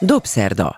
Dobszerda. 0.00 0.76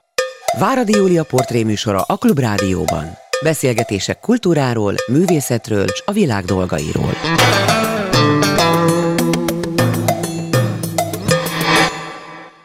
Váradi 0.58 0.92
Júlia 0.92 1.24
portréműsora 1.24 2.00
a 2.00 2.16
Klubrádióban. 2.16 3.04
Beszélgetések 3.42 4.20
kultúráról, 4.20 4.94
művészetről 5.06 5.84
és 5.84 6.02
a 6.04 6.12
világ 6.12 6.44
dolgairól. 6.44 7.12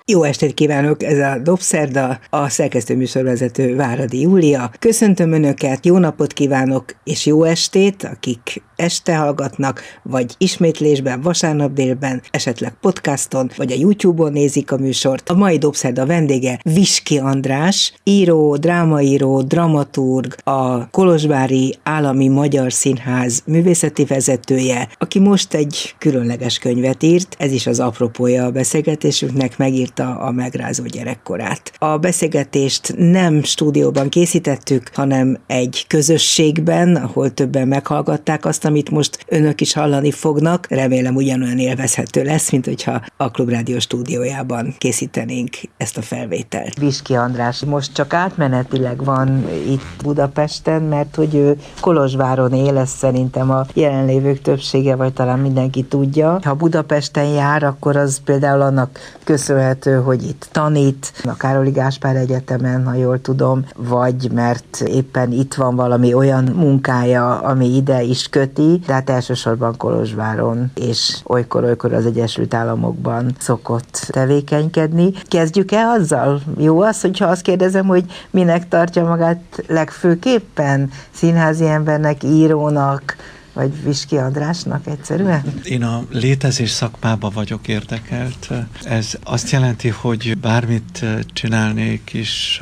Jó 0.06 0.24
estét 0.24 0.54
kívánok, 0.54 1.04
ez 1.04 1.18
a 1.18 1.40
Dobszerda, 1.40 2.20
a 2.30 2.50
szerkesztő 2.50 2.96
műsorvezető 2.96 3.76
Váradi 3.76 4.22
Júlia. 4.22 4.72
Köszöntöm 4.80 5.32
Önöket, 5.32 5.86
jó 5.86 5.98
napot 5.98 6.34
kívánok, 6.34 6.86
és 7.04 7.26
jó 7.26 7.44
estét, 7.44 8.04
akik 8.04 8.62
este 8.76 9.16
hallgatnak, 9.16 9.82
vagy 10.04 10.36
ismétlésben, 10.38 11.22
vasárnap 11.22 11.74
délben, 11.74 12.22
esetleg 12.32 12.74
podcaston, 12.82 13.52
vagy 13.56 13.72
a 13.72 13.76
YouTube-on 13.76 14.32
nézik 14.32 14.72
a 14.72 14.78
műsort. 14.78 15.30
A 15.30 15.34
mai 15.34 15.58
Dobszerda 15.58 16.06
vendége 16.06 16.60
Viski 16.64 17.18
András, 17.18 17.94
író, 18.04 18.56
drámaíró, 18.56 19.42
dramaturg, 19.42 20.36
a 20.44 20.90
Kolozsvári 20.90 21.76
Állami 21.84 22.28
Magyar 22.28 22.74
Színház 22.74 23.44
művészeti 23.46 24.06
vezetője, 24.06 24.90
aki 24.98 25.20
most 25.20 25.54
egy 25.54 25.96
különleges 25.98 26.58
könyvet 26.58 27.04
írt, 27.04 27.36
ez 27.40 27.52
is 27.52 27.68
az 27.68 27.80
apropója 27.80 28.46
a 28.46 28.52
beszélgetésünknek, 28.52 29.58
megírta 29.58 30.20
a 30.20 30.32
megrázó 30.32 30.84
gyerekkorát. 30.84 31.72
A 31.78 31.98
beszélgetést 31.98 32.94
nem 32.98 33.44
stúdióban 33.44 34.10
készítettük, 34.10 34.90
hanem 34.94 35.38
egy 35.48 35.86
közösségben, 35.88 36.96
ahol 36.96 37.34
többen 37.34 37.68
meghallgatták 37.68 38.46
azt, 38.46 38.63
amit 38.66 38.90
most 38.90 39.26
önök 39.28 39.62
is 39.62 39.74
hallani 39.74 40.12
fognak. 40.12 40.68
Remélem 40.70 41.16
ugyanolyan 41.16 41.58
élvezhető 41.58 42.24
lesz, 42.24 42.52
mint 42.52 42.66
hogyha 42.66 43.02
a 43.18 43.32
Klubrádió 43.32 43.80
stúdiójában 43.80 44.76
készítenénk 44.78 45.50
ezt 45.78 45.98
a 45.98 46.02
felvételt. 46.02 46.80
Viski 46.80 47.16
András 47.16 47.64
most 47.66 47.94
csak 47.94 48.14
átmenetileg 48.14 49.04
van 49.04 49.46
itt 49.68 50.04
Budapesten, 50.04 50.82
mert 50.82 51.16
hogy 51.16 51.36
ő 51.36 51.58
Kolozsváron 51.80 52.54
él, 52.54 52.78
ezt 52.78 52.98
szerintem 52.98 53.52
a 53.52 53.66
jelenlévők 53.74 54.42
többsége, 54.42 54.96
vagy 54.96 55.14
talán 55.14 55.40
mindenki 55.40 55.84
tudja. 55.84 56.40
Ha 56.44 56.54
Budapesten 56.54 57.26
jár, 57.26 57.64
akkor 57.64 57.96
az 57.96 58.22
például 58.26 58.62
annak 58.62 59.00
köszönhető, 59.24 59.96
hogy 59.96 60.24
itt 60.24 60.48
tanít, 60.52 61.14
a 61.24 61.36
Károli 61.38 61.72
Gáspár 61.72 62.16
Egyetemen, 62.16 62.86
ha 62.86 62.94
jól 62.94 63.22
tudom, 63.22 63.66
vagy 63.76 64.32
mert 64.32 64.84
éppen 64.88 65.32
itt 65.32 65.54
van 65.54 65.76
valami 65.76 66.14
olyan 66.14 66.44
munkája, 66.44 67.40
ami 67.40 67.76
ide 67.76 68.02
is 68.02 68.28
köti, 68.54 68.80
de 68.86 68.94
hát 68.94 69.10
elsősorban 69.10 69.78
Kolozsváron 69.78 70.72
és 70.76 71.18
olykor-olykor 71.24 71.94
az 71.94 72.06
Egyesült 72.06 72.54
Államokban 72.54 73.36
szokott 73.40 74.08
tevékenykedni. 74.12 75.12
Kezdjük 75.28 75.72
el 75.72 75.90
azzal? 75.90 76.42
Jó 76.58 76.82
az, 76.82 77.02
hogyha 77.02 77.26
azt 77.26 77.42
kérdezem, 77.42 77.86
hogy 77.86 78.04
minek 78.30 78.68
tartja 78.68 79.04
magát 79.04 79.64
legfőképpen 79.68 80.92
színházi 81.12 81.68
embernek, 81.68 82.24
írónak, 82.24 83.16
vagy 83.54 83.84
Viski 83.84 84.18
Andrásnak 84.18 84.88
egyszerűen? 84.88 85.44
Én 85.64 85.84
a 85.84 86.04
létezés 86.12 86.70
szakmába 86.70 87.30
vagyok 87.30 87.68
érdekelt. 87.68 88.50
Ez 88.84 89.14
azt 89.24 89.50
jelenti, 89.50 89.90
hogy 89.90 90.38
bármit 90.38 91.06
csinálnék 91.34 92.14
is, 92.14 92.62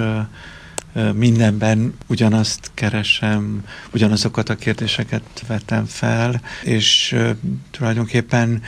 mindenben 1.14 1.94
ugyanazt 2.08 2.72
keresem, 2.74 3.64
ugyanazokat 3.94 4.50
a 4.50 4.56
kérdéseket 4.56 5.24
vetem 5.48 5.86
fel, 5.86 6.42
és 6.64 7.16
tulajdonképpen 7.72 8.62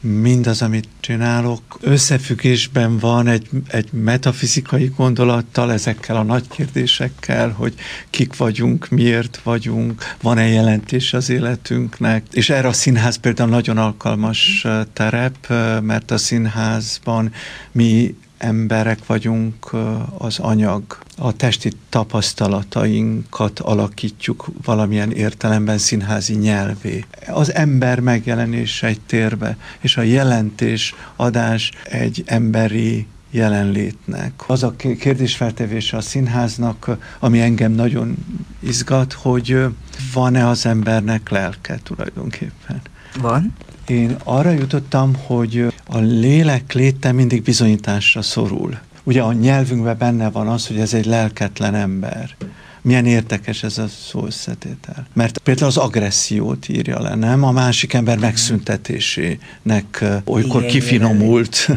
mindaz, 0.00 0.62
amit 0.62 0.88
csinálok, 1.00 1.78
összefüggésben 1.80 2.98
van 2.98 3.26
egy, 3.26 3.48
egy 3.68 3.92
metafizikai 3.92 4.92
gondolattal, 4.96 5.72
ezekkel 5.72 6.16
a 6.16 6.22
nagy 6.22 6.48
kérdésekkel, 6.48 7.50
hogy 7.50 7.74
kik 8.10 8.36
vagyunk, 8.36 8.88
miért 8.88 9.40
vagyunk, 9.42 10.02
van-e 10.22 10.48
jelentés 10.48 11.12
az 11.12 11.30
életünknek, 11.30 12.24
és 12.32 12.50
erre 12.50 12.68
a 12.68 12.72
színház 12.72 13.16
például 13.16 13.50
nagyon 13.50 13.78
alkalmas 13.78 14.66
terep, 14.92 15.48
mert 15.82 16.10
a 16.10 16.18
színházban 16.18 17.32
mi 17.72 18.14
emberek 18.40 19.06
vagyunk, 19.06 19.70
az 20.18 20.38
anyag, 20.38 20.82
a 21.18 21.32
testi 21.32 21.72
tapasztalatainkat 21.88 23.58
alakítjuk 23.58 24.46
valamilyen 24.64 25.12
értelemben 25.12 25.78
színházi 25.78 26.34
nyelvé. 26.34 27.04
Az 27.28 27.54
ember 27.54 28.00
megjelenése 28.00 28.86
egy 28.86 29.00
térbe, 29.00 29.56
és 29.80 29.96
a 29.96 30.02
jelentés 30.02 30.94
adás 31.16 31.72
egy 31.84 32.22
emberi 32.26 33.06
jelenlétnek. 33.30 34.32
Az 34.46 34.62
a 34.62 34.74
kérdésfeltevése 34.98 35.96
a 35.96 36.00
színháznak, 36.00 36.90
ami 37.18 37.40
engem 37.40 37.72
nagyon 37.72 38.16
izgat, 38.60 39.12
hogy 39.12 39.66
van-e 40.12 40.48
az 40.48 40.66
embernek 40.66 41.28
lelke 41.28 41.78
tulajdonképpen. 41.82 42.80
Van 43.20 43.54
én 43.86 44.16
arra 44.24 44.50
jutottam, 44.50 45.14
hogy 45.26 45.72
a 45.86 45.98
lélek 45.98 46.72
léte 46.72 47.12
mindig 47.12 47.42
bizonyításra 47.42 48.22
szorul. 48.22 48.78
Ugye 49.02 49.22
a 49.22 49.32
nyelvünkben 49.32 49.98
benne 49.98 50.30
van 50.30 50.48
az, 50.48 50.66
hogy 50.66 50.78
ez 50.78 50.94
egy 50.94 51.06
lelketlen 51.06 51.74
ember. 51.74 52.36
Milyen 52.82 53.06
érdekes 53.06 53.62
ez 53.62 53.78
a 53.78 53.86
szó 53.88 54.26
összetétel. 54.26 55.06
Mert 55.12 55.38
például 55.38 55.66
az 55.66 55.76
agressziót 55.76 56.68
írja 56.68 57.00
le, 57.00 57.14
nem? 57.14 57.44
A 57.44 57.50
másik 57.50 57.92
ember 57.92 58.18
megszüntetésének 58.18 60.04
olykor 60.24 60.60
igen, 60.60 60.72
kifinomult 60.72 61.68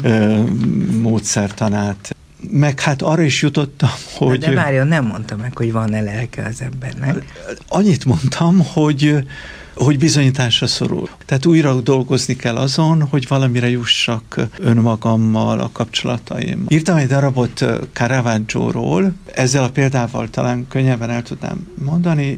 igen. 0.00 0.28
módszertanát 1.00 2.16
meg 2.50 2.80
hát 2.80 3.02
arra 3.02 3.22
is 3.22 3.42
jutottam, 3.42 3.90
hogy... 4.14 4.38
De, 4.38 4.48
de 4.48 4.54
várjon, 4.54 4.86
nem 4.86 5.06
mondtam 5.06 5.38
meg, 5.38 5.56
hogy 5.56 5.72
van-e 5.72 6.00
lelke 6.00 6.44
az 6.44 6.60
embernek. 6.60 7.24
Annyit 7.68 8.04
mondtam, 8.04 8.66
hogy 8.72 9.24
hogy 9.74 9.98
bizonyításra 9.98 10.66
szorul. 10.66 11.08
Tehát 11.26 11.46
újra 11.46 11.80
dolgozni 11.80 12.36
kell 12.36 12.56
azon, 12.56 13.02
hogy 13.02 13.28
valamire 13.28 13.70
jussak 13.70 14.40
önmagammal, 14.58 15.60
a 15.60 15.70
kapcsolataim. 15.72 16.64
Írtam 16.68 16.96
egy 16.96 17.06
darabot 17.06 17.64
Caravaggio-ról, 17.92 19.12
ezzel 19.34 19.64
a 19.64 19.70
példával 19.70 20.30
talán 20.30 20.66
könnyebben 20.68 21.10
el 21.10 21.22
tudnám 21.22 21.66
mondani, 21.84 22.34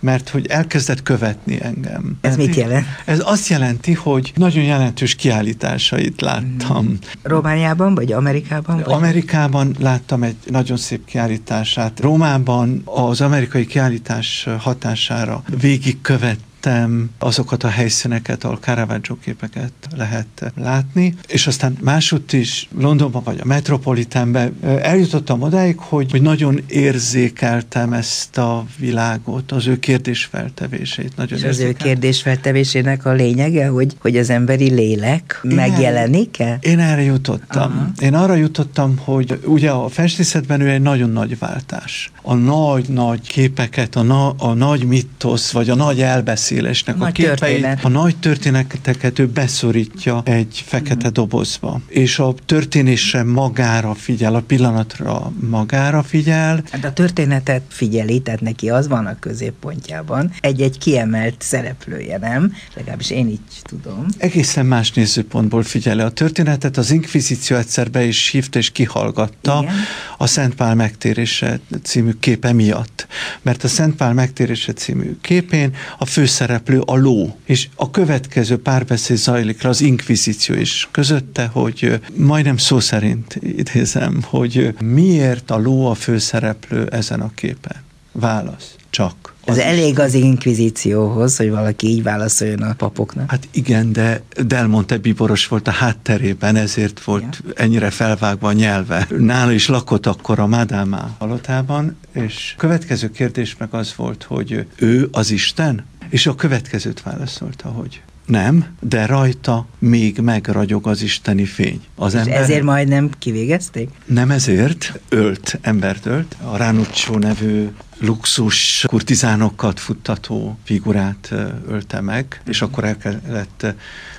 mert 0.00 0.28
hogy 0.28 0.46
elkezdett 0.46 1.02
követni 1.02 1.58
engem. 1.62 2.16
Ez 2.20 2.36
mit 2.36 2.54
jelent? 2.54 2.86
Ez 3.04 3.20
azt 3.24 3.48
jelenti, 3.48 3.92
hogy 3.92 4.32
nagyon 4.34 4.64
jelentős 4.64 5.14
kiállításait 5.14 6.20
láttam. 6.20 6.84
Hmm. 6.86 6.98
Romániában, 7.22 7.94
vagy 7.94 8.12
Amerikában? 8.12 8.76
Vagy? 8.84 8.92
Amerikában 8.92 9.76
láttam 9.78 10.22
egy 10.22 10.36
nagyon 10.46 10.76
szép 10.76 11.04
kiállítását. 11.04 12.00
Rómában 12.00 12.82
az 12.84 13.20
amerikai 13.20 13.66
kiállítás 13.66 14.48
hatására 14.58 15.42
végigkövet 15.60 16.38
szerettem 16.66 17.10
azokat 17.18 17.62
a 17.62 17.68
helyszíneket, 17.68 18.44
ahol 18.44 18.56
Caravaggio 18.56 19.16
képeket 19.16 19.72
lehet 19.96 20.52
látni, 20.56 21.14
és 21.26 21.46
aztán 21.46 21.76
másutt 21.80 22.32
is 22.32 22.68
Londonban 22.78 23.22
vagy 23.24 23.38
a 23.40 23.44
Metropolitanben 23.44 24.56
eljutottam 24.62 25.42
odáig, 25.42 25.78
hogy, 25.78 26.10
hogy 26.10 26.22
nagyon 26.22 26.60
érzékeltem 26.68 27.92
ezt 27.92 28.38
a 28.38 28.64
világot, 28.78 29.52
az 29.52 29.66
ő 29.66 29.78
kérdésfeltevését. 29.78 31.16
Nagyon 31.16 31.38
és 31.38 31.44
az 31.44 31.58
ő 31.58 31.72
kérdésfeltevésének 31.72 33.04
a 33.04 33.12
lényege, 33.12 33.68
hogy, 33.68 33.96
hogy 34.00 34.16
az 34.16 34.30
emberi 34.30 34.70
lélek 34.70 35.40
én 35.42 35.54
megjelenik-e? 35.54 36.58
Én 36.60 36.78
erre 36.78 37.02
jutottam. 37.02 37.72
Aha. 37.72 37.90
Én 37.98 38.14
arra 38.14 38.34
jutottam, 38.34 38.98
hogy 38.98 39.40
ugye 39.44 39.70
a 39.70 39.88
festészetben 39.88 40.60
ő 40.60 40.70
egy 40.70 40.82
nagyon 40.82 41.10
nagy 41.10 41.38
váltás. 41.38 42.10
A 42.22 42.34
nagy-nagy 42.34 43.28
képeket, 43.28 43.96
a, 43.96 44.02
na, 44.02 44.30
a 44.30 44.52
nagy 44.52 44.84
mitosz, 44.84 45.50
vagy 45.50 45.70
a 45.70 45.74
nagy 45.74 46.00
elbeszélés 46.00 46.54
szélesnek 46.56 46.96
nagy 46.96 47.08
a 47.08 47.12
képeit, 47.12 47.38
történet. 47.38 47.84
a 47.84 47.88
nagy 47.88 48.16
történeteket 48.16 49.18
ő 49.18 49.26
beszorítja 49.26 50.22
egy 50.24 50.64
fekete 50.66 51.08
mm. 51.08 51.12
dobozba, 51.12 51.80
és 51.88 52.18
a 52.18 52.34
történésre 52.46 53.22
magára 53.22 53.94
figyel, 53.94 54.34
a 54.34 54.40
pillanatra 54.40 55.32
magára 55.50 56.02
figyel. 56.02 56.62
Hát 56.70 56.84
a 56.84 56.92
történetet 56.92 57.62
figyeli, 57.68 58.20
tehát 58.20 58.40
neki 58.40 58.70
az 58.70 58.88
van 58.88 59.06
a 59.06 59.18
középpontjában, 59.18 60.32
egy-egy 60.40 60.78
kiemelt 60.78 61.34
szereplője, 61.38 62.18
nem? 62.18 62.52
Legalábbis 62.74 63.10
én 63.10 63.28
így 63.28 63.40
tudom. 63.62 64.06
Egészen 64.18 64.66
más 64.66 64.92
nézőpontból 64.92 65.62
figyeli 65.62 66.00
a 66.00 66.08
történetet, 66.08 66.76
az 66.76 66.90
inkvizíció 66.90 67.56
egyszer 67.56 67.90
be 67.90 68.04
is 68.04 68.28
hívta 68.28 68.58
és 68.58 68.70
kihallgatta 68.70 69.58
Igen. 69.62 69.74
a 70.18 70.26
Szent 70.26 70.54
Pál 70.54 70.74
megtérése 70.74 71.60
című 71.82 72.12
képe 72.20 72.52
miatt. 72.52 73.06
Mert 73.42 73.64
a 73.64 73.68
Szent 73.68 73.94
Pál 73.94 74.12
megtérése 74.12 74.72
című 74.72 75.16
képén 75.20 75.74
a 75.98 76.06
főszereplő 76.06 76.45
szereplő 76.46 76.80
a 76.80 76.96
ló, 76.96 77.36
és 77.44 77.68
a 77.74 77.90
következő 77.90 78.58
párbeszéd 78.58 79.16
zajlik 79.16 79.62
le 79.62 79.68
az 79.68 79.80
inkvizíció 79.80 80.54
is 80.54 80.88
közötte, 80.90 81.46
hogy 81.46 82.00
majdnem 82.14 82.56
szó 82.56 82.80
szerint 82.80 83.38
idézem, 83.42 84.22
hogy 84.22 84.74
miért 84.82 85.50
a 85.50 85.58
ló 85.58 85.90
a 85.90 85.94
főszereplő 85.94 86.86
ezen 86.86 87.20
a 87.20 87.30
képen? 87.34 87.76
Válasz. 88.12 88.74
Csak 88.90 89.34
Ez 89.44 89.58
elég 89.58 89.98
az 89.98 90.14
inkvizícióhoz, 90.14 91.36
hogy 91.36 91.50
valaki 91.50 91.86
így 91.86 92.02
válaszoljon 92.02 92.62
a 92.62 92.74
papoknak. 92.74 93.30
Hát 93.30 93.48
igen, 93.50 93.92
de 93.92 94.22
Del 94.46 94.66
Monte 94.66 94.96
bíboros 94.96 95.46
volt 95.46 95.68
a 95.68 95.70
hátterében, 95.70 96.56
ezért 96.56 97.04
volt 97.04 97.42
ja. 97.46 97.52
ennyire 97.54 97.90
felvágva 97.90 98.48
a 98.48 98.52
nyelve. 98.52 99.06
Nála 99.18 99.52
is 99.52 99.68
lakott 99.68 100.06
akkor 100.06 100.38
a 100.38 100.46
Madama 100.46 101.16
halotában, 101.18 101.96
és 102.12 102.54
következő 102.56 103.10
kérdés 103.10 103.56
meg 103.58 103.68
az 103.74 103.92
volt, 103.96 104.22
hogy 104.22 104.66
ő 104.76 105.08
az 105.12 105.30
Isten? 105.30 105.84
És 106.08 106.26
a 106.26 106.34
következőt 106.34 107.02
válaszolta, 107.02 107.68
hogy 107.68 108.02
nem, 108.26 108.66
de 108.80 109.06
rajta 109.06 109.66
még 109.78 110.18
megragyog 110.18 110.86
az 110.86 111.02
isteni 111.02 111.44
fény. 111.44 111.80
Az 111.94 112.14
És 112.14 112.20
ember... 112.20 112.40
ezért 112.40 112.62
majdnem 112.62 113.10
kivégezték? 113.18 113.90
Nem 114.04 114.30
ezért, 114.30 115.00
ölt, 115.08 115.58
embert 115.60 116.06
ölt. 116.06 116.36
A 116.42 116.56
Ránuccio 116.56 117.18
nevű 117.18 117.68
luxus 117.98 118.84
kurtizánokat 118.88 119.80
futtató 119.80 120.58
figurát 120.64 121.34
ölte 121.68 122.00
meg, 122.00 122.40
és 122.46 122.62
akkor 122.62 122.84
el 122.84 122.96
kellett 122.96 123.66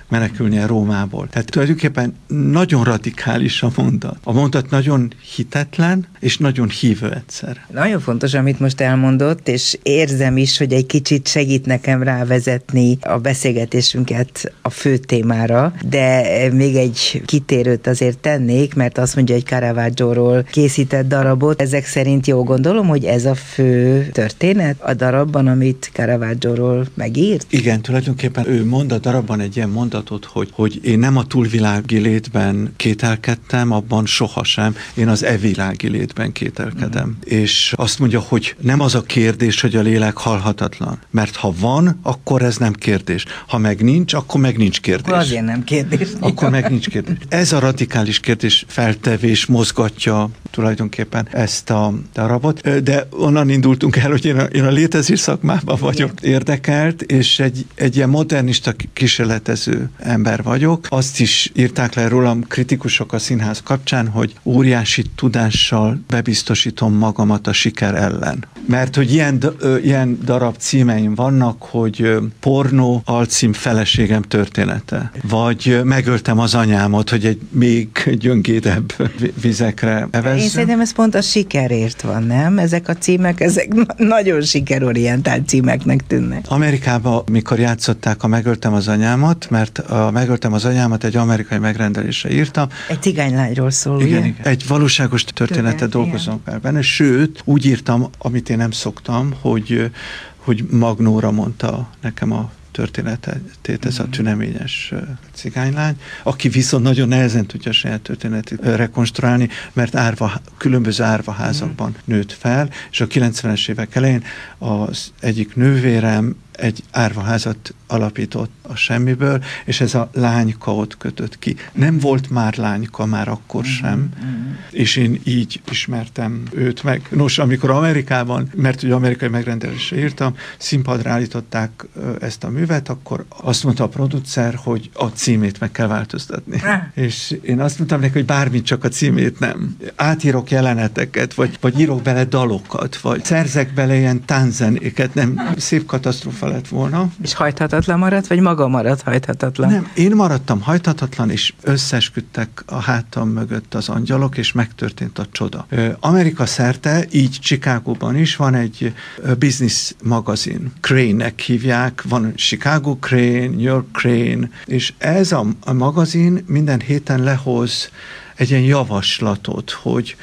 menekülnie 0.09 0.65
Rómából. 0.65 1.27
Tehát 1.29 1.49
tulajdonképpen 1.51 2.15
nagyon 2.27 2.83
radikális 2.83 3.63
a 3.63 3.71
mondat. 3.75 4.17
A 4.23 4.31
mondat 4.31 4.69
nagyon 4.69 5.13
hitetlen, 5.35 6.07
és 6.19 6.37
nagyon 6.37 6.69
hívő 6.69 7.11
egyszer. 7.11 7.65
Nagyon 7.71 7.99
fontos, 7.99 8.33
amit 8.33 8.59
most 8.59 8.81
elmondott, 8.81 9.47
és 9.47 9.77
érzem 9.83 10.37
is, 10.37 10.57
hogy 10.57 10.73
egy 10.73 10.85
kicsit 10.85 11.27
segít 11.27 11.65
nekem 11.65 12.03
rávezetni 12.03 12.97
a 13.01 13.17
beszélgetésünket 13.17 14.53
a 14.61 14.69
fő 14.69 14.97
témára, 14.97 15.73
de 15.89 16.23
még 16.51 16.75
egy 16.75 17.21
kitérőt 17.25 17.87
azért 17.87 18.17
tennék, 18.17 18.73
mert 18.73 18.97
azt 18.97 19.15
mondja, 19.15 19.35
hogy 19.35 19.45
Caravaggio-ról 19.45 20.43
készített 20.43 21.07
darabot. 21.07 21.61
Ezek 21.61 21.85
szerint 21.85 22.27
jó 22.27 22.43
gondolom, 22.43 22.87
hogy 22.87 23.03
ez 23.03 23.25
a 23.25 23.35
fő 23.35 24.07
történet 24.11 24.81
a 24.81 24.93
darabban, 24.93 25.47
amit 25.47 25.89
Caravaggio-ról 25.93 26.85
megírt? 26.93 27.45
Igen, 27.49 27.81
tulajdonképpen 27.81 28.47
ő 28.47 28.65
mond 28.65 28.91
a 28.91 28.97
darabban 28.97 29.39
egy 29.39 29.55
ilyen 29.55 29.69
mondat, 29.69 29.96
mondatot, 29.97 30.25
hogy, 30.25 30.49
hogy 30.51 30.79
én 30.83 30.99
nem 30.99 31.17
a 31.17 31.25
túlvilági 31.25 31.97
létben 31.97 32.73
kételkedtem, 32.75 33.71
abban 33.71 34.05
sohasem, 34.05 34.75
én 34.93 35.07
az 35.07 35.23
evilági 35.23 35.87
létben 35.87 36.31
kételkedem. 36.31 37.07
Mm. 37.07 37.19
És 37.23 37.73
azt 37.75 37.99
mondja, 37.99 38.19
hogy 38.19 38.55
nem 38.59 38.79
az 38.79 38.95
a 38.95 39.01
kérdés, 39.01 39.61
hogy 39.61 39.75
a 39.75 39.81
lélek 39.81 40.17
halhatatlan. 40.17 40.99
Mert 41.09 41.35
ha 41.35 41.53
van, 41.59 41.99
akkor 42.03 42.41
ez 42.41 42.57
nem 42.57 42.73
kérdés. 42.73 43.25
Ha 43.47 43.57
meg 43.57 43.83
nincs, 43.83 44.13
akkor 44.13 44.41
meg 44.41 44.57
nincs 44.57 44.81
kérdés. 44.81 45.05
Akkor 45.07 45.19
azért 45.19 45.45
nem 45.45 45.63
kérdés. 45.63 46.07
Akkor 46.19 46.49
meg 46.49 46.69
nincs 46.69 46.89
kérdés. 46.89 47.15
Ez 47.29 47.51
a 47.51 47.59
radikális 47.59 48.19
kérdés 48.19 48.65
feltevés 48.67 49.45
mozgatja 49.45 50.29
tulajdonképpen 50.51 51.27
ezt 51.31 51.69
a 51.69 51.93
darabot, 52.13 52.83
de 52.83 53.07
onnan 53.09 53.49
indultunk 53.49 53.95
el, 53.95 54.09
hogy 54.09 54.25
én 54.25 54.37
a, 54.37 54.43
én 54.43 54.63
a 54.63 54.69
létezés 54.69 55.19
szakmában 55.19 55.77
vagyok 55.79 56.11
érdekelt, 56.21 57.01
és 57.01 57.39
egy, 57.39 57.65
egy 57.75 57.95
ilyen 57.95 58.09
modernista 58.09 58.73
kísérletező 58.93 59.86
ember 59.99 60.43
vagyok. 60.43 60.85
Azt 60.89 61.19
is 61.19 61.51
írták 61.55 61.93
le 61.93 62.07
rólam 62.07 62.41
kritikusok 62.41 63.13
a 63.13 63.19
színház 63.19 63.61
kapcsán, 63.63 64.07
hogy 64.07 64.33
óriási 64.43 65.03
tudással 65.15 65.99
bebiztosítom 66.07 66.93
magamat 66.93 67.47
a 67.47 67.53
siker 67.53 67.95
ellen. 67.95 68.45
Mert 68.67 68.95
hogy 68.95 69.13
ilyen, 69.13 69.43
ilyen 69.83 70.19
darab 70.23 70.55
címeim 70.57 71.15
vannak, 71.15 71.63
hogy 71.63 72.17
pornó 72.39 73.01
alcím 73.05 73.53
feleségem 73.53 74.21
története, 74.21 75.11
vagy 75.29 75.79
megöltem 75.83 76.39
az 76.39 76.55
anyámot, 76.55 77.09
hogy 77.09 77.25
egy 77.25 77.39
még 77.49 77.87
gyöngédebb 78.19 78.93
vizekre 79.41 80.07
evezzem. 80.11 80.37
Én 80.37 80.49
szerintem 80.49 80.79
ez 80.79 80.93
pont 80.93 81.15
a 81.15 81.21
sikerért 81.21 82.01
van, 82.01 82.23
nem? 82.23 82.57
Ezek 82.57 82.87
a 82.87 82.93
címek, 82.93 83.39
ezek 83.41 83.67
nagyon 83.97 84.41
sikerorientált 84.41 85.47
címeknek 85.47 86.07
tűnnek. 86.07 86.45
Amerikában, 86.47 87.23
mikor 87.31 87.59
játszották 87.59 88.23
a 88.23 88.27
Megöltem 88.27 88.73
az 88.73 88.87
anyámat, 88.87 89.47
mert 89.49 89.76
a 89.79 90.11
Megöltem 90.11 90.53
az 90.53 90.65
anyámat 90.65 91.03
egy 91.03 91.15
amerikai 91.15 91.57
megrendelésre 91.57 92.31
írtam. 92.31 92.67
Egy 92.89 93.01
cigánylányról 93.01 93.71
szól, 93.71 94.01
igen, 94.01 94.25
igen. 94.25 94.45
Egy 94.45 94.67
valóságos 94.67 95.23
történetet 95.23 95.89
dolgozom 95.89 96.41
fel 96.45 96.59
benne, 96.59 96.81
sőt, 96.81 97.41
úgy 97.43 97.65
írtam, 97.65 98.09
amit 98.17 98.49
én 98.49 98.57
nem 98.57 98.71
szoktam, 98.71 99.33
hogy 99.41 99.91
hogy 100.37 100.65
Magnóra 100.69 101.31
mondta 101.31 101.89
nekem 102.01 102.31
a 102.31 102.51
történetét, 102.71 103.85
ez 103.85 103.99
a 103.99 104.03
mhm. 104.03 104.11
tüneményes 104.11 104.93
cigánylány, 105.37 105.95
aki 106.23 106.49
viszont 106.49 106.83
nagyon 106.83 107.07
nehezen 107.07 107.45
tudja 107.45 107.71
a 107.71 107.73
saját 107.73 108.01
történetét 108.01 108.59
rekonstruálni, 108.61 109.49
mert 109.73 109.95
árva, 109.95 110.41
különböző 110.57 111.03
árvaházakban 111.03 111.89
mhm. 111.89 111.99
nőtt 112.15 112.31
fel, 112.31 112.69
és 112.91 113.01
a 113.01 113.07
90-es 113.07 113.69
évek 113.69 113.95
elején 113.95 114.23
az 114.57 115.11
egyik 115.19 115.55
nővérem 115.55 116.35
egy 116.57 116.83
árvaházat 116.91 117.73
alapított 117.87 118.51
a 118.61 118.75
semmiből, 118.75 119.43
és 119.65 119.81
ez 119.81 119.95
a 119.95 120.09
lányka 120.13 120.75
ott 120.75 120.97
kötött 120.97 121.39
ki. 121.39 121.55
Nem 121.73 121.99
volt 121.99 122.29
már 122.29 122.57
lányka 122.57 123.05
már 123.05 123.27
akkor 123.27 123.63
mm-hmm. 123.63 123.71
sem, 123.71 123.97
mm-hmm. 123.97 124.53
és 124.71 124.95
én 124.95 125.21
így 125.23 125.61
ismertem 125.71 126.43
őt 126.51 126.83
meg. 126.83 127.07
Nos, 127.11 127.37
amikor 127.37 127.69
Amerikában, 127.69 128.49
mert 128.55 128.83
ugye 128.83 128.93
amerikai 128.93 129.29
megrendelésre 129.29 129.97
írtam, 129.97 130.35
színpadra 130.57 131.11
állították 131.11 131.85
ezt 132.19 132.43
a 132.43 132.49
művet, 132.49 132.89
akkor 132.89 133.25
azt 133.29 133.63
mondta 133.63 133.83
a 133.83 133.87
producer, 133.87 134.55
hogy 134.55 134.89
a 134.93 135.13
címét 135.27 135.59
meg 135.59 135.71
kell 135.71 135.87
változtatni. 135.87 136.61
és 136.93 137.37
én 137.41 137.59
azt 137.59 137.77
mondtam 137.77 137.99
neki, 137.99 138.13
hogy 138.13 138.25
bármit, 138.25 138.65
csak 138.65 138.83
a 138.83 138.87
címét 138.87 139.39
nem. 139.39 139.77
Átírok 139.95 140.51
jeleneteket, 140.51 141.33
vagy, 141.33 141.57
vagy 141.61 141.79
írok 141.79 142.01
bele 142.01 142.23
dalokat, 142.23 142.97
vagy 142.97 143.25
szerzek 143.25 143.73
bele 143.73 143.95
ilyen 143.95 144.25
tánzenéket, 144.25 145.13
nem 145.13 145.53
szép 145.57 145.85
katasztrófa 145.85 146.47
lett 146.47 146.67
volna. 146.67 147.09
És 147.21 147.33
hajthatatlan 147.33 147.99
maradt, 147.99 148.27
vagy 148.27 148.39
maga 148.39 148.67
maradt 148.67 149.01
hajthatatlan? 149.01 149.69
Nem, 149.69 149.91
én 149.95 150.15
maradtam 150.15 150.61
hajthatatlan, 150.61 151.29
és 151.29 151.53
összesküdtek 151.61 152.63
a 152.65 152.79
hátam 152.79 153.29
mögött 153.29 153.73
az 153.73 153.89
angyalok, 153.89 154.37
és 154.37 154.51
megtörtént 154.51 155.19
a 155.19 155.25
csoda. 155.31 155.67
Amerika 155.99 156.45
szerte, 156.45 157.05
így 157.11 157.37
Chicagóban 157.41 158.17
is 158.17 158.35
van 158.35 158.55
egy 158.55 158.93
business 159.39 159.93
magazin. 160.03 160.71
Crane-nek 160.81 161.39
hívják, 161.39 162.03
van 162.09 162.35
Chicago 162.35 162.95
Crane, 162.95 163.47
New 163.47 163.59
York 163.59 163.87
Crane, 163.91 164.49
és 164.65 164.93
ez 164.97 165.16
a, 165.31 165.45
a 165.63 165.73
magazin 165.73 166.43
minden 166.47 166.79
héten 166.79 167.23
lehoz 167.23 167.89
egy 168.35 168.49
ilyen 168.49 168.61
javaslatot, 168.61 169.71
hogy 169.71 170.15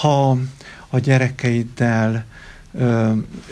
ha 0.00 0.38
a 0.88 0.98
gyerekeiddel 0.98 2.24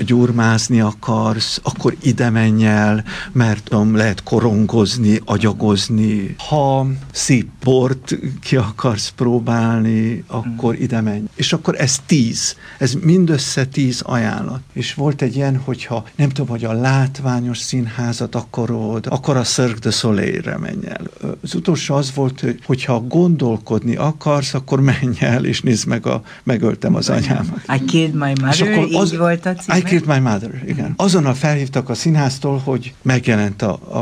gyurmázni 0.05 0.81
akarsz, 0.81 1.61
akkor 1.63 1.97
ide 2.03 2.31
menj 2.31 2.67
el, 2.67 3.05
mert 3.33 3.65
tudom, 3.65 3.97
lehet 3.97 4.23
korongozni, 4.23 5.21
agyagozni. 5.25 6.35
Ha 6.49 6.87
szép 7.13 7.49
bort 7.65 8.19
ki 8.41 8.57
akarsz 8.57 9.13
próbálni, 9.17 10.25
akkor 10.27 10.75
mm. 10.75 10.83
ide 10.83 11.01
menj. 11.01 11.25
És 11.35 11.53
akkor 11.53 11.81
ez 11.81 12.01
tíz. 12.07 12.57
Ez 12.79 12.93
mindössze 12.93 13.65
tíz 13.65 14.01
ajánlat. 14.01 14.61
És 14.73 14.95
volt 14.95 15.23
egy 15.23 15.37
ilyen, 15.37 15.57
hogyha 15.65 16.05
nem 16.17 16.29
tudom, 16.29 16.49
hogy 16.49 16.65
a 16.65 16.73
látványos 16.73 17.59
színházat 17.59 18.35
akarod, 18.35 19.07
akkor 19.09 19.37
a 19.37 19.43
Cirque 19.43 19.79
de 19.79 19.91
Soleil-re 19.91 20.59
menj 20.59 20.87
el. 20.87 21.03
Az 21.43 21.55
utolsó 21.55 21.95
az 21.95 22.15
volt, 22.15 22.45
hogyha 22.65 23.01
gondolkodni 23.01 23.97
akarsz, 23.97 24.55
akkor 24.55 24.81
menj 24.81 25.17
el, 25.19 25.45
és 25.45 25.61
nézd 25.61 25.87
meg 25.87 26.07
a 26.07 26.23
Megöltem 26.43 26.95
az 26.95 27.09
anyámat. 27.09 27.61
I 27.81 27.85
killed 27.85 28.15
my 28.15 28.33
mother, 28.41 28.53
és 28.53 28.61
akkor 28.61 28.89
az, 29.01 29.16
így 29.17 29.23
volt 29.23 29.47
a 29.47 29.55
címe? 29.55 29.79
I 29.79 29.83
Killed 29.83 30.07
My 30.07 30.19
Mother, 30.19 30.63
igen. 30.67 30.93
Azonnal 30.97 31.35
felhívtak 31.35 31.89
a 31.89 31.95
színháztól, 31.95 32.59
hogy 32.59 32.95
megjelent 33.03 33.63
a, 33.63 33.79
a, 33.89 33.99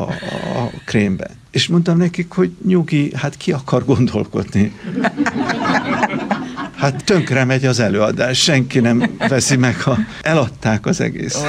a 0.58 0.70
krémben. 0.84 1.30
És 1.50 1.66
mondtam 1.66 1.96
nekik, 1.96 2.32
hogy 2.32 2.52
nyugi, 2.66 3.12
hát 3.16 3.36
ki 3.36 3.52
akar 3.52 3.84
gondolkodni? 3.84 4.72
Hát 6.76 7.04
tönkre 7.04 7.44
megy 7.44 7.64
az 7.64 7.80
előadás, 7.80 8.42
senki 8.42 8.80
nem 8.80 9.16
veszi 9.28 9.56
meg, 9.56 9.80
ha 9.80 9.98
eladták 10.22 10.86
az 10.86 11.00
egész. 11.00 11.42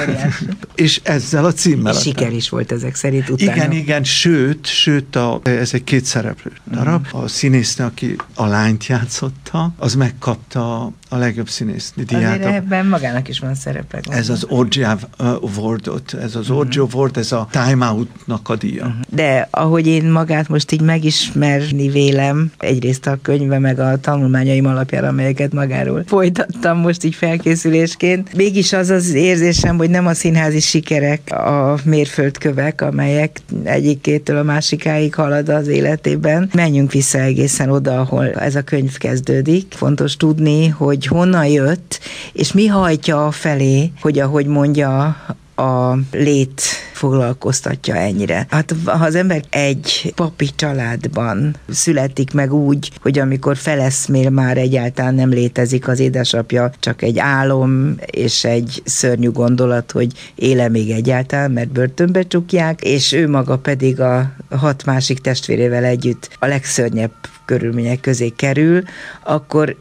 És 0.74 1.00
ezzel 1.02 1.44
a 1.44 1.52
címmel. 1.52 1.94
És 1.94 2.00
siker 2.00 2.32
is 2.32 2.48
volt 2.48 2.72
ezek 2.72 2.94
szerint 2.94 3.28
utána. 3.28 3.54
Igen, 3.54 3.72
igen, 3.72 4.04
sőt, 4.04 4.66
sőt 4.66 5.16
a, 5.16 5.40
ez 5.42 5.70
egy 5.74 5.84
két 5.84 6.04
szereplő 6.04 6.52
darab. 6.70 7.04
Uh-huh. 7.04 7.22
A 7.22 7.28
színésznő, 7.28 7.84
aki 7.84 8.16
a 8.34 8.46
lányt 8.46 8.86
játszotta, 8.86 9.72
az 9.76 9.94
megkapta 9.94 10.92
a 11.08 11.16
legjobb 11.16 11.48
színésznő 11.48 12.02
díját. 12.02 12.38
Azért 12.38 12.54
ebben 12.54 12.86
magának 12.86 13.28
is 13.28 13.38
van 13.38 13.54
szerepe. 13.54 14.00
Ez 14.08 14.28
az 14.28 14.44
Orgia 14.48 14.98
Awardot, 15.16 16.14
ez 16.14 16.34
az 16.34 16.42
uh-huh. 16.42 16.56
Orgia 16.56 16.86
Award, 16.92 17.16
ez 17.16 17.32
a 17.32 17.48
Time 17.50 17.86
Out-nak 17.86 18.48
a 18.48 18.56
díja. 18.56 18.86
Uh-huh. 18.86 19.00
De 19.08 19.48
ahogy 19.50 19.86
én 19.86 20.04
magát 20.04 20.48
most 20.48 20.72
így 20.72 20.80
megismerni 20.80 21.88
vélem, 21.88 22.52
egyrészt 22.58 23.06
a 23.06 23.18
könyve 23.22 23.58
meg 23.58 23.78
a 23.78 24.00
tanulmányaim 24.00 24.66
alapjára, 24.66 25.08
amelyeket 25.08 25.52
magáról 25.52 26.04
folytattam 26.06 26.78
most 26.78 27.04
így 27.04 27.14
felkészülésként. 27.14 28.34
Mégis 28.36 28.72
az 28.72 28.90
az 28.90 29.14
érzésem, 29.14 29.76
hogy 29.76 29.90
nem 29.90 30.06
a 30.06 30.14
színházi 30.14 30.60
sikerek 30.60 31.30
a 31.30 31.76
mérföldkövek, 31.84 32.80
amelyek 32.80 33.40
egyik-kétől 33.64 34.36
a 34.36 34.42
másikáig 34.42 35.14
halad 35.14 35.48
az 35.48 35.68
életében. 35.68 36.50
Menjünk 36.54 36.92
vissza 36.92 37.18
egészen 37.18 37.70
oda, 37.70 38.00
ahol 38.00 38.32
ez 38.32 38.54
a 38.54 38.62
könyv 38.62 38.96
kezdődik. 38.96 39.74
Fontos 39.76 40.16
tudni, 40.16 40.68
hogy 40.68 40.95
honnan 41.04 41.46
jött, 41.46 42.00
és 42.32 42.52
mi 42.52 42.66
hajtja 42.66 43.30
felé, 43.30 43.92
hogy 44.00 44.18
ahogy 44.18 44.46
mondja 44.46 45.16
a 45.56 45.98
lét 46.10 46.62
foglalkoztatja 46.92 47.94
ennyire. 47.94 48.46
Hát 48.50 48.74
ha 48.84 49.04
az 49.04 49.14
ember 49.14 49.42
egy 49.50 50.12
papi 50.14 50.48
családban 50.56 51.56
születik 51.68 52.32
meg 52.32 52.52
úgy, 52.52 52.90
hogy 53.02 53.18
amikor 53.18 53.56
feleszmél 53.56 54.30
már 54.30 54.56
egyáltalán 54.56 55.14
nem 55.14 55.30
létezik 55.30 55.88
az 55.88 56.00
édesapja, 56.00 56.70
csak 56.80 57.02
egy 57.02 57.18
álom 57.18 57.94
és 58.06 58.44
egy 58.44 58.82
szörnyű 58.84 59.30
gondolat, 59.30 59.92
hogy 59.92 60.12
éle 60.34 60.68
még 60.68 60.90
egyáltalán, 60.90 61.50
mert 61.50 61.72
börtönbe 61.72 62.22
csukják, 62.22 62.80
és 62.82 63.12
ő 63.12 63.28
maga 63.28 63.58
pedig 63.58 64.00
a 64.00 64.32
hat 64.50 64.84
másik 64.84 65.20
testvérével 65.20 65.84
együtt 65.84 66.36
a 66.38 66.46
legszörnyebb 66.46 67.12
körülmények 67.44 68.00
közé 68.00 68.28
kerül, 68.28 68.82
akkor 69.24 69.76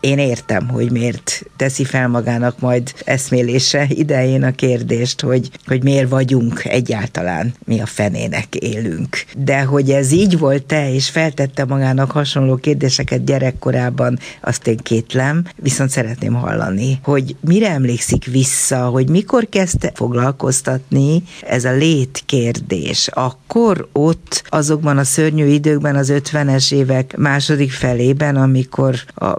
én 0.00 0.18
értem, 0.18 0.68
hogy 0.68 0.90
miért 0.90 1.42
teszi 1.56 1.84
fel 1.84 2.08
magának 2.08 2.60
majd 2.60 2.92
eszmélése 3.04 3.86
idején 3.88 4.42
a 4.42 4.50
kérdést, 4.50 5.20
hogy, 5.20 5.50
hogy 5.66 5.82
miért 5.82 6.08
vagyunk 6.08 6.64
egyáltalán, 6.64 7.54
mi 7.64 7.80
a 7.80 7.86
fenének 7.86 8.54
élünk. 8.54 9.24
De 9.36 9.62
hogy 9.62 9.90
ez 9.90 10.12
így 10.12 10.38
volt-e, 10.38 10.92
és 10.92 11.10
feltette 11.10 11.64
magának 11.64 12.10
hasonló 12.10 12.56
kérdéseket 12.56 13.24
gyerekkorában, 13.24 14.18
azt 14.40 14.66
én 14.66 14.76
kétlem, 14.76 15.44
viszont 15.56 15.90
szeretném 15.90 16.34
hallani, 16.34 16.98
hogy 17.02 17.36
mire 17.40 17.70
emlékszik 17.70 18.24
vissza, 18.24 18.86
hogy 18.86 19.08
mikor 19.08 19.48
kezdte 19.48 19.92
foglalkoztatni 19.94 21.22
ez 21.46 21.64
a 21.64 21.72
létkérdés. 21.72 23.08
Akkor 23.12 23.88
ott 23.92 24.42
azokban 24.48 24.98
a 24.98 25.04
szörnyű 25.04 25.46
időkben, 25.46 25.96
az 25.96 26.12
50-es 26.14 26.72
évek 26.72 27.16
második 27.16 27.70
felében, 27.70 28.36
amikor 28.36 28.94
a 29.14 29.38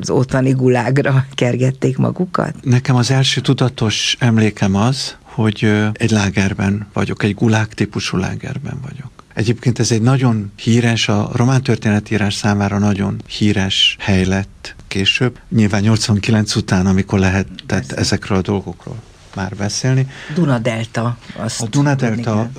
az 0.00 0.10
ottani 0.10 0.50
gulágra 0.50 1.26
kergették 1.34 1.96
magukat? 1.96 2.54
Nekem 2.62 2.96
az 2.96 3.10
első 3.10 3.40
tudatos 3.40 4.16
emlékem 4.18 4.74
az, 4.74 5.16
hogy 5.22 5.72
egy 5.92 6.10
lágerben 6.10 6.86
vagyok, 6.92 7.22
egy 7.22 7.34
gulág 7.34 7.68
típusú 7.74 8.16
lágerben 8.16 8.78
vagyok. 8.82 9.10
Egyébként 9.34 9.78
ez 9.78 9.90
egy 9.92 10.02
nagyon 10.02 10.52
híres, 10.56 11.08
a 11.08 11.30
román 11.34 11.62
történetírás 11.62 12.34
számára 12.34 12.78
nagyon 12.78 13.22
híres 13.28 13.96
hely 13.98 14.24
lett 14.24 14.74
később. 14.88 15.38
Nyilván 15.48 15.82
89 15.82 16.54
után, 16.54 16.86
amikor 16.86 17.18
lehetett 17.18 17.62
Persze. 17.66 17.96
ezekről 17.96 18.38
a 18.38 18.42
dolgokról 18.42 18.96
már 19.34 19.54
beszélni. 19.56 20.06
Duna 20.34 20.58
Delta. 20.58 21.16
Azt 21.36 21.62
a 21.62 21.66
Duna 21.66 21.94
Delta 21.94 22.50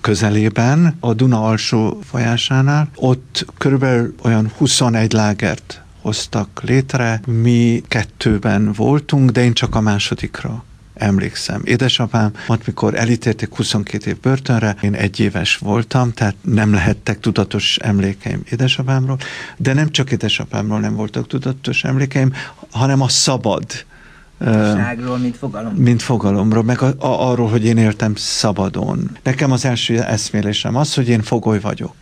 közelében, 0.00 0.96
a 1.00 1.14
Duna 1.14 1.44
alsó 1.44 2.00
folyásánál, 2.04 2.88
ott 2.94 3.46
körülbelül 3.58 4.14
olyan 4.22 4.50
21 4.56 5.12
lágert 5.12 5.82
hoztak 6.00 6.62
létre. 6.62 7.20
Mi 7.26 7.82
kettőben 7.88 8.72
voltunk, 8.72 9.30
de 9.30 9.44
én 9.44 9.52
csak 9.52 9.74
a 9.74 9.80
másodikra 9.80 10.64
emlékszem. 10.94 11.60
Édesapám, 11.64 12.32
ott 12.48 12.66
mikor 12.66 12.94
elítélték 12.94 13.54
22 13.54 14.10
év 14.10 14.20
börtönre, 14.20 14.76
én 14.82 14.94
egy 14.94 15.20
éves 15.20 15.56
voltam, 15.56 16.12
tehát 16.12 16.34
nem 16.42 16.72
lehettek 16.72 17.20
tudatos 17.20 17.76
emlékeim 17.76 18.42
édesapámról, 18.50 19.18
de 19.56 19.72
nem 19.72 19.90
csak 19.90 20.10
édesapámról 20.10 20.80
nem 20.80 20.94
voltak 20.94 21.26
tudatos 21.26 21.84
emlékeim, 21.84 22.32
hanem 22.70 23.00
a 23.00 23.08
szabad 23.08 23.64
Ságról, 24.44 25.18
mint 25.18 25.36
fogalom. 25.36 25.74
Mint 25.74 26.02
fogalomról, 26.02 26.62
meg 26.62 26.82
a, 26.82 26.86
a, 26.98 27.30
arról, 27.30 27.48
hogy 27.48 27.64
én 27.64 27.76
éltem 27.76 28.14
szabadon. 28.14 29.16
Nekem 29.22 29.52
az 29.52 29.64
első 29.64 30.02
eszmélésem 30.02 30.76
az, 30.76 30.94
hogy 30.94 31.08
én 31.08 31.22
fogoly 31.22 31.60
vagyok. 31.60 31.94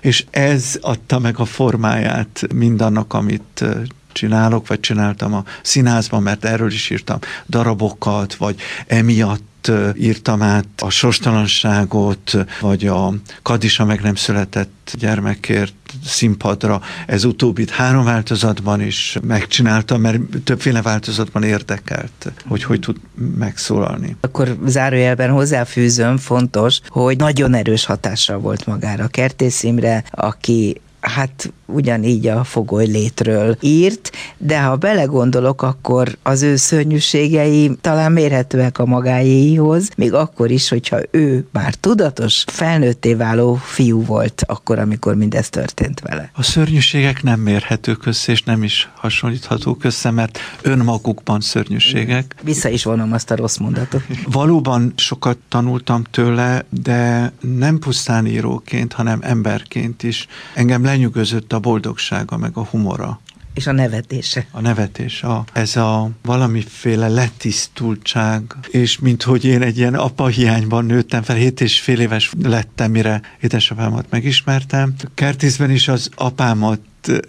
És 0.00 0.24
ez 0.30 0.78
adta 0.80 1.18
meg 1.18 1.38
a 1.38 1.44
formáját 1.44 2.46
mindannak, 2.54 3.14
amit 3.14 3.64
csinálok, 4.12 4.66
vagy 4.66 4.80
csináltam 4.80 5.34
a 5.34 5.44
színházban, 5.62 6.22
mert 6.22 6.44
erről 6.44 6.70
is 6.70 6.90
írtam 6.90 7.18
darabokat, 7.46 8.34
vagy 8.34 8.56
emiatt 8.86 9.51
írtam 9.98 10.42
át 10.42 10.66
a 10.78 10.90
sorstalanságot, 10.90 12.36
vagy 12.60 12.86
a 12.86 13.14
Kadisa 13.42 13.84
meg 13.84 14.00
nem 14.00 14.14
született 14.14 14.94
gyermekért 14.98 15.74
színpadra. 16.04 16.80
Ez 17.06 17.24
utóbbit 17.24 17.70
három 17.70 18.04
változatban 18.04 18.80
is 18.80 19.18
megcsináltam, 19.22 20.00
mert 20.00 20.20
többféle 20.44 20.82
változatban 20.82 21.42
érdekelt, 21.42 22.32
hogy 22.46 22.62
hogy 22.64 22.80
tud 22.80 22.96
megszólalni. 23.38 24.16
Akkor 24.20 24.58
zárójelben 24.66 25.30
hozzáfűzöm, 25.30 26.16
fontos, 26.16 26.80
hogy 26.88 27.16
nagyon 27.16 27.54
erős 27.54 27.84
hatással 27.84 28.38
volt 28.38 28.66
magára 28.66 29.06
Kertész 29.06 29.62
Imre, 29.62 30.04
aki 30.10 30.80
hát 31.00 31.52
ugyanígy 31.72 32.26
a 32.26 32.44
fogoly 32.44 32.86
létről 32.86 33.56
írt, 33.60 34.12
de 34.38 34.62
ha 34.62 34.76
belegondolok, 34.76 35.62
akkor 35.62 36.16
az 36.22 36.42
ő 36.42 36.56
szörnyűségei 36.56 37.70
talán 37.80 38.12
mérhetőek 38.12 38.78
a 38.78 38.86
magáéhoz, 38.86 39.90
még 39.96 40.12
akkor 40.12 40.50
is, 40.50 40.68
hogyha 40.68 40.98
ő 41.10 41.46
már 41.52 41.74
tudatos, 41.74 42.44
felnőtté 42.46 43.14
váló 43.14 43.54
fiú 43.54 44.04
volt 44.04 44.44
akkor, 44.46 44.78
amikor 44.78 45.14
mindez 45.14 45.48
történt 45.48 46.00
vele. 46.00 46.30
A 46.34 46.42
szörnyűségek 46.42 47.22
nem 47.22 47.40
mérhetők 47.40 48.06
össze, 48.06 48.32
és 48.32 48.42
nem 48.42 48.62
is 48.62 48.90
hasonlíthatók 48.94 49.84
össze, 49.84 50.10
mert 50.10 50.38
önmagukban 50.62 51.40
szörnyűségek. 51.40 52.34
Vissza 52.42 52.68
is 52.68 52.84
vonom 52.84 53.12
azt 53.12 53.30
a 53.30 53.36
rossz 53.36 53.56
mondatot. 53.56 54.02
Valóban 54.40 54.92
sokat 54.96 55.38
tanultam 55.48 56.02
tőle, 56.10 56.64
de 56.82 57.32
nem 57.40 57.78
pusztán 57.78 58.26
íróként, 58.26 58.92
hanem 58.92 59.18
emberként 59.22 60.02
is. 60.02 60.26
Engem 60.54 60.84
lenyűgözött 60.84 61.52
a 61.52 61.60
boldogsága, 61.62 62.36
meg 62.36 62.50
a 62.54 62.64
humora. 62.64 63.20
És 63.54 63.66
a 63.66 63.72
nevetése. 63.72 64.46
A 64.50 64.60
nevetés, 64.60 65.22
a, 65.22 65.44
ez 65.52 65.76
a 65.76 66.10
valamiféle 66.22 67.08
letisztultság, 67.08 68.42
és 68.70 68.98
mint 68.98 69.22
hogy 69.22 69.44
én 69.44 69.62
egy 69.62 69.78
ilyen 69.78 69.94
apa 69.94 70.26
hiányban 70.26 70.84
nőttem 70.84 71.22
fel, 71.22 71.36
hét 71.36 71.60
és 71.60 71.80
fél 71.80 72.00
éves 72.00 72.32
lettem, 72.42 72.90
mire 72.90 73.20
édesapámat 73.40 74.06
megismertem. 74.10 74.94
Kertészben 75.14 75.70
is 75.70 75.88
az 75.88 76.08
apámat 76.14 76.80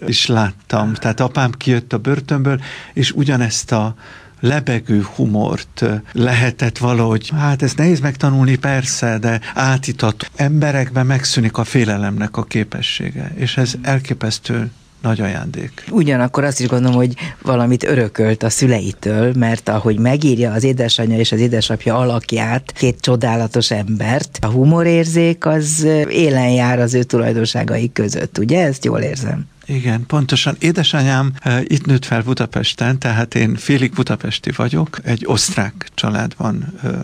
is 0.06 0.26
láttam, 0.26 0.94
tehát 0.94 1.20
apám 1.20 1.50
kijött 1.50 1.92
a 1.92 1.98
börtönből, 1.98 2.60
és 2.92 3.10
ugyanezt 3.10 3.72
a 3.72 3.94
lebegő 4.44 5.06
humort 5.14 5.84
lehetett 6.12 6.78
valahogy, 6.78 7.30
hát 7.36 7.62
ez 7.62 7.74
nehéz 7.74 8.00
megtanulni 8.00 8.56
persze, 8.56 9.18
de 9.18 9.40
átítat 9.54 10.30
emberekben 10.36 11.06
megszűnik 11.06 11.56
a 11.56 11.64
félelemnek 11.64 12.36
a 12.36 12.42
képessége, 12.42 13.32
és 13.36 13.56
ez 13.56 13.74
elképesztő 13.82 14.70
nagy 15.02 15.20
ajándék. 15.20 15.84
Ugyanakkor 15.90 16.44
azt 16.44 16.60
is 16.60 16.66
gondolom, 16.66 16.96
hogy 16.96 17.14
valamit 17.42 17.84
örökölt 17.84 18.42
a 18.42 18.50
szüleitől, 18.50 19.32
mert 19.36 19.68
ahogy 19.68 19.98
megírja 19.98 20.52
az 20.52 20.64
édesanyja 20.64 21.18
és 21.18 21.32
az 21.32 21.40
édesapja 21.40 21.96
alakját, 21.96 22.72
két 22.72 23.00
csodálatos 23.00 23.70
embert, 23.70 24.38
a 24.40 24.46
humorérzék 24.46 25.46
az 25.46 25.86
élen 26.08 26.50
jár 26.50 26.78
az 26.78 26.94
ő 26.94 27.02
tulajdonságai 27.02 27.92
között, 27.92 28.38
ugye? 28.38 28.66
Ezt 28.66 28.84
jól 28.84 29.00
érzem. 29.00 29.46
Igen, 29.66 30.06
pontosan. 30.06 30.56
Édesanyám 30.58 31.32
uh, 31.44 31.60
itt 31.62 31.86
nőtt 31.86 32.04
fel 32.04 32.22
Budapesten, 32.22 32.98
tehát 32.98 33.34
én 33.34 33.56
félig 33.56 33.92
budapesti 33.92 34.50
vagyok, 34.50 34.98
egy 35.02 35.22
osztrák 35.26 35.90
családban 35.94 36.74
uh, 36.82 36.98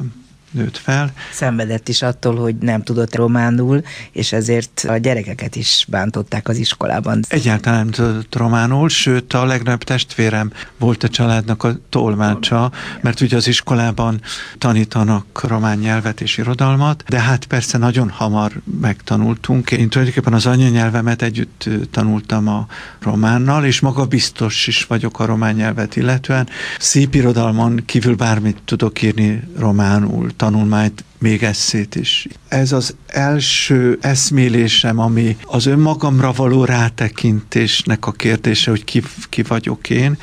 nőtt 0.50 0.76
fel. 0.76 1.12
Szenvedett 1.32 1.88
is 1.88 2.02
attól, 2.02 2.36
hogy 2.36 2.56
nem 2.56 2.82
tudott 2.82 3.14
románul, 3.14 3.82
és 4.12 4.32
ezért 4.32 4.84
a 4.88 4.96
gyerekeket 4.96 5.56
is 5.56 5.86
bántották 5.88 6.48
az 6.48 6.56
iskolában. 6.56 7.20
Egyáltalán 7.28 7.78
nem 7.78 7.90
tudott 7.90 8.34
románul, 8.34 8.88
sőt 8.88 9.32
a 9.32 9.44
legnagyobb 9.44 9.82
testvérem 9.82 10.52
volt 10.78 11.02
a 11.02 11.08
családnak 11.08 11.64
a 11.64 11.76
tolmácsa, 11.88 12.70
mert 13.00 13.20
ugye 13.20 13.36
az 13.36 13.48
iskolában 13.48 14.20
tanítanak 14.58 15.42
román 15.48 15.78
nyelvet 15.78 16.20
és 16.20 16.38
irodalmat, 16.38 17.04
de 17.08 17.20
hát 17.20 17.44
persze 17.44 17.78
nagyon 17.78 18.08
hamar 18.10 18.52
megtanultunk. 18.80 19.70
Én 19.70 19.88
tulajdonképpen 19.88 20.32
az 20.32 20.46
anyanyelvemet 20.46 21.22
együtt 21.22 21.68
tanultam 21.90 22.48
a 22.48 22.66
románnal, 23.00 23.64
és 23.64 23.80
maga 23.80 24.04
biztos 24.04 24.66
is 24.66 24.84
vagyok 24.84 25.20
a 25.20 25.24
román 25.24 25.54
nyelvet 25.54 25.96
illetően. 25.96 26.48
Szép 26.78 27.14
irodalmon 27.14 27.82
kívül 27.86 28.14
bármit 28.14 28.58
tudok 28.64 29.02
írni 29.02 29.42
románul, 29.58 30.36
tanulmányt, 30.40 31.04
még 31.18 31.42
eszét 31.42 31.94
is. 31.94 32.26
Ez 32.48 32.72
az 32.72 32.94
első 33.06 33.98
eszmélésem, 34.00 34.98
ami 34.98 35.36
az 35.44 35.66
önmagamra 35.66 36.32
való 36.32 36.64
rátekintésnek 36.64 38.06
a 38.06 38.12
kérdése, 38.12 38.70
hogy 38.70 38.84
ki, 38.84 39.02
ki 39.28 39.42
vagyok 39.42 39.90
én, 39.90 40.18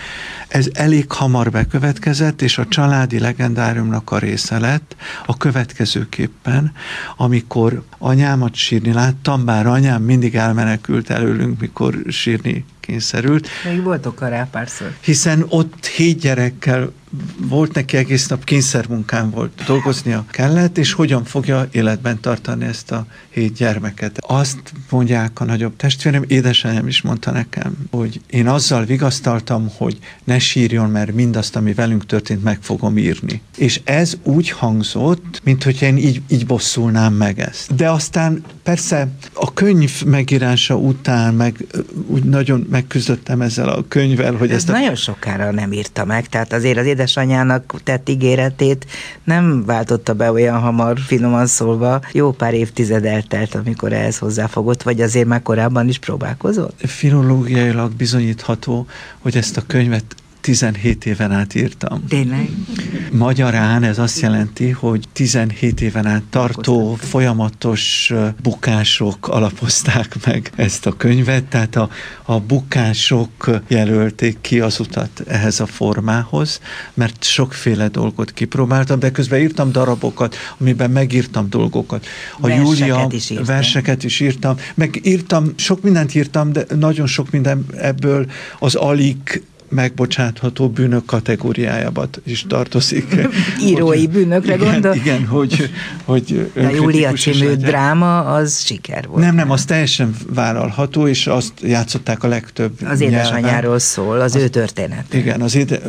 ez 0.47 0.67
elég 0.73 1.11
hamar 1.11 1.51
bekövetkezett, 1.51 2.41
és 2.41 2.57
a 2.57 2.67
családi 2.67 3.19
legendáriumnak 3.19 4.11
a 4.11 4.17
része 4.17 4.59
lett 4.59 4.95
a 5.25 5.37
következőképpen, 5.37 6.71
amikor 7.17 7.83
anyámat 7.97 8.55
sírni 8.55 8.93
láttam, 8.93 9.45
bár 9.45 9.67
anyám 9.67 10.01
mindig 10.01 10.35
elmenekült 10.35 11.09
előlünk, 11.09 11.59
mikor 11.59 12.03
sírni 12.07 12.65
kényszerült. 12.79 13.47
Még 13.65 13.83
volt 13.83 14.05
oka 14.05 14.27
rá 14.27 14.47
párszor. 14.51 14.95
Hiszen 14.99 15.45
ott 15.49 15.85
hét 15.85 16.19
gyerekkel 16.19 16.91
volt 17.37 17.73
neki 17.73 17.97
egész 17.97 18.27
nap 18.27 18.43
kényszermunkán 18.43 19.29
volt, 19.29 19.63
dolgoznia 19.65 20.25
kellett, 20.31 20.77
és 20.77 20.93
hogyan 20.93 21.23
fogja 21.23 21.67
életben 21.71 22.19
tartani 22.19 22.65
ezt 22.65 22.91
a 22.91 23.05
hét 23.29 23.53
gyermeket. 23.53 24.17
Azt 24.27 24.71
mondják 24.89 25.39
a 25.39 25.43
nagyobb 25.43 25.75
testvérem, 25.75 26.23
édesanyám 26.27 26.87
is 26.87 27.01
mondta 27.01 27.31
nekem, 27.31 27.77
hogy 27.91 28.21
én 28.29 28.47
azzal 28.47 28.85
vigasztaltam, 28.85 29.71
hogy 29.77 29.97
ne 30.23 30.39
sírjon, 30.39 30.89
mert 30.89 31.13
mindazt, 31.13 31.55
ami 31.55 31.73
velünk 31.73 32.05
történt, 32.05 32.43
meg 32.43 32.57
fogom 32.61 32.97
írni. 32.97 33.41
És 33.57 33.81
ez 33.83 34.17
úgy 34.23 34.49
hangzott, 34.49 35.41
mint 35.43 35.63
hogy 35.63 35.81
én 35.81 35.97
így, 35.97 36.21
így 36.27 36.45
bosszulnám 36.45 37.13
meg 37.13 37.39
ezt. 37.39 37.75
De 37.75 37.89
aztán 37.89 38.43
persze 38.63 39.07
a 39.33 39.53
könyv 39.53 40.03
megírása 40.05 40.75
után, 40.77 41.33
meg 41.33 41.65
úgy 42.07 42.23
nagyon 42.23 42.67
megküzdöttem 42.69 43.41
ezzel 43.41 43.69
a 43.69 43.85
könyvvel, 43.87 44.33
hogy 44.33 44.49
Ez 44.49 44.55
ezt 44.55 44.69
a... 44.69 44.71
nagyon 44.71 44.95
sokára 44.95 45.51
nem 45.51 45.71
írta 45.71 46.05
meg, 46.05 46.27
tehát 46.27 46.53
azért 46.53 46.77
az 46.77 46.85
édesanyjának 47.07 47.73
tett 47.83 48.09
ígéretét 48.09 48.85
nem 49.23 49.65
váltotta 49.65 50.13
be 50.13 50.31
olyan 50.31 50.59
hamar, 50.59 50.99
finoman 50.99 51.47
szólva. 51.47 52.01
Jó 52.11 52.31
pár 52.31 52.53
évtized 52.53 53.05
eltelt, 53.05 53.55
amikor 53.55 53.93
ehhez 53.93 54.17
hozzáfogott, 54.17 54.83
vagy 54.83 55.01
azért 55.01 55.27
már 55.27 55.41
korábban 55.41 55.87
is 55.87 55.99
próbálkozott? 55.99 56.79
Filológiailag 56.87 57.91
bizonyítható, 57.91 58.87
hogy 59.19 59.37
ezt 59.37 59.57
a 59.57 59.63
könyvet 59.67 60.15
17 60.47 61.05
éven 61.05 61.31
át 61.31 61.55
írtam. 61.55 62.03
Tényleg? 62.07 62.49
Magyarán 63.11 63.83
ez 63.83 63.99
azt 63.99 64.19
jelenti, 64.19 64.69
hogy 64.69 65.03
17 65.13 65.81
éven 65.81 66.05
át 66.05 66.23
tartó 66.29 66.95
folyamatos 66.95 68.13
bukások 68.41 69.27
alapozták 69.27 70.15
meg 70.25 70.51
ezt 70.55 70.85
a 70.85 70.91
könyvet, 70.91 71.43
tehát 71.43 71.75
a, 71.75 71.89
a 72.23 72.39
bukások 72.39 73.61
jelölték 73.67 74.37
ki 74.41 74.59
az 74.59 74.79
utat 74.79 75.23
ehhez 75.27 75.59
a 75.59 75.65
formához, 75.65 76.59
mert 76.93 77.23
sokféle 77.23 77.87
dolgot 77.87 78.31
kipróbáltam, 78.33 78.99
de 78.99 79.11
közben 79.11 79.39
írtam 79.39 79.71
darabokat, 79.71 80.35
amiben 80.59 80.91
megírtam 80.91 81.49
dolgokat. 81.49 82.05
A 82.39 82.47
verseket 82.47 82.79
Júlia 82.79 83.07
is 83.11 83.29
írtam. 83.29 83.45
verseket 83.45 84.03
is 84.03 84.19
írtam, 84.19 84.55
meg 84.75 84.99
írtam, 85.03 85.53
sok 85.55 85.81
mindent 85.81 86.15
írtam, 86.15 86.51
de 86.51 86.65
nagyon 86.75 87.07
sok 87.07 87.31
minden 87.31 87.65
ebből 87.77 88.25
az 88.59 88.75
alig 88.75 89.17
megbocsátható 89.69 90.69
bűnök 90.69 91.05
kategóriájába 91.05 92.07
is 92.23 92.45
tartozik. 92.47 93.15
Írói 93.67 93.97
hogy, 93.97 94.09
bűnökre 94.09 94.55
igen, 94.55 94.71
gondol? 94.71 94.95
Igen, 94.95 95.25
hogy... 95.25 95.69
hogy 96.03 96.51
a 96.55 96.59
Júlia 96.59 97.11
című 97.11 97.53
dráma, 97.53 98.19
az 98.19 98.59
siker 98.65 99.07
volt. 99.07 99.23
Nem, 99.23 99.35
nem, 99.35 99.51
az 99.51 99.65
teljesen 99.65 100.15
vállalható, 100.33 101.07
és 101.07 101.27
azt 101.27 101.53
játszották 101.61 102.23
a 102.23 102.27
legtöbb 102.27 102.71
Az 102.85 103.01
édesanyjáról 103.01 103.79
szól, 103.79 104.19
az, 104.19 104.35
az 104.35 104.41
ő 104.41 104.47
történet. 104.47 105.13
Igen, 105.13 105.41
az 105.41 105.55
éde, 105.55 105.81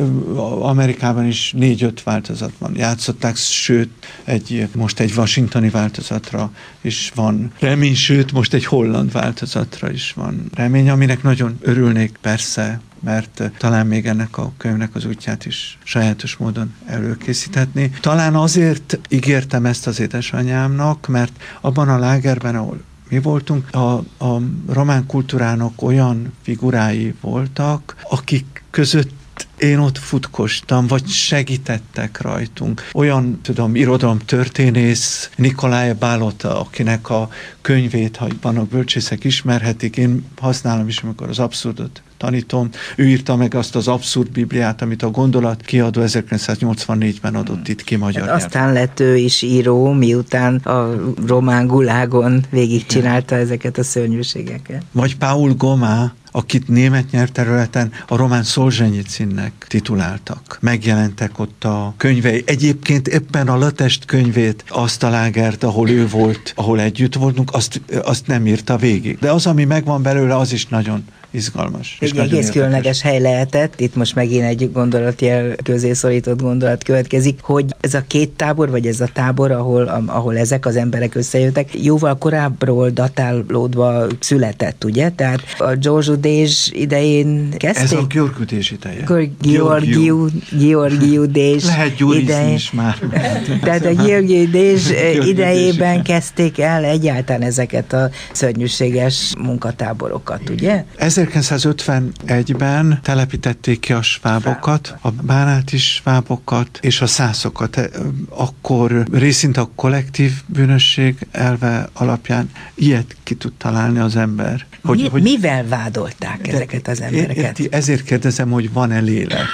Amerikában 0.61 1.27
is 1.27 1.53
négy-öt 1.57 2.03
változat 2.03 2.51
van. 2.57 2.71
Játszották, 2.75 3.35
sőt, 3.35 3.89
egy, 4.23 4.67
most 4.75 4.99
egy 4.99 5.13
washingtoni 5.15 5.69
változatra 5.69 6.51
is 6.81 7.11
van 7.15 7.51
remény, 7.59 7.95
sőt, 7.95 8.31
most 8.31 8.53
egy 8.53 8.65
holland 8.65 9.11
változatra 9.11 9.91
is 9.91 10.13
van 10.15 10.49
remény, 10.53 10.89
aminek 10.89 11.23
nagyon 11.23 11.57
örülnék 11.61 12.17
persze, 12.21 12.79
mert 13.03 13.39
eh, 13.39 13.51
talán 13.57 13.87
még 13.87 14.05
ennek 14.05 14.37
a 14.37 14.51
könyvnek 14.57 14.95
az 14.95 15.05
útját 15.05 15.45
is 15.45 15.77
sajátos 15.83 16.35
módon 16.35 16.73
előkészíthetni. 16.85 17.91
Talán 18.01 18.35
azért 18.35 18.99
ígértem 19.09 19.65
ezt 19.65 19.87
az 19.87 19.99
édesanyámnak, 19.99 21.07
mert 21.07 21.43
abban 21.61 21.89
a 21.89 21.97
lágerben, 21.97 22.55
ahol 22.55 22.81
mi 23.09 23.19
voltunk, 23.19 23.75
a, 23.75 23.93
a 24.17 24.41
román 24.67 25.05
kultúrának 25.05 25.81
olyan 25.81 26.33
figurái 26.41 27.13
voltak, 27.21 27.95
akik 28.09 28.63
között 28.69 29.18
én 29.59 29.77
ott 29.77 29.97
futkostam, 29.97 30.87
vagy 30.87 31.07
segítettek 31.07 32.21
rajtunk. 32.21 32.89
Olyan, 32.93 33.39
tudom, 33.41 33.75
irodalom 33.75 34.17
történész 34.17 35.29
Nikolaj 35.35 35.93
Bálota, 35.93 36.59
akinek 36.59 37.09
a 37.09 37.29
könyvét, 37.61 38.15
ha 38.15 38.27
vannak 38.41 38.67
bölcsészek 38.67 39.23
ismerhetik, 39.23 39.97
én 39.97 40.25
használom 40.37 40.87
is, 40.87 41.01
amikor 41.01 41.29
az 41.29 41.39
abszurdot 41.39 42.01
tanítom. 42.19 42.69
Ő 42.95 43.07
írta 43.07 43.35
meg 43.35 43.53
azt 43.53 43.75
az 43.75 43.87
abszurd 43.87 44.31
Bibliát, 44.31 44.81
amit 44.81 45.03
a 45.03 45.09
gondolat 45.09 45.61
kiadó 45.61 46.01
1984-ben 46.05 47.35
adott 47.35 47.67
itt 47.67 47.83
ki 47.83 47.95
magyar 47.95 48.27
hát 48.27 48.43
Aztán 48.43 48.73
lett 48.73 48.99
ő 48.99 49.17
is 49.17 49.41
író, 49.41 49.91
miután 49.91 50.55
a 50.55 50.95
román 51.27 51.67
gulágon 51.67 52.45
végigcsinálta 52.49 53.35
Igen. 53.35 53.45
ezeket 53.45 53.77
a 53.77 53.83
szörnyűségeket. 53.83 54.83
Vagy 54.91 55.17
Paul 55.17 55.53
Gomá, 55.53 56.13
akit 56.31 56.67
német 56.67 57.11
nyelvterületen 57.11 57.91
a 58.07 58.15
román 58.15 58.43
Szolzsenyicinnek 58.43 59.65
tituláltak. 59.67 60.57
Megjelentek 60.61 61.39
ott 61.39 61.63
a 61.63 61.93
könyvei. 61.97 62.43
Egyébként 62.45 63.07
éppen 63.07 63.47
a 63.47 63.57
Latest 63.57 64.05
könyvét, 64.05 64.63
azt 64.67 65.03
a 65.03 65.09
lágert, 65.09 65.63
ahol 65.63 65.89
ő 65.89 66.07
volt, 66.07 66.53
ahol 66.55 66.79
együtt 66.79 67.15
voltunk, 67.15 67.53
azt, 67.53 67.81
azt 68.03 68.27
nem 68.27 68.47
írta 68.47 68.77
végig. 68.77 69.17
De 69.19 69.31
az, 69.31 69.45
ami 69.45 69.63
megvan 69.63 70.01
belőle, 70.01 70.35
az 70.35 70.51
is 70.53 70.67
nagyon 70.67 71.05
izgalmas. 71.31 71.97
Egy 71.99 72.17
egész 72.17 72.49
különleges 72.49 73.01
hely 73.01 73.19
lehetett, 73.19 73.79
itt 73.79 73.95
most 73.95 74.15
megint 74.15 74.43
egy 74.43 74.71
gondolatjel 74.71 75.55
közé 75.63 75.93
szorított 75.93 76.41
gondolat 76.41 76.83
következik, 76.83 77.39
hogy 77.41 77.65
ez 77.81 77.93
a 77.93 78.03
két 78.07 78.29
tábor, 78.29 78.69
vagy 78.69 78.87
ez 78.87 79.01
a 79.01 79.07
tábor, 79.13 79.51
ahol, 79.51 80.03
ahol 80.05 80.37
ezek 80.37 80.65
az 80.65 80.75
emberek 80.75 81.15
összejöttek, 81.15 81.83
jóval 81.83 82.17
korábbról 82.17 82.89
datálódva 82.89 84.05
született, 84.19 84.83
ugye? 84.83 85.09
Tehát 85.09 85.41
a 85.57 85.75
George 85.75 86.11
Udés 86.11 86.69
idején 86.73 87.49
kezdték? 87.57 87.83
Ez 87.83 87.91
a 87.91 88.05
Georgiudés 88.09 88.71
ideje. 88.71 89.03
Georgiu, 89.41 90.27
Georgiudés 90.51 91.65
Lehet 91.65 91.99
idején. 91.99 92.53
is 92.53 92.71
már. 92.71 92.97
Tehát 93.63 93.85
a 93.85 93.93
Georgiudés 93.93 94.89
idejében 95.31 96.03
kezdték 96.03 96.59
el 96.59 96.83
egyáltalán 96.83 97.41
ezeket 97.41 97.93
a 97.93 98.09
szörnyűséges 98.31 99.33
munkatáborokat, 99.37 100.49
ugye? 100.49 100.83
Ez 100.95 101.17
1951-ben 101.19 102.99
telepítették 103.03 103.79
ki 103.79 103.93
a 103.93 104.01
svábokat, 104.01 104.95
a 105.01 105.11
bánáti 105.11 105.77
svábokat 105.77 106.79
és 106.81 107.01
a 107.01 107.07
szászokat. 107.07 107.77
E, 107.77 107.89
akkor 108.29 109.05
részint 109.11 109.57
a 109.57 109.69
kollektív 109.75 110.31
bűnösség 110.45 111.27
elve 111.31 111.89
alapján 111.93 112.49
ilyet 112.75 113.15
ki 113.23 113.35
tud 113.35 113.53
találni 113.53 113.99
az 113.99 114.15
ember. 114.15 114.65
Hogy, 114.83 115.01
Mi, 115.01 115.07
hogy, 115.07 115.21
mivel 115.21 115.67
vádolták 115.67 116.47
ezeket 116.47 116.87
az 116.87 117.01
embereket? 117.01 117.59
Ezért 117.69 118.03
kérdezem, 118.03 118.49
hogy 118.49 118.73
van-e 118.73 118.99
lélek? 118.99 119.47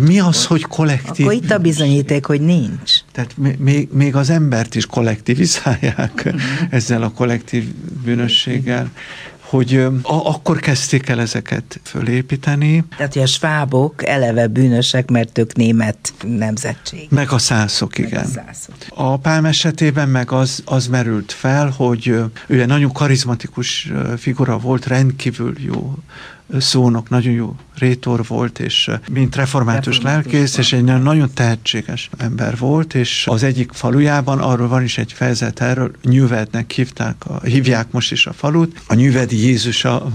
Mi 0.00 0.20
az, 0.20 0.46
hogy 0.46 0.62
kollektív? 0.62 1.26
Akkor 1.26 1.38
itt 1.38 1.50
a 1.50 1.58
bizonyíték, 1.58 2.26
hogy 2.26 2.40
nincs. 2.40 2.92
Tehát 3.12 3.34
még, 3.58 3.88
még 3.92 4.16
az 4.16 4.30
embert 4.30 4.74
is 4.74 4.86
kollektivizálják 4.86 6.22
uh-huh. 6.24 6.40
ezzel 6.70 7.02
a 7.02 7.10
kollektív 7.10 7.64
bűnösséggel 8.04 8.90
hogy 9.52 9.74
a, 10.02 10.28
akkor 10.28 10.60
kezdték 10.60 11.08
el 11.08 11.20
ezeket 11.20 11.80
fölépíteni. 11.82 12.84
Tehát, 12.96 13.12
hogy 13.12 13.22
a 13.22 13.26
svábok 13.26 14.06
eleve 14.06 14.46
bűnösek, 14.46 15.10
mert 15.10 15.38
ők 15.38 15.54
német 15.54 16.12
nemzetség. 16.26 17.06
Meg 17.10 17.30
a 17.30 17.38
szászok, 17.38 17.98
igen. 17.98 18.10
Meg 18.34 18.44
a, 18.48 18.52
szászok. 18.52 18.74
a 18.88 19.16
Pálm 19.16 19.44
esetében 19.44 20.08
meg 20.08 20.30
az, 20.30 20.62
az 20.64 20.86
merült 20.86 21.32
fel, 21.32 21.68
hogy 21.76 22.06
ő 22.46 22.60
egy 22.60 22.66
nagyon 22.66 22.92
karizmatikus 22.92 23.92
figura 24.16 24.58
volt, 24.58 24.86
rendkívül 24.86 25.54
jó 25.58 25.94
szónok, 26.58 27.08
nagyon 27.08 27.32
jó 27.32 27.56
rétor 27.78 28.26
volt, 28.26 28.58
és 28.58 28.90
mint 29.10 29.36
református 29.36 30.00
lelkész, 30.00 30.56
és 30.56 30.72
egy 30.72 30.84
nagyon 30.84 31.30
tehetséges 31.34 32.10
ember 32.16 32.58
volt, 32.58 32.94
és 32.94 33.26
az 33.30 33.42
egyik 33.42 33.72
falujában, 33.72 34.38
arról 34.38 34.68
van 34.68 34.82
is 34.82 34.98
egy 34.98 35.12
fejezet 35.12 35.60
erről, 35.60 35.90
Nyüvednek 36.02 36.70
hívták, 36.70 37.14
a, 37.26 37.40
hívják 37.44 37.90
most 37.90 38.12
is 38.12 38.26
a 38.26 38.32
falut, 38.32 38.80
a 38.86 38.94
Nyüvedi 38.94 39.46
Jézus 39.46 39.84
a, 39.84 40.06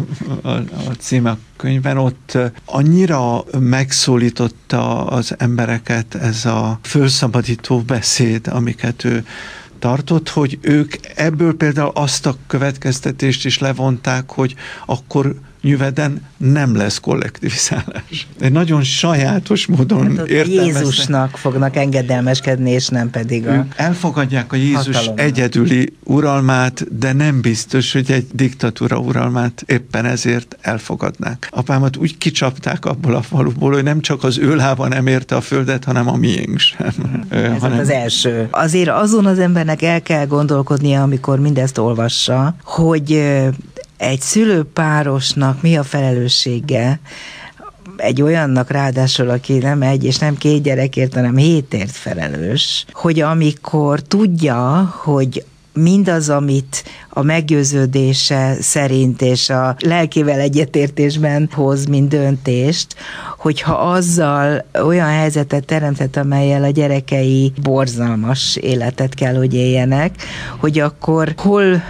a, 0.41 0.49
a 0.49 0.93
címe 0.99 1.37
könyvben, 1.55 1.97
ott 1.97 2.37
annyira 2.65 3.43
megszólította 3.59 5.05
az 5.05 5.35
embereket 5.37 6.15
ez 6.15 6.45
a 6.45 6.79
fölszabadító 6.83 7.79
beszéd, 7.79 8.47
amiket 8.47 9.03
ő 9.03 9.25
tartott, 9.79 10.29
hogy 10.29 10.57
ők 10.61 10.93
ebből 11.15 11.57
például 11.57 11.91
azt 11.93 12.25
a 12.25 12.35
következtetést 12.47 13.45
is 13.45 13.59
levonták, 13.59 14.31
hogy 14.31 14.55
akkor 14.85 15.35
nyüveden 15.61 16.21
nem 16.37 16.75
lesz 16.75 16.99
kollektivizálás. 16.99 18.27
Egy 18.39 18.51
nagyon 18.51 18.83
sajátos 18.83 19.65
módon 19.65 20.17
hát 20.17 20.27
Jézusnak 20.27 21.37
fognak 21.37 21.75
engedelmeskedni, 21.75 22.71
és 22.71 22.87
nem 22.87 23.09
pedig 23.09 23.47
a 23.47 23.65
Elfogadják 23.75 24.53
a 24.53 24.55
Jézus 24.55 24.85
hatalomnak. 24.85 25.19
egyedüli 25.19 25.93
uralmát, 26.03 26.97
de 26.99 27.13
nem 27.13 27.41
biztos, 27.41 27.91
hogy 27.91 28.11
egy 28.11 28.27
diktatúra 28.33 28.97
uralmát 28.97 29.63
éppen 29.67 30.05
ezért 30.05 30.57
elfogadnák. 30.61 31.47
Apámat 31.51 31.97
úgy 31.97 32.17
kicsapták 32.17 32.85
abból 32.85 33.15
a 33.15 33.21
faluból, 33.21 33.73
hogy 33.73 33.83
nem 33.83 34.01
csak 34.01 34.23
az 34.23 34.37
ő 34.37 34.55
lába 34.55 34.87
nem 34.87 35.07
érte 35.07 35.35
a 35.35 35.41
földet, 35.41 35.83
hanem 35.83 36.07
a 36.07 36.15
miénk 36.15 36.59
sem. 36.59 37.25
Ez 37.29 37.59
hanem... 37.59 37.79
az 37.79 37.89
első. 37.89 38.47
Azért 38.51 38.89
azon 38.89 39.25
az 39.25 39.39
embernek 39.39 39.81
el 39.81 40.01
kell 40.01 40.25
gondolkodnia, 40.25 41.01
amikor 41.01 41.39
mindezt 41.39 41.77
olvassa, 41.77 42.55
hogy 42.63 43.21
egy 43.97 44.21
szülőpárosnak 44.21 45.61
mi 45.61 45.77
a 45.77 45.83
felelőssége? 45.83 46.99
Egy 47.97 48.21
olyannak 48.21 48.71
ráadásul, 48.71 49.29
aki 49.29 49.57
nem 49.57 49.81
egy 49.81 50.03
és 50.03 50.17
nem 50.17 50.37
két 50.37 50.61
gyerekért, 50.61 51.13
hanem 51.13 51.35
hétért 51.35 51.91
felelős, 51.91 52.85
hogy 52.91 53.19
amikor 53.19 54.01
tudja, 54.01 54.93
hogy 55.03 55.45
mindaz, 55.73 56.29
amit 56.29 56.83
a 57.17 57.23
meggyőződése 57.23 58.55
szerint 58.61 59.21
és 59.21 59.49
a 59.49 59.75
lelkével 59.79 60.39
egyetértésben 60.39 61.49
hoz, 61.53 61.85
mint 61.85 62.09
döntést, 62.09 62.95
hogyha 63.37 63.73
azzal 63.73 64.65
olyan 64.83 65.07
helyzetet 65.07 65.65
teremtett, 65.65 66.15
amelyel 66.15 66.63
a 66.63 66.69
gyerekei 66.69 67.53
borzalmas 67.63 68.55
életet 68.55 69.13
kell, 69.13 69.35
hogy 69.35 69.53
éljenek, 69.53 70.15
hogy 70.59 70.79
akkor 70.79 71.33
hol 71.37 71.81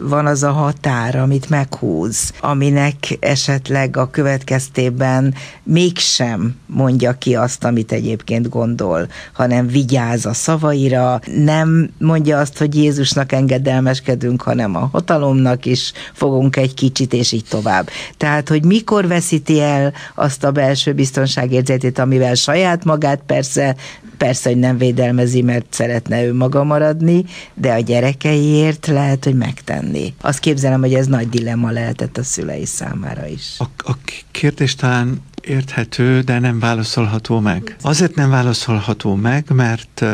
van 0.00 0.26
az 0.26 0.42
a 0.42 0.52
határ, 0.52 1.16
amit 1.16 1.48
meghúz, 1.48 2.32
aminek 2.40 3.16
esetleg 3.20 3.96
a 3.96 4.10
következtében 4.10 5.34
mégsem 5.62 6.54
mondja 6.66 7.12
ki 7.12 7.34
azt, 7.34 7.64
amit 7.64 7.92
egyébként 7.92 8.48
gondol, 8.48 9.08
hanem 9.32 9.66
vigyáz 9.66 10.26
a 10.26 10.32
szavaira, 10.32 11.20
nem 11.44 11.90
mondja 11.98 12.38
azt, 12.38 12.58
hogy 12.58 12.74
Jézusnak 12.74 13.32
engedelmeskedünk, 13.32 14.42
hanem 14.42 14.75
a 14.76 14.88
hatalomnak 14.92 15.66
is 15.66 15.92
fogunk 16.12 16.56
egy 16.56 16.74
kicsit, 16.74 17.12
és 17.12 17.32
így 17.32 17.44
tovább. 17.48 17.88
Tehát, 18.16 18.48
hogy 18.48 18.64
mikor 18.64 19.06
veszíti 19.06 19.60
el 19.60 19.92
azt 20.14 20.44
a 20.44 20.50
belső 20.50 20.92
biztonságérzetét, 20.92 21.98
amivel 21.98 22.34
saját 22.34 22.84
magát 22.84 23.20
persze 23.26 23.76
Persze, 24.16 24.48
hogy 24.48 24.58
nem 24.58 24.78
védelmezi, 24.78 25.42
mert 25.42 25.66
szeretne 25.70 26.24
ő 26.24 26.34
maga 26.34 26.64
maradni, 26.64 27.24
de 27.54 27.72
a 27.72 27.80
gyerekeiért 27.80 28.86
lehet, 28.86 29.24
hogy 29.24 29.34
megtenni. 29.34 30.14
Azt 30.20 30.38
képzelem, 30.38 30.80
hogy 30.80 30.94
ez 30.94 31.06
nagy 31.06 31.28
dilemma 31.28 31.70
lehetett 31.70 32.16
a 32.16 32.22
szülei 32.22 32.64
számára 32.64 33.26
is. 33.26 33.54
A, 33.58 33.64
a 33.90 33.96
kérdés 34.30 34.74
talán 34.74 35.22
érthető, 35.40 36.20
de 36.20 36.38
nem 36.38 36.58
válaszolható 36.58 37.40
meg. 37.40 37.76
Azért 37.82 38.14
nem 38.14 38.30
válaszolható 38.30 39.14
meg, 39.14 39.44
mert 39.52 40.04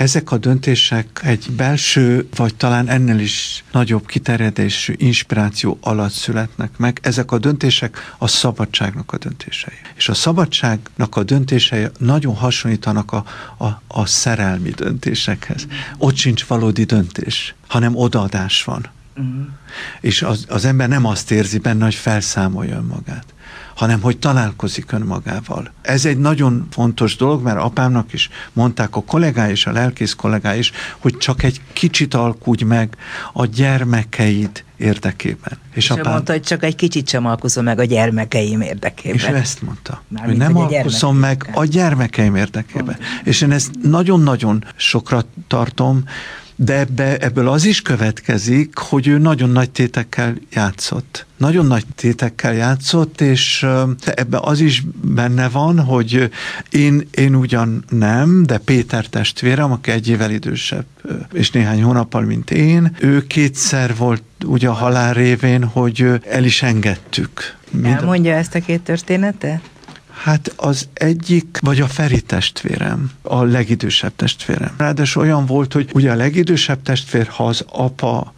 ezek 0.00 0.30
a 0.30 0.38
döntések 0.38 1.20
egy 1.22 1.50
belső, 1.56 2.28
vagy 2.36 2.54
talán 2.54 2.88
ennél 2.88 3.18
is 3.18 3.64
nagyobb 3.72 4.06
kiterjedésű 4.06 4.94
inspiráció 4.96 5.78
alatt 5.80 6.12
születnek 6.12 6.76
meg. 6.76 6.98
Ezek 7.02 7.32
a 7.32 7.38
döntések 7.38 8.14
a 8.18 8.26
szabadságnak 8.26 9.12
a 9.12 9.18
döntései. 9.18 9.74
És 9.94 10.08
a 10.08 10.14
szabadságnak 10.14 11.16
a 11.16 11.22
döntései 11.22 11.86
nagyon 11.98 12.34
hasonlítanak 12.34 13.12
a, 13.12 13.24
a, 13.58 13.66
a 13.86 14.06
szerelmi 14.06 14.70
döntésekhez. 14.70 15.66
Ott 15.98 16.16
sincs 16.16 16.44
valódi 16.44 16.84
döntés, 16.84 17.54
hanem 17.66 17.96
odaadás 17.96 18.64
van. 18.64 18.86
Uh-huh. 19.16 19.46
És 20.00 20.22
az, 20.22 20.44
az 20.48 20.64
ember 20.64 20.88
nem 20.88 21.04
azt 21.04 21.30
érzi 21.30 21.58
benne, 21.58 21.84
hogy 21.84 21.94
felszámolja 21.94 22.80
magát 22.80 23.24
hanem 23.80 24.00
hogy 24.00 24.18
találkozik 24.18 24.92
önmagával. 24.92 25.72
Ez 25.82 26.04
egy 26.04 26.18
nagyon 26.18 26.66
fontos 26.70 27.16
dolog, 27.16 27.42
mert 27.42 27.58
apámnak 27.58 28.12
is 28.12 28.28
mondták 28.52 28.96
a 28.96 29.02
kollégái 29.02 29.50
és 29.50 29.66
a 29.66 29.72
lelkész 29.72 30.12
kollégái 30.12 30.58
is, 30.58 30.72
hogy 30.98 31.16
csak 31.16 31.42
egy 31.42 31.60
kicsit 31.72 32.14
alkudj 32.14 32.64
meg 32.64 32.96
a 33.32 33.46
gyermekeid 33.46 34.64
érdekében. 34.76 35.58
És, 35.70 35.76
és 35.76 35.90
apám... 35.90 36.12
mondta, 36.12 36.32
hogy 36.32 36.42
csak 36.42 36.64
egy 36.64 36.74
kicsit 36.74 37.08
sem 37.08 37.26
alkuszom 37.26 37.64
meg 37.64 37.78
a 37.78 37.84
gyermekeim 37.84 38.60
érdekében. 38.60 39.16
És 39.16 39.28
ő 39.28 39.34
ezt 39.34 39.62
mondta, 39.62 40.02
Mármint, 40.08 40.42
hogy 40.42 40.52
nem 40.52 40.62
hogy 40.62 40.74
alkuszom 40.74 41.16
meg 41.16 41.50
a 41.52 41.64
gyermekeim 41.64 42.34
érdekében. 42.34 42.96
Pont. 42.96 43.00
És 43.24 43.40
én 43.40 43.52
ezt 43.52 43.70
nagyon-nagyon 43.82 44.64
sokra 44.76 45.24
tartom, 45.46 46.04
de 46.62 46.78
ebbe, 46.78 47.16
ebből 47.16 47.48
az 47.48 47.64
is 47.64 47.82
következik, 47.82 48.76
hogy 48.76 49.06
ő 49.06 49.18
nagyon 49.18 49.50
nagy 49.50 49.70
tétekkel 49.70 50.34
játszott. 50.52 51.26
Nagyon 51.36 51.66
nagy 51.66 51.84
tétekkel 51.94 52.54
játszott, 52.54 53.20
és 53.20 53.66
ebbe 54.04 54.38
az 54.40 54.60
is 54.60 54.82
benne 55.02 55.48
van, 55.48 55.80
hogy 55.80 56.30
én, 56.70 57.08
én 57.10 57.34
ugyan 57.34 57.84
nem, 57.88 58.42
de 58.46 58.58
Péter 58.58 59.06
testvérem, 59.06 59.72
aki 59.72 59.90
egy 59.90 60.08
évvel 60.08 60.30
idősebb, 60.30 60.84
és 61.32 61.50
néhány 61.50 61.82
hónappal, 61.82 62.22
mint 62.22 62.50
én, 62.50 62.96
ő 63.00 63.26
kétszer 63.26 63.96
volt 63.96 64.22
ugye 64.44 64.68
a 64.68 64.72
halál 64.72 65.14
révén, 65.14 65.64
hogy 65.64 66.06
el 66.30 66.44
is 66.44 66.62
engedtük. 66.62 67.56
Elmondja 67.82 68.34
ezt 68.34 68.54
a 68.54 68.60
két 68.60 68.80
történetet? 68.80 69.60
Hát 70.22 70.52
az 70.56 70.88
egyik, 70.92 71.58
vagy 71.60 71.80
a 71.80 71.86
Feri 71.86 72.20
testvérem, 72.20 73.10
a 73.22 73.42
legidősebb 73.42 74.12
testvérem. 74.16 74.74
Ráadásul 74.76 75.22
olyan 75.22 75.46
volt, 75.46 75.72
hogy 75.72 75.90
ugye 75.92 76.10
a 76.10 76.14
legidősebb 76.14 76.82
testvér, 76.82 77.26
ha 77.26 77.46
az 77.46 77.64
apa 77.68 78.34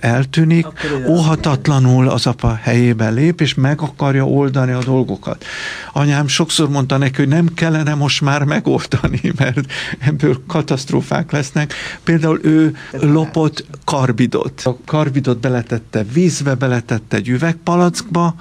eltűnik, 0.00 0.66
óhatatlanul 1.06 2.08
az 2.08 2.26
apa 2.26 2.54
helyébe 2.62 3.08
lép, 3.08 3.40
és 3.40 3.54
meg 3.54 3.80
akarja 3.80 4.26
oldani 4.26 4.72
a 4.72 4.84
dolgokat. 4.84 5.44
Anyám 5.92 6.26
sokszor 6.28 6.68
mondta 6.68 6.96
neki, 6.96 7.16
hogy 7.16 7.28
nem 7.28 7.54
kellene 7.54 7.94
most 7.94 8.20
már 8.20 8.44
megoldani, 8.44 9.20
mert 9.38 9.58
ebből 9.98 10.42
katasztrófák 10.46 11.32
lesznek. 11.32 11.74
Például 12.04 12.40
ő 12.42 12.76
lopott 12.90 13.64
karbidot. 13.84 14.60
A 14.64 14.76
karbidot 14.84 15.40
beletette 15.40 16.04
vízbe, 16.12 16.54
beletette 16.54 17.16
egy 17.16 17.28
üvegpalackba, 17.28 18.34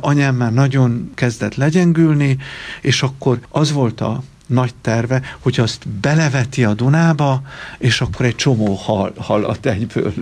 anyám 0.00 0.36
már 0.36 0.52
nagyon 0.52 1.10
kezdett 1.14 1.54
legyengülni, 1.54 2.36
és 2.80 3.02
akkor 3.02 3.38
az 3.48 3.72
volt 3.72 4.00
a 4.00 4.22
nagy 4.52 4.74
terve, 4.80 5.20
hogy 5.38 5.60
azt 5.60 5.88
beleveti 5.88 6.64
a 6.64 6.74
Dunába, 6.74 7.42
és 7.78 8.00
akkor 8.00 8.26
egy 8.26 8.34
csomó 8.34 8.74
hal, 8.74 9.12
halat 9.16 9.66
egyből 9.66 10.12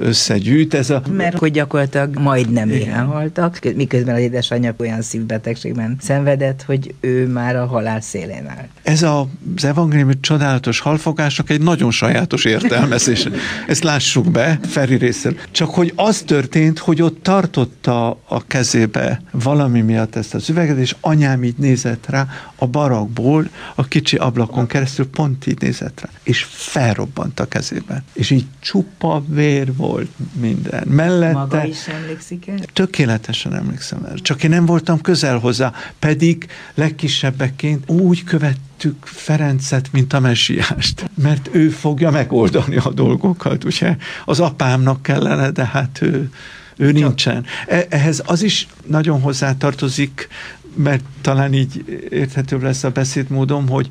összegyűjt. 0.00 0.74
Ez 0.74 0.90
a... 0.90 1.02
Mert 1.16 1.38
hogy 1.38 1.52
gyakorlatilag 1.52 2.18
majdnem 2.18 2.70
éhen 2.70 3.06
haltak, 3.06 3.58
miközben 3.74 4.14
az 4.14 4.20
édesanyja 4.20 4.74
olyan 4.78 5.02
szívbetegségben 5.02 5.96
szenvedett, 6.00 6.62
hogy 6.62 6.94
ő 7.00 7.26
már 7.26 7.56
a 7.56 7.66
halál 7.66 8.00
szélén 8.00 8.46
áll. 8.48 8.68
Ez 8.82 9.02
a, 9.02 9.28
az 9.56 9.64
evangéliumi 9.64 10.20
csodálatos 10.20 10.80
halfogásnak 10.80 11.50
egy 11.50 11.60
nagyon 11.62 11.90
sajátos 11.90 12.44
értelmezés. 12.44 13.28
Ezt 13.66 13.82
lássuk 13.82 14.30
be, 14.30 14.58
Feri 14.62 14.94
részéről. 14.94 15.38
Csak 15.50 15.70
hogy 15.70 15.92
az 15.96 16.22
történt, 16.26 16.78
hogy 16.78 17.02
ott 17.02 17.22
tartotta 17.22 18.18
a 18.28 18.46
kezébe 18.46 19.20
valami 19.30 19.80
miatt 19.80 20.16
ezt 20.16 20.34
az 20.34 20.48
üveget, 20.48 20.78
és 20.78 20.96
anyám 21.00 21.44
így 21.44 21.56
nézett 21.56 22.06
rá 22.08 22.26
a 22.62 22.66
barakból, 22.66 23.50
a 23.74 23.84
kicsi 23.84 24.16
ablakon 24.16 24.66
keresztül 24.66 25.08
pont 25.08 25.46
így 25.46 25.60
nézett 25.60 26.00
rá, 26.00 26.08
és 26.22 26.46
felrobbant 26.48 27.40
a 27.40 27.48
kezében. 27.48 28.04
És 28.12 28.30
így 28.30 28.44
csupa 28.58 29.24
vér 29.26 29.74
volt 29.76 30.10
minden. 30.40 30.88
Mellette... 30.88 31.32
Maga 31.32 31.64
is 31.64 31.86
emlékszik 31.88 32.48
el? 32.48 32.58
Tökéletesen 32.72 33.54
emlékszem 33.54 34.04
el. 34.04 34.14
Csak 34.14 34.42
én 34.42 34.50
nem 34.50 34.66
voltam 34.66 35.00
közel 35.00 35.38
hozzá, 35.38 35.72
pedig 35.98 36.46
legkisebbekként 36.74 37.90
úgy 37.90 38.24
követtük 38.24 39.04
Ferencet, 39.04 39.88
mint 39.92 40.12
a 40.12 40.20
messiást, 40.20 41.10
mert 41.14 41.48
ő 41.52 41.68
fogja 41.68 42.10
megoldani 42.10 42.76
a 42.76 42.92
dolgokat, 42.92 43.64
ugye? 43.64 43.96
Az 44.24 44.40
apámnak 44.40 45.02
kellene, 45.02 45.50
de 45.50 45.64
hát 45.64 45.98
ő, 46.02 46.30
ő 46.76 46.92
nincsen. 46.92 47.44
E, 47.66 47.86
ehhez 47.88 48.22
az 48.26 48.42
is 48.42 48.66
nagyon 48.86 49.20
hozzátartozik, 49.20 50.28
mert 50.74 51.04
talán 51.20 51.52
így 51.52 52.00
érthetőbb 52.10 52.62
lesz 52.62 52.84
a 52.84 52.90
beszédmódom, 52.90 53.68
hogy, 53.68 53.88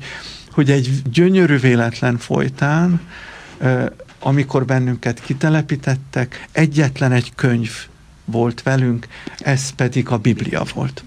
hogy 0.50 0.70
egy 0.70 1.02
gyönyörű 1.12 1.56
véletlen 1.56 2.18
folytán, 2.18 3.00
amikor 4.18 4.64
bennünket 4.64 5.20
kitelepítettek, 5.20 6.48
egyetlen 6.52 7.12
egy 7.12 7.32
könyv 7.34 7.70
volt 8.24 8.62
velünk, 8.62 9.06
ez 9.38 9.70
pedig 9.70 10.08
a 10.08 10.18
Biblia 10.18 10.64
volt. 10.74 11.04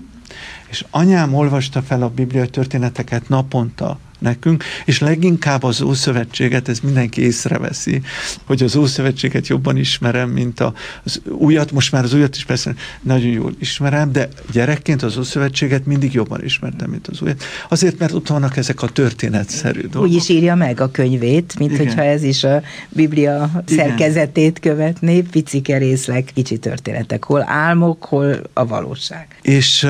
És 0.67 0.86
anyám 0.89 1.36
olvasta 1.36 1.81
fel 1.81 2.01
a 2.01 2.09
Biblia 2.09 2.45
történeteket 2.45 3.29
naponta, 3.29 3.99
nekünk, 4.23 4.63
és 4.86 4.99
leginkább 4.99 5.63
az 5.63 5.81
Ószövetséget, 5.81 6.67
ez 6.69 6.79
mindenki 6.79 7.21
észreveszi, 7.21 8.01
hogy 8.43 8.63
az 8.63 8.75
Ószövetséget 8.75 9.47
jobban 9.47 9.77
ismerem, 9.77 10.29
mint 10.29 10.59
a, 10.59 10.73
az 11.03 11.21
újat, 11.25 11.71
most 11.71 11.91
már 11.91 12.03
az 12.03 12.13
újat 12.13 12.36
is 12.36 12.45
persze 12.45 12.73
nagyon 13.01 13.29
jól 13.29 13.53
ismerem, 13.59 14.12
de 14.12 14.29
gyerekként 14.51 15.03
az 15.03 15.17
Ószövetséget 15.17 15.86
mindig 15.86 16.13
jobban 16.13 16.43
ismertem, 16.43 16.89
mint 16.89 17.07
az 17.07 17.21
újat. 17.21 17.43
Azért, 17.69 17.99
mert 17.99 18.13
ott 18.13 18.27
vannak 18.27 18.57
ezek 18.57 18.81
a 18.81 18.88
történetszerű 18.88 19.81
dolgok. 19.81 20.09
Úgy 20.09 20.15
is 20.15 20.29
írja 20.29 20.55
meg 20.55 20.79
a 20.79 20.91
könyvét, 20.91 21.59
mint 21.59 21.71
Igen. 21.71 21.86
hogyha 21.86 22.03
ez 22.03 22.23
is 22.23 22.43
a 22.43 22.62
Biblia 22.89 23.63
Igen. 23.67 23.77
szerkezetét 23.77 24.59
követné, 24.59 25.21
picike 25.21 25.77
részleg, 25.77 26.29
kicsi 26.33 26.57
történetek, 26.57 27.23
hol 27.23 27.43
álmok, 27.47 28.03
hol 28.03 28.41
a 28.53 28.65
valóság. 28.65 29.27
És 29.41 29.88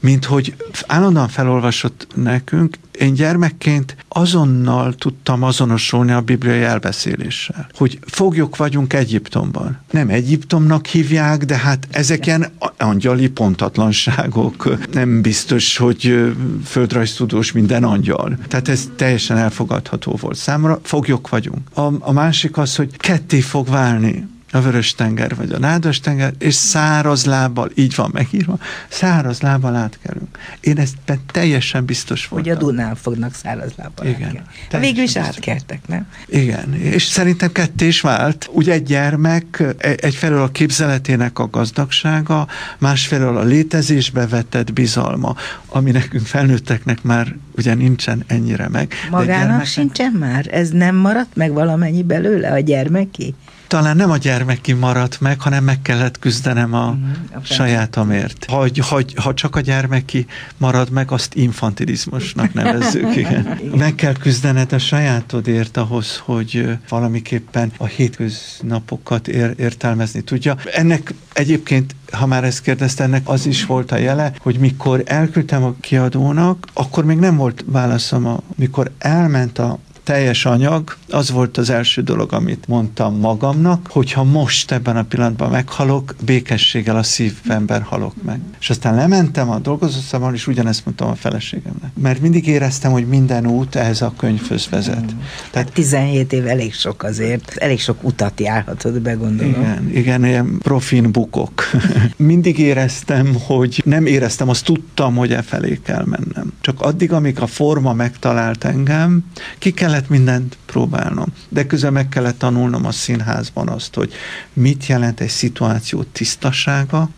mint 0.00 0.24
hogy 0.24 0.54
állandóan 0.86 1.28
felolvasott 1.28 2.06
nekünk, 2.14 2.76
én 2.98 3.14
gyermekként 3.14 3.96
azonnal 4.08 4.94
tudtam 4.94 5.42
azonosulni 5.42 6.12
a 6.12 6.20
bibliai 6.20 6.62
elbeszéléssel, 6.62 7.68
hogy 7.74 7.98
foglyok 8.06 8.56
vagyunk 8.56 8.92
Egyiptomban. 8.92 9.78
Nem 9.90 10.08
Egyiptomnak 10.08 10.86
hívják, 10.86 11.44
de 11.44 11.56
hát 11.56 11.88
ezek 11.90 12.26
ilyen 12.26 12.46
angyali 12.76 13.28
pontatlanságok. 13.28 14.78
Nem 14.92 15.22
biztos, 15.22 15.76
hogy 15.76 16.32
földrajztudós 16.64 17.52
minden 17.52 17.84
angyal. 17.84 18.38
Tehát 18.48 18.68
ez 18.68 18.88
teljesen 18.96 19.36
elfogadható 19.36 20.18
volt 20.20 20.36
számomra. 20.36 20.80
Foglyok 20.82 21.28
vagyunk. 21.28 21.58
A, 21.74 21.80
a 21.98 22.12
másik 22.12 22.56
az, 22.56 22.76
hogy 22.76 22.96
ketté 22.96 23.40
fog 23.40 23.68
válni 23.68 24.30
a 24.52 24.60
vörös 24.60 24.94
tenger 24.94 25.34
vagy 25.34 25.52
a 25.52 25.58
nádas 25.58 26.00
tenger, 26.00 26.32
és 26.38 26.54
száraz 26.54 27.24
lábbal, 27.24 27.70
így 27.74 27.94
van 27.94 28.10
megírva, 28.12 28.58
száraz 28.88 29.40
lábbal 29.40 29.74
átkelünk. 29.74 30.38
Én 30.60 30.78
ezt 30.78 30.96
teljesen 31.32 31.84
biztos 31.84 32.28
voltam. 32.28 32.52
Hogy 32.52 32.62
a 32.62 32.66
Dunán 32.66 32.94
fognak 32.94 33.34
száraz 33.34 33.72
lábbal 33.76 34.06
Igen. 34.06 34.42
Végül 34.80 35.02
is 35.02 35.16
átkeltek, 35.16 35.80
nem? 35.86 36.06
Igen, 36.26 36.74
és 36.74 37.04
szerintem 37.04 37.52
ketté 37.52 37.86
is 37.86 38.00
vált. 38.00 38.48
Ugye 38.52 38.72
egy 38.72 38.82
gyermek 38.82 39.64
e- 39.78 39.94
egyfelől 39.96 40.42
a 40.42 40.50
képzeletének 40.50 41.38
a 41.38 41.48
gazdagsága, 41.48 42.46
másfelől 42.78 43.36
a 43.36 43.42
létezésbe 43.42 44.26
vetett 44.26 44.72
bizalma, 44.72 45.36
ami 45.66 45.90
nekünk 45.90 46.26
felnőtteknek 46.26 47.02
már 47.02 47.36
ugye 47.56 47.74
nincsen 47.74 48.24
ennyire 48.26 48.68
meg. 48.68 48.92
Magának 49.10 49.26
gyermeknek... 49.26 49.66
sincsen 49.66 50.12
már? 50.12 50.46
Ez 50.50 50.70
nem 50.70 50.96
maradt 50.96 51.36
meg 51.36 51.52
valamennyi 51.52 52.02
belőle 52.02 52.52
a 52.52 52.58
gyermeki? 52.58 53.34
Talán 53.72 53.96
nem 53.96 54.10
a 54.10 54.16
gyermeki 54.16 54.72
maradt 54.72 55.20
meg, 55.20 55.40
hanem 55.40 55.64
meg 55.64 55.82
kellett 55.82 56.18
küzdenem 56.18 56.74
a, 56.74 56.90
mm, 56.90 57.12
a 57.34 57.40
sajátomért. 57.42 58.44
Ha, 58.44 58.66
ha, 58.80 59.00
ha 59.16 59.34
csak 59.34 59.56
a 59.56 59.60
gyermeki 59.60 60.26
marad 60.56 60.90
meg, 60.90 61.10
azt 61.10 61.34
infantilizmusnak 61.34 62.52
nevezzük, 62.62 63.16
igen. 63.16 63.58
Meg 63.76 63.94
kell 63.94 64.12
küzdened 64.12 64.72
a 64.72 64.78
sajátodért 64.78 65.76
ahhoz, 65.76 66.22
hogy 66.24 66.78
valamiképpen 66.88 67.72
a 67.76 67.86
hétköznapokat 67.86 69.28
ér, 69.28 69.54
értelmezni 69.58 70.20
tudja. 70.20 70.56
Ennek 70.74 71.14
egyébként 71.32 71.94
ha 72.10 72.26
már 72.26 72.44
ezt 72.44 72.62
kérdezte, 72.62 73.04
ennek 73.04 73.28
az 73.28 73.46
is 73.46 73.66
volt 73.66 73.92
a 73.92 73.96
jele, 73.96 74.32
hogy 74.38 74.58
mikor 74.58 75.02
elküldtem 75.04 75.64
a 75.64 75.74
kiadónak, 75.80 76.66
akkor 76.72 77.04
még 77.04 77.18
nem 77.18 77.36
volt 77.36 77.64
válaszom, 77.66 78.26
a, 78.26 78.40
mikor 78.56 78.90
elment 78.98 79.58
a 79.58 79.78
teljes 80.04 80.44
anyag, 80.44 80.96
az 81.10 81.30
volt 81.30 81.56
az 81.56 81.70
első 81.70 82.02
dolog, 82.02 82.32
amit 82.32 82.68
mondtam 82.68 83.18
magamnak, 83.18 83.86
hogyha 83.90 84.24
most 84.24 84.72
ebben 84.72 84.96
a 84.96 85.02
pillanatban 85.02 85.50
meghalok, 85.50 86.14
békességgel 86.24 86.96
a 86.96 87.02
szívemben 87.02 87.82
halok 87.82 88.14
meg. 88.22 88.40
És 88.60 88.70
aztán 88.70 88.94
lementem 88.94 89.50
a 89.50 89.58
dolgozószabban, 89.58 90.34
és 90.34 90.46
ugyanezt 90.46 90.84
mondtam 90.84 91.08
a 91.08 91.14
feleségemnek. 91.14 91.90
Mert 92.00 92.20
mindig 92.20 92.46
éreztem, 92.46 92.92
hogy 92.92 93.06
minden 93.06 93.46
út 93.46 93.74
ehhez 93.74 94.02
a 94.02 94.12
könyvhöz 94.16 94.68
vezet. 94.68 95.12
Mm. 95.14 95.18
Tehát 95.50 95.72
17 95.72 96.32
év 96.32 96.46
elég 96.46 96.74
sok 96.74 97.02
azért, 97.02 97.56
elég 97.56 97.80
sok 97.80 98.04
utat 98.04 98.40
járhatod 98.40 99.00
be, 99.00 99.12
gondolom. 99.12 99.52
Igen, 99.52 99.90
igen, 99.94 100.24
ilyen 100.24 100.58
profin 100.58 101.12
bukok. 101.12 101.70
mindig 102.16 102.58
éreztem, 102.58 103.34
hogy 103.46 103.82
nem 103.84 104.06
éreztem, 104.06 104.48
azt 104.48 104.64
tudtam, 104.64 105.14
hogy 105.14 105.32
e 105.32 105.42
felé 105.42 105.80
kell 105.84 106.04
mennem. 106.04 106.52
Csak 106.60 106.80
addig, 106.80 107.12
amíg 107.12 107.40
a 107.40 107.46
forma 107.46 107.92
megtalált 107.92 108.64
engem, 108.64 109.24
ki 109.58 109.72
kellett 109.92 110.08
mindent 110.08 110.58
próbálnom. 110.66 111.26
De 111.48 111.66
közben 111.66 111.92
meg 111.92 112.08
kellett 112.08 112.38
tanulnom 112.38 112.86
a 112.86 112.90
színházban 112.92 113.68
azt, 113.68 113.94
hogy 113.94 114.12
mit 114.52 114.86
jelent 114.86 115.20
egy 115.20 115.28
szituáció 115.28 116.02
tisztasága, 116.02 117.08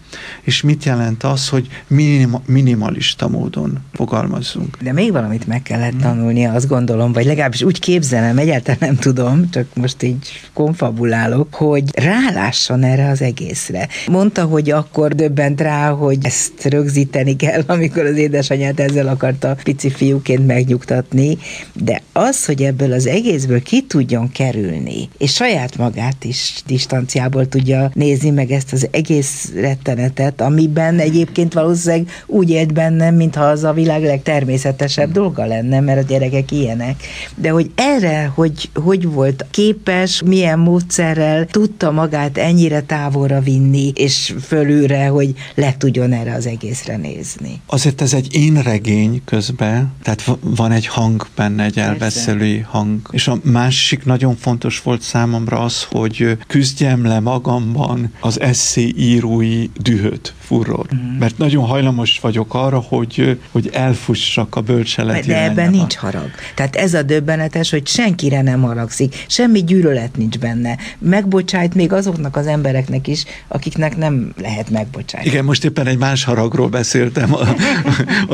és 0.42 0.62
mit 0.62 0.84
jelent 0.84 1.22
az, 1.22 1.48
hogy 1.48 1.68
minima, 1.86 2.42
minimalista 2.46 3.28
módon 3.28 3.78
fogalmazzunk. 3.92 4.76
De 4.82 4.92
még 4.92 5.12
valamit 5.12 5.46
meg 5.46 5.62
kellett 5.62 6.00
tanulnia, 6.00 6.52
azt 6.52 6.68
gondolom, 6.68 7.12
vagy 7.12 7.24
legalábbis 7.24 7.62
úgy 7.62 7.80
képzelem, 7.80 8.38
egyáltalán 8.38 8.78
nem 8.80 8.96
tudom, 8.96 9.50
csak 9.50 9.66
most 9.74 10.02
így 10.02 10.28
konfabulálok, 10.52 11.54
hogy 11.54 11.84
rálásson 11.92 12.82
erre 12.82 13.08
az 13.08 13.22
egészre. 13.22 13.88
Mondta, 14.06 14.44
hogy 14.44 14.70
akkor 14.70 15.14
döbbent 15.14 15.60
rá, 15.60 15.90
hogy 15.90 16.18
ezt 16.22 16.64
rögzíteni 16.64 17.36
kell, 17.36 17.62
amikor 17.74 18.04
az 18.04 18.16
édesanyját 18.16 18.80
ezzel 18.80 19.08
akarta 19.08 19.56
pici 19.62 19.90
fiúként 19.90 20.46
megnyugtatni, 20.46 21.38
de 21.72 22.02
az, 22.12 22.44
hogy 22.44 22.62
ebből 22.62 22.92
az 22.92 23.06
egészből 23.06 23.62
ki 23.62 23.82
tudjon 23.82 24.32
kerülni, 24.32 25.08
és 25.18 25.32
saját 25.32 25.76
magát 25.76 26.24
is 26.24 26.62
distanciából 26.66 27.48
tudja 27.48 27.90
nézni 27.94 28.30
meg 28.30 28.50
ezt 28.50 28.72
az 28.72 28.88
egész 28.90 29.52
rettenet 29.54 30.03
történetet, 30.08 30.40
amiben 30.40 30.98
egyébként 30.98 31.52
valószínűleg 31.52 32.08
úgy 32.26 32.50
élt 32.50 32.72
bennem, 32.72 33.14
mintha 33.14 33.44
az 33.44 33.64
a 33.64 33.72
világ 33.72 34.02
legtermészetesebb 34.02 35.12
dolga 35.12 35.46
lenne, 35.46 35.80
mert 35.80 35.98
a 36.02 36.06
gyerekek 36.06 36.50
ilyenek. 36.50 37.02
De 37.34 37.50
hogy 37.50 37.70
erre, 37.74 38.30
hogy 38.34 38.70
hogy 38.74 39.06
volt 39.08 39.46
képes, 39.50 40.22
milyen 40.24 40.58
módszerrel 40.58 41.46
tudta 41.46 41.90
magát 41.90 42.38
ennyire 42.38 42.80
távolra 42.80 43.40
vinni, 43.40 43.92
és 43.94 44.34
fölülre, 44.42 45.06
hogy 45.06 45.34
le 45.54 45.74
tudjon 45.78 46.12
erre 46.12 46.34
az 46.34 46.46
egészre 46.46 46.96
nézni. 46.96 47.60
Azért 47.66 48.00
ez 48.00 48.14
egy 48.14 48.34
én 48.34 48.62
regény 48.62 49.22
közben, 49.24 49.92
tehát 50.02 50.38
van 50.40 50.72
egy 50.72 50.86
hang 50.86 51.26
benne, 51.36 51.64
egy 51.64 51.78
elbeszélői 51.78 52.58
hang. 52.58 53.00
És 53.10 53.28
a 53.28 53.38
másik 53.42 54.04
nagyon 54.04 54.36
fontos 54.36 54.82
volt 54.82 55.02
számomra 55.02 55.58
az, 55.58 55.86
hogy 55.90 56.36
küzdjem 56.46 57.06
le 57.06 57.20
magamban 57.20 58.12
az 58.20 58.40
eszé 58.40 58.92
írói 58.96 59.68
dű 59.82 59.93
dühöt, 59.94 60.34
furor. 60.38 60.86
Mm. 60.94 61.18
Mert 61.18 61.38
nagyon 61.38 61.64
hajlamos 61.64 62.18
vagyok 62.20 62.54
arra, 62.54 62.78
hogy, 62.78 63.40
hogy 63.50 63.70
elfussak 63.72 64.56
a 64.56 64.60
bölcselet 64.60 65.26
De 65.26 65.42
ebben 65.42 65.70
nincs 65.70 65.94
harag. 65.94 66.30
Tehát 66.54 66.76
ez 66.76 66.94
a 66.94 67.02
döbbenetes, 67.02 67.70
hogy 67.70 67.86
senkire 67.86 68.42
nem 68.42 68.62
haragszik, 68.62 69.24
semmi 69.28 69.64
gyűlölet 69.64 70.16
nincs 70.16 70.38
benne. 70.38 70.78
Megbocsájt 70.98 71.74
még 71.74 71.92
azoknak 71.92 72.36
az 72.36 72.46
embereknek 72.46 73.06
is, 73.06 73.24
akiknek 73.48 73.96
nem 73.96 74.32
lehet 74.40 74.70
megbocsájtani. 74.70 75.32
Igen, 75.34 75.44
most 75.44 75.64
éppen 75.64 75.86
egy 75.86 75.98
más 75.98 76.24
haragról 76.24 76.68
beszéltem, 76.68 77.34
a, 77.34 77.40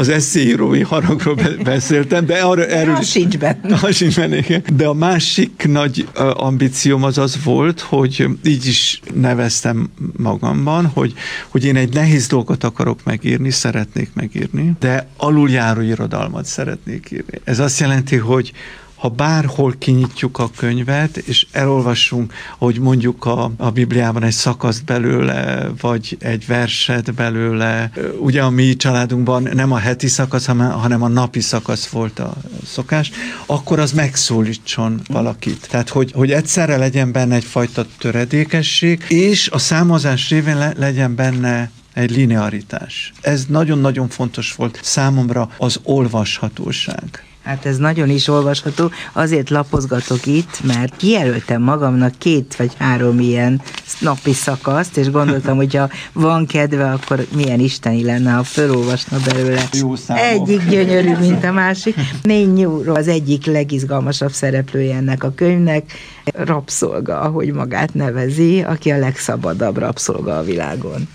az 0.00 0.08
eszéírói 0.08 0.82
haragról 0.82 1.36
beszéltem, 1.62 2.26
de 2.26 2.38
arra, 2.38 2.66
erről 2.66 2.98
is... 3.00 3.10
sincs 3.10 3.38
benne. 3.38 3.58
Az 3.90 3.96
sincs 3.96 4.16
benne, 4.16 4.36
igen. 4.36 4.62
De 4.76 4.86
a 4.86 4.92
másik 4.92 5.64
nagy 5.68 6.08
ambícióm 6.34 7.02
az 7.02 7.18
az 7.18 7.44
volt, 7.44 7.80
hogy 7.80 8.28
így 8.44 8.66
is 8.66 9.00
neveztem 9.14 9.90
magamban, 10.16 10.86
hogy, 10.86 11.14
hogy 11.50 11.64
én 11.64 11.76
egy 11.76 11.94
nehéz 11.94 12.26
dolgot 12.26 12.64
akarok 12.64 13.04
megírni, 13.04 13.50
szeretnék 13.50 14.10
megírni, 14.14 14.72
de 14.78 15.08
aluljáró 15.16 15.80
irodalmat 15.80 16.44
szeretnék 16.44 17.10
írni. 17.10 17.40
Ez 17.44 17.58
azt 17.58 17.80
jelenti, 17.80 18.16
hogy 18.16 18.52
ha 19.00 19.08
bárhol 19.08 19.74
kinyitjuk 19.78 20.38
a 20.38 20.50
könyvet, 20.56 21.16
és 21.16 21.46
elolvassunk, 21.52 22.32
hogy 22.58 22.78
mondjuk 22.78 23.24
a, 23.24 23.50
a 23.56 23.70
Bibliában 23.70 24.22
egy 24.22 24.32
szakaszt 24.32 24.84
belőle, 24.84 25.68
vagy 25.80 26.16
egy 26.20 26.46
verset 26.46 27.14
belőle, 27.14 27.90
ugye 28.18 28.42
a 28.42 28.50
mi 28.50 28.76
családunkban 28.76 29.48
nem 29.52 29.72
a 29.72 29.76
heti 29.76 30.08
szakasz, 30.08 30.46
hanem 30.56 31.02
a 31.02 31.08
napi 31.08 31.40
szakasz 31.40 31.86
volt 31.86 32.18
a 32.18 32.36
szokás, 32.66 33.10
akkor 33.46 33.78
az 33.78 33.92
megszólítson 33.92 35.00
valakit. 35.06 35.68
Tehát, 35.70 35.88
hogy, 35.88 36.12
hogy 36.12 36.30
egyszerre 36.30 36.76
legyen 36.76 37.12
benne 37.12 37.34
egyfajta 37.34 37.86
töredékesség, 37.98 39.04
és 39.08 39.48
a 39.48 39.58
számozás 39.58 40.30
révén 40.30 40.58
le, 40.58 40.72
legyen 40.76 41.14
benne 41.14 41.70
egy 41.94 42.10
linearitás. 42.10 43.12
Ez 43.20 43.44
nagyon-nagyon 43.48 44.08
fontos 44.08 44.54
volt 44.54 44.80
számomra 44.82 45.50
az 45.58 45.80
olvashatóság. 45.82 47.29
Hát 47.44 47.66
ez 47.66 47.76
nagyon 47.76 48.08
is 48.08 48.28
olvasható, 48.28 48.90
azért 49.12 49.50
lapozgatok 49.50 50.26
itt, 50.26 50.60
mert 50.64 50.96
kijelöltem 50.96 51.62
magamnak 51.62 52.18
két 52.18 52.56
vagy 52.56 52.72
három 52.78 53.20
ilyen 53.20 53.60
napi 54.00 54.32
szakaszt, 54.32 54.96
és 54.96 55.10
gondoltam, 55.10 55.56
hogy 55.56 55.74
ha 55.74 55.88
van 56.12 56.46
kedve, 56.46 56.90
akkor 56.90 57.26
milyen 57.34 57.60
isteni 57.60 58.04
lenne, 58.04 58.30
ha 58.30 58.42
felolvasna 58.42 59.18
belőle. 59.24 59.68
Jó 59.72 59.94
Egyik 60.08 60.68
gyönyörű, 60.68 61.16
mint 61.16 61.44
a 61.44 61.52
másik. 61.52 61.94
Négy 62.22 62.66
az 62.86 63.08
egyik 63.08 63.46
legizgalmasabb 63.46 64.32
szereplője 64.32 64.96
ennek 64.96 65.24
a 65.24 65.32
könyvnek, 65.34 65.92
rabszolga, 66.24 67.20
ahogy 67.20 67.52
magát 67.52 67.94
nevezi, 67.94 68.62
aki 68.62 68.90
a 68.90 68.98
legszabadabb 68.98 69.78
rabszolga 69.78 70.38
a 70.38 70.42
világon. 70.42 71.08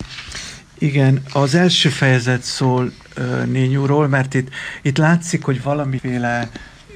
Igen, 0.86 1.22
az 1.32 1.56
első 1.56 1.90
fejezet 1.90 2.44
szól 2.44 2.92
Nényúról, 3.46 4.08
mert 4.08 4.34
itt, 4.34 4.50
itt 4.82 4.98
látszik, 4.98 5.44
hogy 5.44 5.64
valamiféle 5.64 6.50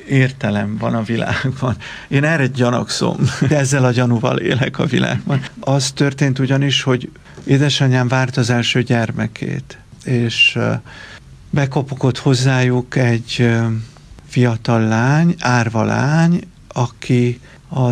értelem 0.07 0.77
van 0.77 0.93
a 0.95 1.03
világban. 1.03 1.75
Én 2.07 2.23
erre 2.23 2.47
gyanakszom, 2.47 3.17
de 3.47 3.57
ezzel 3.57 3.85
a 3.85 3.91
gyanúval 3.91 4.37
élek 4.37 4.79
a 4.79 4.85
világban. 4.85 5.41
Az 5.59 5.91
történt 5.91 6.39
ugyanis, 6.39 6.83
hogy 6.83 7.09
édesanyám 7.43 8.07
várt 8.07 8.37
az 8.37 8.49
első 8.49 8.83
gyermekét, 8.83 9.77
és 10.03 10.57
bekopogott 11.49 12.17
hozzájuk 12.17 12.95
egy 12.95 13.49
fiatal 14.27 14.81
lány, 14.81 15.35
árva 15.39 15.83
lány, 15.83 16.41
aki 16.67 17.39
a 17.71 17.89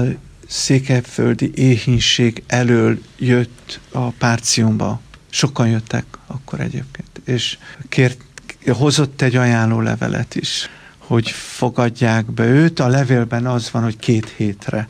székelyföldi 0.48 1.52
éhínség 1.56 2.44
elől 2.48 3.00
jött 3.18 3.80
a 3.92 4.10
párciumba. 4.10 5.02
Sokan 5.38 5.68
jöttek 5.68 6.06
akkor 6.28 6.60
egyébként, 6.60 7.22
és 7.26 7.58
kért, 7.90 8.22
hozott 8.68 9.22
egy 9.22 9.36
ajánló 9.36 9.82
levelet 9.82 10.36
is, 10.36 10.70
hogy 10.98 11.30
fogadják 11.30 12.32
be 12.32 12.46
őt. 12.46 12.80
A 12.80 12.88
levélben 12.88 13.46
az 13.46 13.72
van, 13.72 13.84
hogy 13.84 13.98
két 13.98 14.34
hétre 14.38 14.88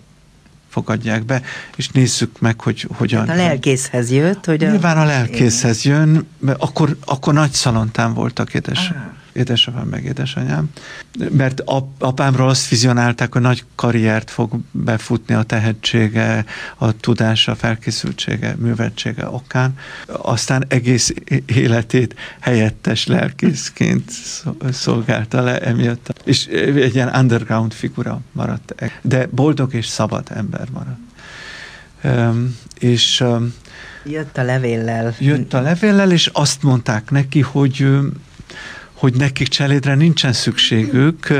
fogadják 0.70 1.24
be, 1.24 1.42
és 1.76 1.90
nézzük 1.90 2.40
meg, 2.40 2.62
hogy 2.62 2.88
hogyan. 2.92 3.28
Hát 3.28 3.38
a 3.38 3.42
lelkészhez 3.42 4.12
jött, 4.12 4.46
hogy 4.46 4.64
a... 4.64 4.70
Nyilván 4.70 4.98
a 4.98 5.06
lelkészhez 5.06 5.84
jön, 5.84 6.28
mert 6.40 6.62
akkor, 6.62 6.98
akkor 7.06 7.34
nagy 7.34 7.52
szalontán 7.52 8.14
voltak 8.14 8.54
édes. 8.54 8.90
Ah 8.90 8.96
édesapám 9.38 9.88
meg 9.88 10.04
édesanyám, 10.04 10.70
mert 11.32 11.64
apámról 12.00 12.50
azt 12.50 12.68
vizionálták, 12.68 13.34
hogy 13.34 13.42
nagy 13.42 13.64
karriert 13.76 14.30
fog 14.30 14.60
befutni 14.72 15.34
a 15.34 15.44
tehetsége, 15.44 16.46
a 16.78 16.92
tudása, 16.92 17.52
a 17.52 17.56
felkészültsége, 17.56 18.56
műveltsége 18.60 19.30
okán. 19.30 19.78
Aztán 20.08 20.66
egész 20.68 21.14
életét 21.46 22.16
helyettes 22.40 23.06
lelkészként 23.06 24.12
szolgálta 24.72 25.42
le 25.42 25.60
emiatt. 25.60 26.22
És 26.24 26.46
egy 26.46 26.96
ilyen 26.96 27.16
underground 27.16 27.74
figura 27.74 28.22
maradt, 28.32 28.76
de 29.02 29.28
boldog 29.32 29.74
és 29.74 29.86
szabad 29.86 30.28
ember 30.30 30.68
maradt. 30.72 31.00
Um, 32.04 32.58
és 32.80 33.22
um, 33.22 33.54
Jött 34.06 34.38
a 34.38 34.44
levéllel. 34.44 35.16
Jött 35.20 35.54
a 35.54 35.62
levéllel, 35.62 36.12
és 36.12 36.30
azt 36.34 36.64
mondták 36.64 37.12
neki, 37.12 37.42
hogy 37.42 37.88
hogy 38.98 39.14
nekik 39.14 39.48
cselédre 39.48 39.96
nincsen 39.96 40.34
szükségük, 40.34 41.34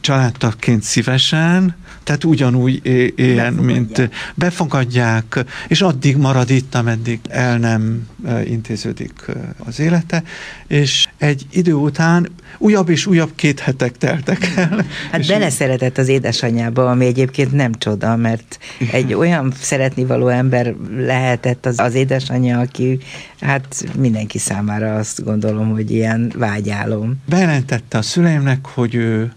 családtagként 0.00 0.82
szívesen, 0.82 1.76
tehát 2.02 2.24
ugyanúgy 2.24 2.80
éljen, 3.16 3.52
mint 3.52 4.10
befogadják, 4.34 5.44
és 5.68 5.82
addig 5.82 6.16
marad 6.16 6.50
itt, 6.50 6.74
ameddig 6.74 7.20
el 7.28 7.58
nem 7.58 8.08
intéződik 8.44 9.26
az 9.64 9.80
élete, 9.80 10.22
és 10.66 11.08
egy 11.18 11.46
idő 11.50 11.72
után 11.72 12.28
újabb 12.58 12.88
és 12.88 13.06
újabb 13.06 13.30
két 13.34 13.60
hetek 13.60 13.98
teltek 13.98 14.52
el. 14.56 14.84
Hát 15.10 15.26
beleszeretett 15.26 15.98
az 15.98 16.08
édesanyjába, 16.08 16.90
ami 16.90 17.06
egyébként 17.06 17.52
nem 17.52 17.72
csoda, 17.74 18.16
mert 18.16 18.58
egy 18.92 19.14
olyan 19.22 19.52
szeretnivaló 19.60 20.28
ember 20.28 20.74
lehetett 20.96 21.66
az, 21.66 21.78
az 21.78 21.94
édesanyja, 21.94 22.58
aki 22.58 22.98
hát 23.40 23.84
mindenki 23.98 24.38
számára 24.38 24.94
azt 24.94 25.24
gondolom, 25.24 25.70
hogy 25.70 25.90
ilyen 25.90 26.32
vágyálom. 26.36 27.16
Bejelentette 27.28 27.98
a 27.98 28.02
szüleimnek, 28.02 28.66
hogy 28.66 28.94
ő 28.94 29.32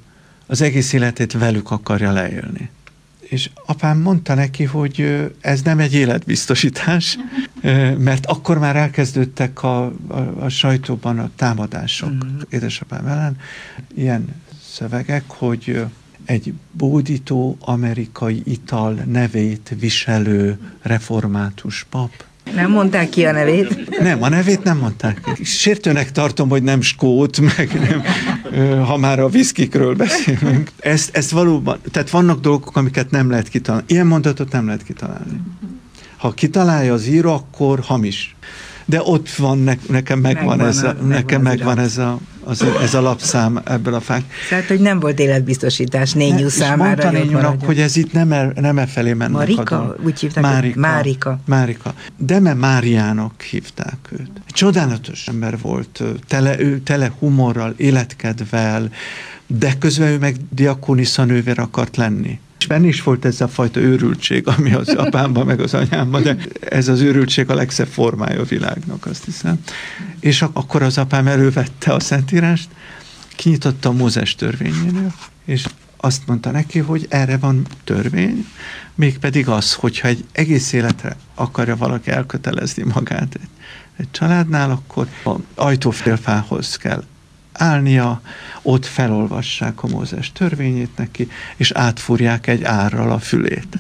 az 0.46 0.62
egész 0.62 0.94
életét 0.94 1.34
velük 1.34 1.72
akarja 1.72 2.12
leélni. 2.12 2.70
És 3.20 3.50
apám 3.66 4.00
mondta 4.00 4.34
neki, 4.34 4.64
hogy 4.64 5.26
ez 5.42 5.62
nem 5.62 5.80
egy 5.80 5.94
életbiztosítás, 5.94 7.18
mert 7.98 8.26
akkor 8.26 8.60
már 8.60 8.76
elkezdődtek 8.76 9.64
a, 9.64 9.86
a, 10.08 10.20
a 10.40 10.50
sajtóban 10.50 11.20
a 11.20 11.30
támadások 11.36 12.14
mm. 12.14 12.40
édesapám 12.50 13.08
ellen. 13.08 13.38
Ilyen 13.96 14.28
szövegek, 14.72 15.24
hogy 15.28 15.86
egy 16.26 16.54
bódító 16.72 17.58
amerikai 17.60 18.42
ital 18.46 18.94
nevét 18.94 19.76
viselő 19.80 20.60
református 20.82 21.86
pap 21.90 22.12
nem 22.54 22.72
mondták 22.72 23.10
ki 23.10 23.26
a 23.26 23.32
nevét? 23.32 24.00
Nem, 24.00 24.24
a 24.24 24.30
nevét 24.30 24.64
nem 24.64 24.78
mondták. 24.78 25.22
Sértőnek 25.44 26.12
tartom, 26.12 26.50
hogy 26.50 26.64
nem 26.64 26.82
skót, 26.82 27.40
meg 27.40 27.80
nem, 27.90 28.04
ha 28.84 28.98
már 28.98 29.20
a 29.20 29.30
viszkikről 29.30 29.96
beszélünk. 29.96 30.72
Ezt, 30.80 31.16
ezt 31.16 31.32
valóban, 31.32 31.80
tehát 31.92 32.10
vannak 32.10 32.40
dolgok, 32.40 32.76
amiket 32.76 33.12
nem 33.12 33.30
lehet 33.30 33.48
kitalálni. 33.48 33.86
Ilyen 33.88 34.08
mondatot 34.08 34.52
nem 34.52 34.66
lehet 34.66 34.84
kitalálni. 34.84 35.42
Ha 36.18 36.32
kitalálja 36.32 36.94
az 36.94 37.08
író, 37.08 37.34
akkor 37.34 37.80
hamis. 37.80 38.36
De 38.86 39.02
ott 39.04 39.30
van, 39.30 39.58
ne, 39.58 39.74
nekem 39.90 40.20
megvan, 40.20 40.46
megvan 40.46 40.68
ez 40.68 40.84
a, 40.84 40.86
megvan 40.88 41.08
nekem 41.08 41.42
megvan 41.42 41.80
ez 41.80 41.98
a, 41.98 42.20
az, 42.44 42.66
ez 42.82 42.94
a 42.94 43.02
lapszám 43.02 43.62
ebből 43.66 43.94
a 43.94 44.00
fák. 44.00 44.24
Tehát, 44.50 44.66
hogy 44.66 44.80
nem 44.80 45.00
volt 45.00 45.20
életbiztosítás 45.20 46.12
Nényú 46.12 46.44
ne, 46.44 46.50
számára. 46.50 46.84
Mondta 46.84 47.12
Nényúnak, 47.12 47.66
hogy 47.66 47.80
ez 47.80 47.96
itt 47.96 48.14
nem, 48.14 48.32
e, 48.32 48.52
nem 48.56 48.78
e 48.78 48.86
felé 48.86 49.14
mennek 49.14 49.32
Marika? 49.32 49.78
A 49.78 49.96
Úgy 50.04 50.20
hívták 50.20 50.44
Márika. 50.44 50.80
Márika. 50.80 51.40
Márika. 51.46 51.94
Deme 52.18 52.54
Máriának 52.54 53.42
hívták 53.42 53.98
őt. 54.12 54.32
Csodálatos 54.48 55.28
ember 55.28 55.58
volt, 55.62 56.04
tele, 56.28 56.60
ő, 56.60 56.80
tele 56.80 57.12
humorral, 57.20 57.74
életkedvel, 57.78 58.90
de 59.48 59.74
közben 59.80 60.08
ő 60.08 60.18
meg 60.18 60.36
diakonisza 60.50 61.24
nővér 61.24 61.60
akart 61.60 61.98
lenni. 61.98 62.40
És 62.60 62.68
benne 62.68 62.88
is 62.88 63.04
volt 63.04 63.26
ez 63.26 63.42
a 63.42 63.48
fajta 63.48 63.80
őrültség, 63.80 64.48
ami 64.48 64.74
az 64.74 64.90
apámban, 64.90 65.46
meg 65.46 65.60
az 65.60 65.74
anyámban, 65.74 66.24
de 66.24 66.38
ez 66.70 66.88
az 66.88 67.02
őrültség 67.02 67.50
a 67.50 67.56
legszebb 67.56 67.88
formája 67.88 68.40
a 68.40 68.44
világnak, 68.44 69.06
azt 69.06 69.26
hiszem. 69.26 69.60
És 70.20 70.42
akkor 70.42 70.82
az 70.82 70.98
apám 70.98 71.28
elővette 71.28 71.94
a 71.94 72.00
Szentírást, 72.00 72.70
kinyitotta 73.36 73.90
a 73.90 73.92
Mózes 73.92 74.36
törvényénél, 74.36 75.14
és 75.46 75.66
azt 75.98 76.28
mondta 76.28 76.52
neki, 76.52 76.80
hogy 76.80 77.06
erre 77.10 77.38
van 77.38 77.66
törvény, 77.84 78.46
mégpedig 78.96 79.48
az, 79.48 79.74
hogyha 79.74 80.08
egy 80.08 80.26
egész 80.32 80.74
életre 80.74 81.16
akarja 81.36 81.76
valaki 81.76 82.12
elkötelezni 82.12 82.84
magát 82.94 83.36
egy, 83.36 83.50
egy 83.98 84.12
családnál, 84.12 84.72
akkor 84.72 85.08
a 85.24 85.36
ajtófélfához 85.56 86.76
kell 86.76 87.04
állnia, 87.58 88.22
ott 88.62 88.86
felolvassák 88.86 89.84
a 89.84 89.88
Mózes 89.88 90.32
törvényét 90.32 90.98
neki, 90.98 91.30
és 91.56 91.72
átfúrják 91.72 92.48
egy 92.48 92.64
árral 92.64 93.12
a 93.12 93.20
fülét. 93.20 93.78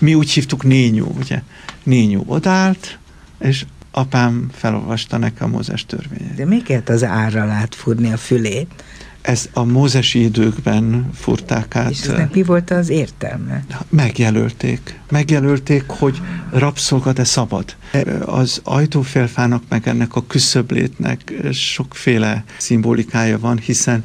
Mi 0.00 0.14
úgy 0.14 0.30
hívtuk 0.30 0.62
Nényú, 0.62 1.14
ugye? 1.18 1.42
Nényú 1.82 2.22
odállt, 2.26 2.98
és 3.38 3.64
apám 3.90 4.50
felolvasta 4.52 5.16
nekem 5.16 5.48
a 5.48 5.56
Mózes 5.56 5.86
törvényét. 5.86 6.34
De 6.34 6.44
mi 6.44 6.62
kellett 6.62 6.88
az 6.88 7.04
árral 7.04 7.50
átfúrni 7.50 8.12
a 8.12 8.16
fülét? 8.16 8.84
Ez 9.24 9.48
a 9.52 9.64
mózesi 9.64 10.22
időkben 10.22 11.10
furták 11.14 11.76
át. 11.76 11.90
És 11.90 12.10
mi 12.32 12.42
volt 12.42 12.70
az 12.70 12.88
értelme? 12.88 13.64
Megjelölték. 13.88 15.00
Megjelölték, 15.10 15.84
hogy 15.86 16.20
rabszolga, 16.50 17.12
de 17.12 17.24
szabad. 17.24 17.76
Az 18.24 18.60
ajtófélfának, 18.64 19.62
meg 19.68 19.88
ennek 19.88 20.14
a 20.14 20.26
küszöblétnek 20.26 21.32
sokféle 21.52 22.44
szimbolikája 22.56 23.38
van, 23.38 23.58
hiszen 23.58 24.04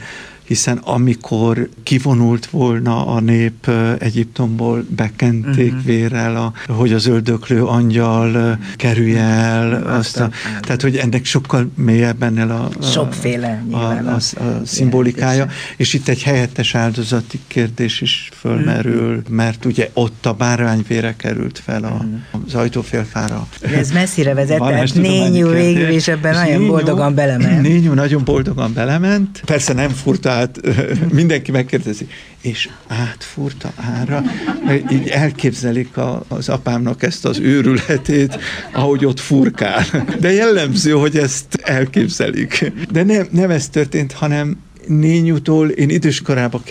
hiszen 0.50 0.78
amikor 0.78 1.70
kivonult 1.84 2.46
volna 2.46 3.08
a 3.08 3.20
nép 3.20 3.72
Egyiptomból, 4.00 4.86
bekenték 4.90 5.72
uh-huh. 5.72 5.86
vérrel, 5.86 6.36
a, 6.36 6.54
hogy 6.74 6.94
az 6.94 7.06
öldöklő 7.06 7.66
angyal 7.66 8.58
kerülje 8.76 9.22
el. 9.22 9.84
Azt 9.88 10.20
a, 10.20 10.30
tehát, 10.62 10.82
hogy 10.82 10.96
ennek 10.96 11.26
sokkal 11.26 11.72
mélyebb 11.76 12.24
ennél 12.24 12.50
a, 12.50 12.70
a, 12.80 12.86
Sokféle 12.86 13.64
a, 13.72 13.76
a, 13.76 13.90
a, 13.90 14.16
a 14.16 14.66
szimbolikája, 14.66 15.48
és 15.78 15.94
itt 15.94 16.08
egy 16.08 16.24
helyettes 16.24 16.76
áldozati 16.76 17.40
kérdés 17.48 18.02
is 18.02 18.30
fölmerül, 18.40 19.16
uh-huh. 19.16 19.36
mert 19.36 19.66
ugye 19.66 19.90
ott 19.94 20.26
a 20.26 20.34
bárányvére 20.34 21.16
került 21.16 21.62
fel 21.66 21.84
a, 21.84 21.88
uh-huh. 21.88 22.44
az 22.48 22.54
ajtófélfára. 22.56 23.48
Ez 23.62 23.92
messzire 23.92 24.34
vezet, 24.34 24.94
Nényú 24.94 25.50
végül 25.50 25.90
is 25.90 26.08
ebben 26.08 26.34
nagyon 26.34 26.68
boldogan 26.68 27.16
belement. 27.16 27.62
Nényú 27.62 27.94
nagyon 27.94 28.24
boldogan 28.24 28.74
belement. 28.74 29.42
Persze 29.46 29.74
nem 29.74 29.90
furta 29.90 30.39
tehát 30.48 30.62
mindenki 31.14 31.52
megkérdezi, 31.52 32.08
és 32.42 32.70
átfúrta 32.88 33.74
ára, 33.76 34.24
így 34.92 35.08
elképzelik 35.08 35.98
a, 35.98 36.24
az 36.28 36.50
apámnak 36.50 37.04
ezt 37.04 37.26
az 37.26 37.40
őrületét, 37.40 38.40
ahogy 38.72 39.06
ott 39.06 39.20
furkál. 39.20 39.86
De 40.20 40.32
jellemző, 40.32 40.92
hogy 40.92 41.18
ezt 41.18 41.56
elképzelik. 41.64 42.72
De 42.92 43.04
nem, 43.04 43.28
nem 43.32 43.50
ez 43.50 43.70
történt, 43.70 44.12
hanem 44.12 44.58
Nényútól 44.88 45.70
én 45.70 45.90
időskorában 45.90 46.62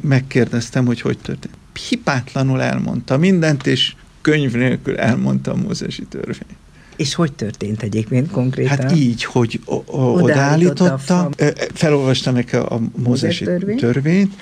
megkérdeztem, 0.00 0.86
hogy 0.86 1.00
hogy 1.00 1.18
történt. 1.18 1.54
Hipátlanul 1.88 2.62
elmondta 2.62 3.18
mindent, 3.18 3.66
és 3.66 3.94
könyv 4.20 4.52
nélkül 4.52 4.96
elmondta 4.96 5.50
a 5.50 5.56
mózesi 5.56 6.02
törvényt. 6.02 6.63
És 6.96 7.14
hogy 7.14 7.32
történt 7.32 7.82
egyébként 7.82 8.30
konkrétan? 8.30 8.76
Hát 8.78 8.96
így, 8.96 9.24
hogy 9.24 9.60
odaállította, 9.86 11.30
felolvasta 11.74 12.30
neki 12.30 12.56
a 12.56 12.80
mózesi 12.96 13.44
törvény? 13.44 13.76
törvényt, 13.76 14.34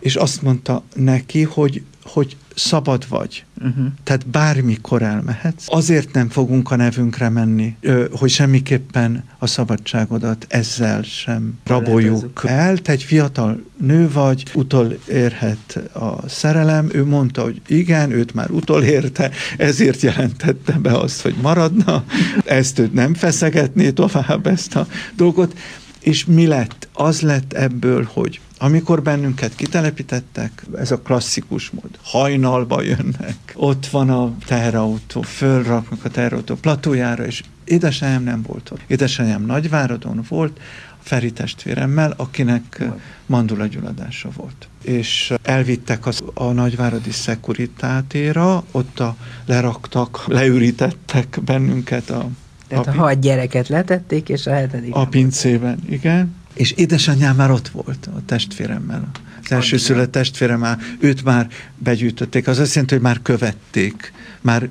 és 0.00 0.16
azt 0.16 0.42
mondta 0.42 0.82
neki, 0.94 1.42
hogy, 1.42 1.82
hogy 2.08 2.36
szabad 2.54 3.08
vagy. 3.08 3.44
Uh-huh. 3.60 3.86
Tehát 4.04 4.26
bármikor 4.26 5.02
elmehetsz. 5.02 5.64
Azért 5.66 6.12
nem 6.12 6.28
fogunk 6.28 6.70
a 6.70 6.76
nevünkre 6.76 7.28
menni, 7.28 7.76
hogy 8.10 8.30
semmiképpen 8.30 9.24
a 9.38 9.46
szabadságodat 9.46 10.46
ezzel 10.48 11.02
sem 11.02 11.58
raboljuk 11.64 12.42
el. 12.46 12.78
Te 12.78 12.92
egy 12.92 13.02
fiatal 13.02 13.62
nő 13.76 14.10
vagy, 14.10 14.44
utolérhet 14.54 15.80
a 15.92 16.28
szerelem. 16.28 16.88
Ő 16.92 17.04
mondta, 17.04 17.42
hogy 17.42 17.60
igen, 17.66 18.10
őt 18.10 18.34
már 18.34 18.50
utolérte, 18.50 19.30
ezért 19.56 20.00
jelentette 20.00 20.72
be 20.72 20.98
azt, 20.98 21.20
hogy 21.20 21.34
maradna. 21.42 22.04
Ezt 22.44 22.78
őt 22.78 22.92
nem 22.92 23.14
feszegetné 23.14 23.90
tovább 23.90 24.46
ezt 24.46 24.76
a 24.76 24.86
dolgot. 25.16 25.58
És 26.00 26.24
mi 26.24 26.46
lett? 26.46 26.88
Az 26.92 27.20
lett 27.20 27.52
ebből, 27.52 28.08
hogy 28.12 28.40
amikor 28.58 29.02
bennünket 29.02 29.54
kitelepítettek, 29.54 30.64
ez 30.76 30.90
a 30.90 31.00
klasszikus 31.00 31.70
mód, 31.70 31.98
hajnalba 32.02 32.82
jönnek, 32.82 33.36
ott 33.54 33.86
van 33.86 34.10
a 34.10 34.36
teherautó, 34.46 35.22
fölraknak 35.22 36.04
a 36.04 36.08
teherautó 36.08 36.54
platójára, 36.54 37.26
és 37.26 37.42
édesanyám 37.64 38.22
nem 38.22 38.42
volt 38.42 38.70
ott. 38.70 38.80
Édesanyám 38.86 39.44
Nagyváradon 39.44 40.24
volt, 40.28 40.60
Feri 41.02 41.32
testvéremmel, 41.32 42.14
akinek 42.16 42.82
mandulagyulladása 43.26 44.28
volt. 44.36 44.68
És 44.82 45.34
elvittek 45.42 46.06
az, 46.06 46.22
a 46.34 46.44
nagyváradi 46.44 47.10
szekuritátéra, 47.10 48.64
ott 48.70 49.00
a, 49.00 49.16
leraktak, 49.46 50.24
leürítettek 50.26 51.38
bennünket 51.44 52.10
a 52.10 52.28
Tehát 52.68 52.86
a, 52.86 52.90
a 52.90 52.94
hat 52.94 53.20
gyereket 53.20 53.68
letették, 53.68 54.28
és 54.28 54.46
a 54.46 54.52
hetedik. 54.52 54.94
A 54.94 55.06
pincében, 55.06 55.78
igen. 55.88 56.34
És 56.58 56.70
édesanyám 56.70 57.36
már 57.36 57.50
ott 57.50 57.68
volt 57.68 58.06
a 58.06 58.22
testvéremmel. 58.26 59.10
Az 59.44 59.52
első 59.52 59.76
szület 59.76 60.10
testvérem 60.10 60.58
már, 60.58 60.78
őt 60.98 61.24
már 61.24 61.48
begyűjtötték. 61.76 62.46
Az 62.46 62.58
azt 62.58 62.74
jelenti, 62.74 62.94
hogy 62.94 63.02
már 63.02 63.22
követték. 63.22 64.12
Már 64.40 64.68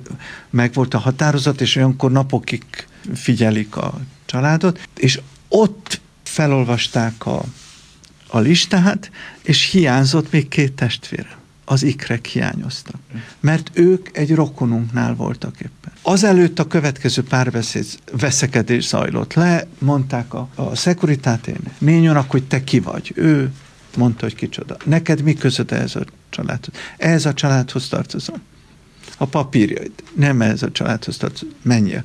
meg 0.50 0.72
volt 0.72 0.94
a 0.94 0.98
határozat, 0.98 1.60
és 1.60 1.76
olyankor 1.76 2.12
napokig 2.12 2.64
figyelik 3.14 3.76
a 3.76 4.00
családot, 4.24 4.88
és 4.96 5.20
ott 5.48 6.00
felolvasták 6.22 7.26
a, 7.26 7.44
a 8.26 8.38
listát, 8.38 9.10
és 9.42 9.70
hiányzott 9.70 10.32
még 10.32 10.48
két 10.48 10.72
testvére. 10.72 11.36
Az 11.64 11.82
ikrek 11.82 12.26
hiányoztak. 12.26 13.00
Mert 13.40 13.70
ők 13.72 14.16
egy 14.16 14.34
rokonunknál 14.34 15.14
voltak 15.14 15.60
éppen. 15.60 15.77
Azelőtt 16.08 16.58
a 16.58 16.66
következő 16.66 17.22
párbeszéd 17.22 17.86
veszekedés 18.12 18.86
zajlott 18.86 19.34
le, 19.34 19.66
mondták 19.78 20.34
a, 20.34 20.48
a 20.54 20.74
szekuritátének, 20.74 21.72
nényonak, 21.78 22.30
hogy 22.30 22.44
te 22.44 22.64
ki 22.64 22.80
vagy. 22.80 23.12
Ő 23.14 23.50
mondta, 23.96 24.24
hogy 24.24 24.34
kicsoda. 24.34 24.76
Neked 24.84 25.22
mi 25.22 25.34
között 25.34 25.70
ez 25.70 25.96
a 25.96 26.04
családhoz? 26.30 26.74
Ehhez 26.96 27.26
a 27.26 27.34
családhoz 27.34 27.88
tartozom. 27.88 28.36
A 29.16 29.24
papírjaid. 29.24 29.92
Nem 30.14 30.42
ehhez 30.42 30.62
a 30.62 30.72
családhoz 30.72 31.16
tartozom. 31.16 31.54
Menjél. 31.62 32.04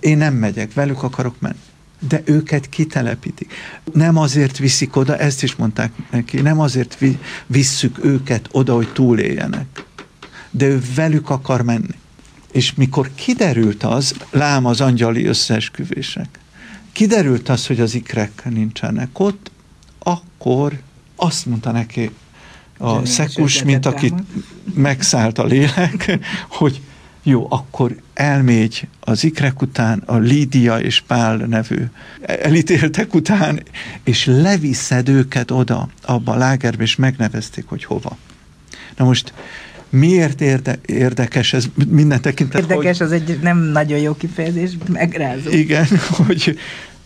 Én 0.00 0.16
nem 0.16 0.34
megyek, 0.34 0.74
velük 0.74 1.02
akarok 1.02 1.40
menni. 1.40 1.60
De 2.08 2.22
őket 2.24 2.68
kitelepítik. 2.68 3.52
Nem 3.92 4.16
azért 4.16 4.58
viszik 4.58 4.96
oda, 4.96 5.16
ezt 5.16 5.42
is 5.42 5.56
mondták 5.56 5.92
neki, 6.10 6.40
nem 6.40 6.60
azért 6.60 6.98
vi, 6.98 7.18
visszük 7.46 8.04
őket 8.04 8.48
oda, 8.52 8.74
hogy 8.74 8.92
túléljenek. 8.92 9.84
De 10.50 10.66
ő 10.66 10.82
velük 10.94 11.30
akar 11.30 11.62
menni. 11.62 12.00
És 12.52 12.74
mikor 12.74 13.10
kiderült 13.14 13.82
az, 13.82 14.14
lám 14.30 14.66
az 14.66 14.80
angyali 14.80 15.24
összeesküvések, 15.24 16.38
kiderült 16.92 17.48
az, 17.48 17.66
hogy 17.66 17.80
az 17.80 17.94
ikrek 17.94 18.42
nincsenek 18.50 19.18
ott, 19.18 19.50
akkor 19.98 20.80
azt 21.16 21.46
mondta 21.46 21.70
neki 21.70 22.10
a 22.78 22.92
Zseni 22.92 23.06
szekus, 23.06 23.62
mint 23.62 23.86
aki 23.86 24.12
megszállt 24.74 25.38
a 25.38 25.44
lélek, 25.44 26.18
hogy 26.58 26.80
jó, 27.22 27.46
akkor 27.50 27.96
elmégy 28.14 28.88
az 29.00 29.24
ikrek 29.24 29.62
után, 29.62 30.02
a 30.06 30.16
Lídia 30.16 30.78
és 30.78 31.00
Pál 31.00 31.36
nevű 31.36 31.84
elítéltek 32.22 33.14
után, 33.14 33.62
és 34.04 34.24
leviszed 34.24 35.08
őket 35.08 35.50
oda, 35.50 35.88
abba 36.02 36.32
a 36.32 36.36
lágerbe, 36.36 36.82
és 36.82 36.96
megnevezték, 36.96 37.64
hogy 37.66 37.84
hova. 37.84 38.16
Na 38.96 39.04
most 39.04 39.32
miért 39.92 40.40
érde, 40.40 40.78
érdekes 40.86 41.52
ez 41.52 41.64
minden 41.88 42.20
tekintetben? 42.20 42.70
Érdekes, 42.70 42.98
hogy, 42.98 43.06
az 43.06 43.12
egy 43.12 43.38
nem 43.42 43.58
nagyon 43.58 43.98
jó 43.98 44.14
kifejezés, 44.14 44.70
megrázó. 44.92 45.50
Igen, 45.50 45.86
hogy, 46.26 46.58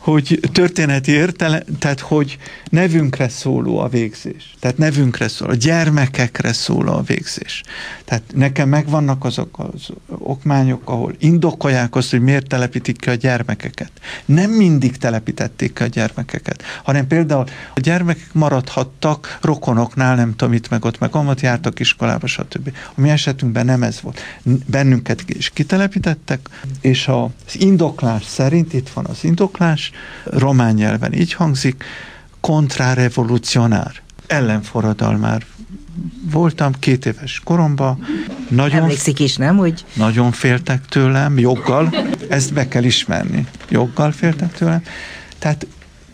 hogy 0.07 0.41
történeti 0.53 1.13
értelem, 1.13 1.63
tehát 1.79 2.01
hogy 2.01 2.39
nevünkre 2.71 3.29
szóló 3.29 3.79
a 3.79 3.89
végzés. 3.89 4.55
Tehát 4.61 4.79
nevünkre 4.79 5.29
szól, 5.29 5.51
a 5.51 5.55
gyermekekre 5.55 6.53
szóló 6.53 6.93
a 6.93 7.03
végzés. 7.03 7.63
Tehát 8.05 8.23
nekem 8.35 8.69
megvannak 8.69 9.25
azok 9.25 9.59
az 9.59 9.89
okmányok, 10.09 10.91
ahol 10.91 11.15
indokolják 11.19 11.95
azt, 11.95 12.11
hogy 12.11 12.21
miért 12.21 12.49
telepítik 12.49 13.01
ki 13.01 13.11
a 13.11 13.15
gyermekeket. 13.15 13.91
Nem 14.25 14.51
mindig 14.51 14.97
telepítették 14.97 15.73
ki 15.73 15.83
a 15.83 15.87
gyermekeket, 15.87 16.63
hanem 16.83 17.07
például 17.07 17.45
a 17.75 17.81
gyermekek 17.81 18.33
maradhattak 18.33 19.39
rokonoknál, 19.41 20.15
nem 20.15 20.37
tudom 20.37 20.55
itt 20.55 20.69
meg 20.69 20.85
ott, 20.85 20.99
meg 20.99 21.15
amat 21.15 21.41
jártak 21.41 21.81
iskolába, 21.81 22.27
stb. 22.27 22.73
A 22.95 23.01
mi 23.01 23.09
esetünkben 23.09 23.65
nem 23.65 23.83
ez 23.83 24.01
volt. 24.01 24.21
Bennünket 24.67 25.23
is 25.27 25.51
kitelepítettek, 25.51 26.49
és 26.81 27.09
az 27.09 27.61
indoklás 27.61 28.25
szerint, 28.25 28.73
itt 28.73 28.89
van 28.89 29.05
az 29.05 29.25
indoklás, 29.25 29.93
román 30.25 30.75
nyelven 30.75 31.13
így 31.13 31.33
hangzik, 31.33 31.85
kontrarevolucionár, 32.41 33.93
ellenforradalmár 34.27 35.47
voltam 36.31 36.73
két 36.79 37.07
éves 37.07 37.41
koromban. 37.45 38.07
Nagyon, 38.49 38.81
Emlékszik 38.81 39.21
is, 39.21 39.37
nem? 39.37 39.57
Hogy... 39.57 39.85
Nagyon 39.95 40.33
féltek 40.33 40.87
tőlem, 40.87 41.39
joggal, 41.39 41.95
ezt 42.29 42.53
be 42.53 42.69
kell 42.69 42.85
ismerni. 42.85 43.47
Joggal 43.69 44.13
féltek 44.13 44.53
tőlem. 44.53 44.83
Tehát 45.39 45.67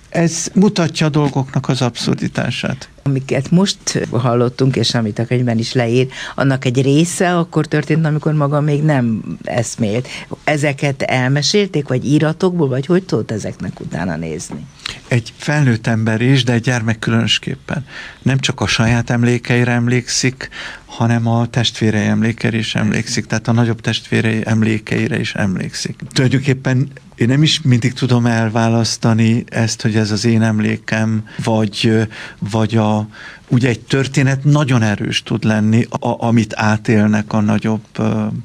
ez 0.09 0.49
mutatja 0.55 1.07
a 1.07 1.11
dolgoknak 1.11 1.68
az 1.68 1.83
abszurditását. 1.83 2.89
Amiket 3.03 3.50
most 3.50 4.09
hallottunk, 4.11 4.76
és 4.76 4.94
amit 4.94 5.18
a 5.18 5.26
könyvben 5.26 5.59
is 5.59 5.72
leír, 5.72 6.09
annak 6.34 6.64
egy 6.64 6.82
része 6.82 7.36
akkor 7.36 7.66
történt, 7.66 8.07
amikor 8.07 8.32
maga 8.32 8.61
még 8.61 8.82
nem 8.82 9.22
eszmélt. 9.44 10.09
Ezeket 10.44 11.03
elmesélték, 11.03 11.88
vagy 11.88 12.05
íratokból, 12.05 12.68
vagy 12.68 12.86
hogy 12.86 13.03
tudott 13.03 13.30
ezeknek 13.30 13.80
utána 13.80 14.16
nézni? 14.16 14.66
Egy 15.09 15.32
felnőtt 15.36 15.86
ember 15.86 16.20
is, 16.20 16.44
de 16.44 16.53
egy 16.53 16.62
gyermek 16.62 16.98
különösképpen. 16.98 17.86
Nem 18.22 18.38
csak 18.38 18.61
a 18.61 18.66
saját 18.66 19.11
emlékeire 19.11 19.72
emlékszik, 19.72 20.48
hanem 20.84 21.26
a 21.26 21.46
testvérei 21.46 22.07
emlékeire 22.07 22.57
is 22.57 22.74
emlékszik, 22.74 23.26
tehát 23.26 23.48
a 23.48 23.53
nagyobb 23.53 23.80
testvérei 23.80 24.42
emlékeire 24.44 25.18
is 25.18 25.34
emlékszik. 25.34 25.96
Tulajdonképpen 26.12 26.88
én 27.23 27.29
nem 27.29 27.43
is 27.43 27.61
mindig 27.61 27.93
tudom 27.93 28.27
elválasztani 28.27 29.45
ezt, 29.49 29.83
hogy 29.83 29.97
ez 29.97 30.11
az 30.11 30.25
én 30.25 30.43
emlékem, 30.43 31.29
vagy, 31.45 32.09
vagy 32.39 32.77
a, 32.77 33.07
ugye 33.49 33.68
egy 33.68 33.81
történet 33.81 34.45
nagyon 34.45 34.83
erős 34.83 35.23
tud 35.23 35.45
lenni, 35.45 35.87
a, 35.91 36.27
amit 36.27 36.55
átélnek 36.57 37.33
a 37.33 37.41
nagyobb 37.41 37.85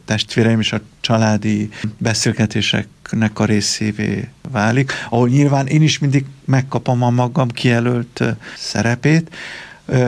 testvéreim, 0.05 0.59
és 0.59 0.73
a 0.73 0.81
családi 1.01 1.69
beszélgetéseknek 1.97 3.39
a 3.39 3.45
részévé 3.45 4.27
válik, 4.51 4.91
ahol 5.09 5.29
nyilván 5.29 5.67
én 5.67 5.81
is 5.81 5.99
mindig 5.99 6.25
megkapom 6.45 7.03
a 7.03 7.09
magam 7.09 7.47
kijelölt 7.47 8.23
szerepét. 8.57 9.35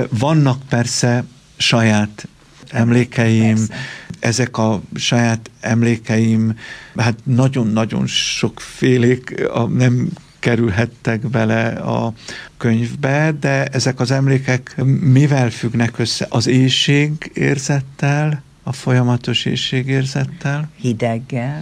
Vannak 0.10 0.62
persze 0.70 1.24
saját 1.58 2.28
emlékeim, 2.72 3.56
Persze. 3.56 3.74
Ezek 4.20 4.58
a 4.58 4.82
saját 4.96 5.50
emlékeim, 5.60 6.58
hát 6.96 7.20
nagyon-nagyon 7.24 8.08
sokfélék, 8.08 9.48
a, 9.54 9.64
nem 9.64 10.10
kerülhettek 10.40 11.28
bele 11.28 11.68
a 11.68 12.14
könyvbe, 12.58 13.32
de 13.40 13.66
ezek 13.66 14.00
az 14.00 14.12
emlékek 14.12 14.76
mivel 15.02 15.50
függnek 15.50 16.00
össze? 16.00 16.26
Az 16.30 16.48
éjség 16.48 17.32
érzettel, 17.34 18.44
a 18.64 18.74
folyamatos 18.74 19.46
éjségérzettel. 19.46 20.70
Hideggel. 20.76 21.62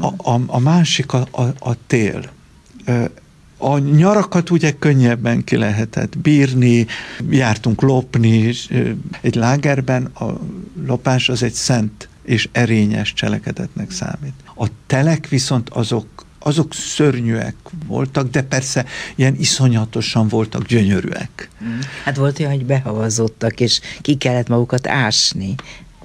A, 0.00 0.30
a, 0.30 0.40
a 0.46 0.58
másik 0.58 1.12
a, 1.12 1.26
a, 1.30 1.42
a 1.58 1.86
tél. 1.86 2.30
A 3.62 3.78
nyarakat 3.78 4.50
ugye 4.50 4.72
könnyebben 4.72 5.44
ki 5.44 5.56
lehetett 5.56 6.18
bírni, 6.18 6.86
jártunk 7.30 7.82
lopni, 7.82 8.54
egy 9.20 9.34
lágerben 9.34 10.04
a 10.04 10.40
lopás 10.86 11.28
az 11.28 11.42
egy 11.42 11.52
szent 11.52 12.08
és 12.24 12.48
erényes 12.52 13.12
cselekedetnek 13.12 13.90
számít. 13.90 14.34
A 14.56 14.66
telek 14.86 15.28
viszont 15.28 15.68
azok 15.68 16.06
azok 16.42 16.74
szörnyűek 16.74 17.54
voltak, 17.86 18.30
de 18.30 18.42
persze 18.42 18.84
ilyen 19.14 19.34
iszonyatosan 19.38 20.28
voltak 20.28 20.66
gyönyörűek. 20.66 21.48
Mm. 21.64 21.78
Hát 22.04 22.16
volt 22.16 22.38
olyan, 22.38 22.52
hogy 22.52 22.64
behavazottak, 22.64 23.60
és 23.60 23.80
ki 24.00 24.14
kellett 24.14 24.48
magukat 24.48 24.86
ásni. 24.86 25.54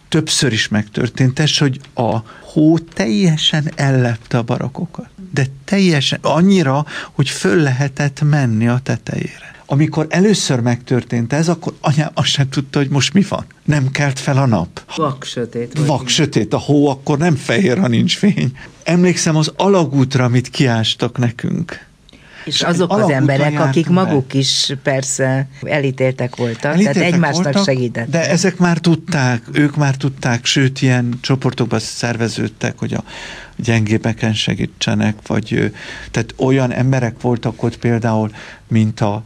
Többször 0.10 0.53
is 0.53 0.68
megtörtént 0.68 1.39
ez, 1.39 1.58
hogy 1.58 1.80
a 1.93 2.18
hó 2.41 2.78
teljesen 2.80 3.72
ellepte 3.76 4.38
a 4.38 4.43
barakokat 4.43 5.10
de 5.34 5.45
teljesen 5.65 6.19
annyira, 6.21 6.86
hogy 7.11 7.30
föl 7.30 7.61
lehetett 7.61 8.21
menni 8.21 8.67
a 8.67 8.80
tetejére. 8.84 9.53
Amikor 9.65 10.05
először 10.09 10.59
megtörtént 10.59 11.34
ez, 11.34 11.49
akkor 11.49 11.73
anyám 11.82 12.09
azt 12.13 12.28
sem 12.28 12.49
tudta, 12.49 12.80
hogy 12.80 12.89
most 12.89 13.13
mi 13.13 13.26
van. 13.30 13.45
Nem 13.63 13.91
kelt 13.91 14.19
fel 14.19 14.38
a 14.38 14.45
nap. 14.45 14.93
Vak 14.95 15.23
sötét. 15.23 15.80
Vak 15.86 16.07
sötét, 16.07 16.53
a 16.53 16.57
hó 16.57 16.88
akkor 16.88 17.17
nem 17.17 17.36
fehér, 17.36 17.78
ha 17.78 17.88
nincs 17.88 18.17
fény. 18.17 18.57
Emlékszem 18.84 19.36
az 19.36 19.51
alagútra, 19.55 20.23
amit 20.23 20.49
kiástak 20.49 21.17
nekünk. 21.17 21.85
És 22.46 22.62
azok 22.62 22.91
az 22.91 23.10
emberek, 23.10 23.60
akik 23.60 23.88
maguk 23.88 24.28
be. 24.28 24.38
is 24.38 24.74
persze 24.84 25.48
elítéltek 25.62 26.36
voltak, 26.36 26.64
elítéltek 26.72 26.93
tehát 26.93 27.14
egymásnak 27.14 27.43
voltak, 27.43 27.64
segítettek. 27.64 28.10
De 28.10 28.30
ezek 28.30 28.58
már 28.58 28.78
tudták, 28.78 29.43
ők 29.52 29.76
már 29.76 29.96
tudták, 29.96 30.46
sőt, 30.46 30.82
ilyen 30.82 31.18
csoportokban 31.22 31.80
szerveződtek, 31.80 32.80
hogy 32.80 32.93
a 32.93 33.04
gyengébeken 33.56 34.34
segítsenek, 34.34 35.16
vagy 35.28 35.72
tehát 36.12 36.34
olyan 36.38 36.72
emberek 36.72 37.22
voltak 37.22 37.64
ott 37.64 37.78
például, 37.78 38.32
mint 38.68 39.00
a 39.00 39.24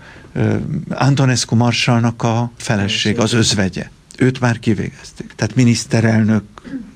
Antonescu 0.89 1.55
Marsalnak 1.55 2.23
a 2.23 2.51
feleség, 2.57 3.19
az 3.19 3.33
özvegye. 3.33 3.89
Őt 4.19 4.39
már 4.39 4.59
kivégezték. 4.59 5.33
Tehát 5.35 5.55
miniszterelnök 5.55 6.43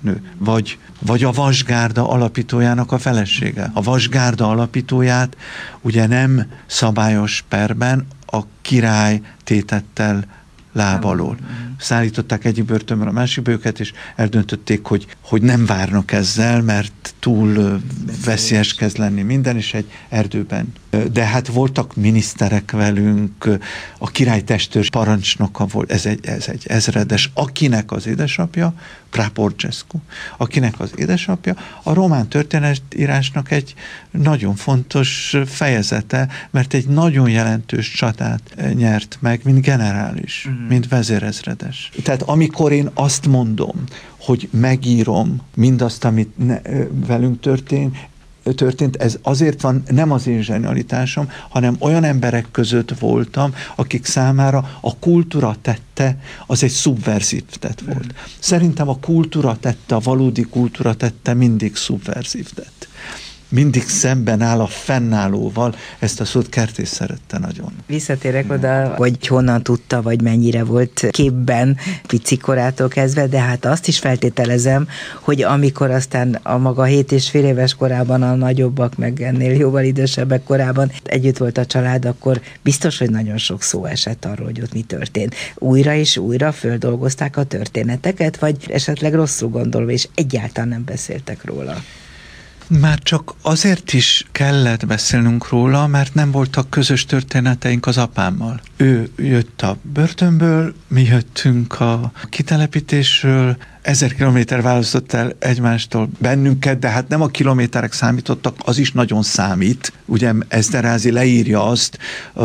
nő, 0.01 0.21
vagy, 0.37 0.77
vagy 0.99 1.23
a 1.23 1.31
Vasgárda 1.31 2.09
alapítójának 2.09 2.91
a 2.91 2.97
felesége. 2.97 3.71
A 3.73 3.81
Vasgárda 3.81 4.49
alapítóját 4.49 5.37
ugye 5.81 6.07
nem 6.07 6.45
szabályos 6.65 7.43
perben 7.49 8.07
a 8.25 8.41
király 8.61 9.21
tétettel 9.43 10.25
láb 10.73 11.05
alól. 11.05 11.37
Szállították 11.77 12.45
egyik 12.45 12.65
börtönből 12.65 13.07
a 13.07 13.11
másikba 13.11 13.51
őket, 13.51 13.79
és 13.79 13.93
eldöntötték, 14.15 14.85
hogy, 14.85 15.07
hogy 15.21 15.41
nem 15.41 15.65
várnak 15.65 16.11
ezzel, 16.11 16.61
mert 16.61 17.13
túl 17.19 17.81
veszélyes 18.25 18.73
kezd 18.73 18.97
lenni 18.97 19.21
minden, 19.21 19.57
és 19.57 19.73
egy 19.73 19.91
erdőben. 20.09 20.73
De 21.11 21.25
hát 21.25 21.47
voltak 21.47 21.95
miniszterek 21.95 22.71
velünk, 22.71 23.59
a 23.97 24.07
királytestőr 24.11 24.89
parancsnoka 24.89 25.65
volt, 25.65 25.91
ez 25.91 26.05
egy, 26.05 26.25
ez 26.25 26.47
egy 26.47 26.63
ezredes, 26.67 27.31
akinek 27.33 27.91
az 27.91 28.07
édesapja, 28.07 28.73
Praporcescu, 29.13 29.97
akinek 30.37 30.79
az 30.79 30.91
édesapja 30.95 31.55
a 31.83 31.93
román 31.93 32.27
történetírásnak 32.27 33.51
egy 33.51 33.73
nagyon 34.11 34.55
fontos 34.55 35.37
fejezete, 35.45 36.27
mert 36.51 36.73
egy 36.73 36.87
nagyon 36.87 37.29
jelentős 37.29 37.91
csatát 37.91 38.55
nyert 38.73 39.17
meg, 39.19 39.41
mint 39.43 39.61
generális, 39.61 40.47
mm. 40.49 40.67
mint 40.67 40.87
vezérezredes. 40.87 41.91
Tehát 42.03 42.21
amikor 42.21 42.71
én 42.71 42.89
azt 42.93 43.25
mondom, 43.25 43.83
hogy 44.17 44.49
megírom 44.51 45.41
mindazt, 45.55 46.03
amit 46.03 46.37
ne, 46.37 46.61
velünk 47.07 47.39
történt, 47.39 47.97
történt, 48.43 48.95
ez 48.95 49.17
azért 49.21 49.61
van, 49.61 49.83
nem 49.89 50.11
az 50.11 50.27
én 50.27 50.41
zsenialitásom, 50.41 51.29
hanem 51.49 51.75
olyan 51.79 52.03
emberek 52.03 52.47
között 52.51 52.99
voltam, 52.99 53.53
akik 53.75 54.05
számára 54.05 54.69
a 54.81 54.97
kultúra 54.97 55.55
tette, 55.61 56.17
az 56.47 56.63
egy 56.63 56.71
szubverzív 56.71 57.43
tett 57.59 57.79
volt. 57.79 58.13
Szerintem 58.39 58.89
a 58.89 58.97
kultúra 58.97 59.57
tette, 59.59 59.95
a 59.95 59.99
valódi 59.99 60.41
kultúra 60.41 60.93
tette 60.93 61.33
mindig 61.33 61.75
szubverzív 61.75 62.49
tett 62.49 62.87
mindig 63.53 63.87
szemben 63.87 64.41
áll 64.41 64.59
a 64.59 64.67
fennállóval, 64.67 65.75
ezt 65.99 66.19
a 66.19 66.25
szót 66.25 66.49
Kertész 66.49 66.91
szerette 66.91 67.37
nagyon. 67.37 67.71
Visszatérek 67.85 68.51
oda, 68.51 68.93
hogy 68.95 69.27
honnan 69.27 69.63
tudta, 69.63 70.01
vagy 70.01 70.21
mennyire 70.21 70.63
volt 70.63 71.07
képben 71.11 71.77
picikorától 72.07 72.87
kezdve, 72.87 73.27
de 73.27 73.39
hát 73.39 73.65
azt 73.65 73.87
is 73.87 73.99
feltételezem, 73.99 74.87
hogy 75.19 75.41
amikor 75.41 75.91
aztán 75.91 76.39
a 76.43 76.57
maga 76.57 76.83
7 76.83 77.11
és 77.11 77.29
fél 77.29 77.45
éves 77.45 77.75
korában 77.75 78.21
a 78.21 78.35
nagyobbak, 78.35 78.97
meg 78.97 79.21
ennél 79.21 79.53
jóval 79.53 79.83
idősebbek 79.83 80.43
korában 80.43 80.91
együtt 81.03 81.37
volt 81.37 81.57
a 81.57 81.65
család, 81.65 82.05
akkor 82.05 82.41
biztos, 82.61 82.97
hogy 82.97 83.09
nagyon 83.09 83.37
sok 83.37 83.61
szó 83.61 83.85
esett 83.85 84.25
arról, 84.25 84.45
hogy 84.45 84.61
ott 84.61 84.73
mi 84.73 84.81
történt. 84.81 85.35
Újra 85.55 85.93
és 85.93 86.17
újra 86.17 86.51
földolgozták 86.51 87.37
a 87.37 87.43
történeteket, 87.43 88.39
vagy 88.39 88.55
esetleg 88.69 89.13
rosszul 89.13 89.49
gondolva, 89.49 89.91
és 89.91 90.07
egyáltalán 90.15 90.69
nem 90.69 90.83
beszéltek 90.85 91.45
róla. 91.45 91.75
Már 92.67 92.99
csak 92.99 93.33
azért 93.41 93.93
is 93.93 94.25
kellett 94.31 94.85
beszélnünk 94.85 95.49
róla, 95.49 95.87
mert 95.87 96.13
nem 96.13 96.31
voltak 96.31 96.69
közös 96.69 97.05
történeteink 97.05 97.85
az 97.85 97.97
apámmal. 97.97 98.61
Ő 98.75 99.09
jött 99.17 99.61
a 99.61 99.77
börtönből, 99.81 100.73
mi 100.87 101.01
jöttünk 101.03 101.79
a 101.79 102.11
kitelepítésről, 102.29 103.57
ezer 103.83 104.13
kilométer 104.13 104.61
választott 104.61 105.13
el 105.13 105.35
egymástól 105.39 106.09
bennünket, 106.19 106.79
de 106.79 106.87
hát 106.87 107.07
nem 107.07 107.21
a 107.21 107.27
kilométerek 107.27 107.93
számítottak, 107.93 108.55
az 108.65 108.77
is 108.77 108.91
nagyon 108.91 109.23
számít. 109.23 109.93
Ugye 110.05 110.31
Eszterázi 110.47 111.11
leírja 111.11 111.65
azt 111.65 111.97
a 112.33 112.43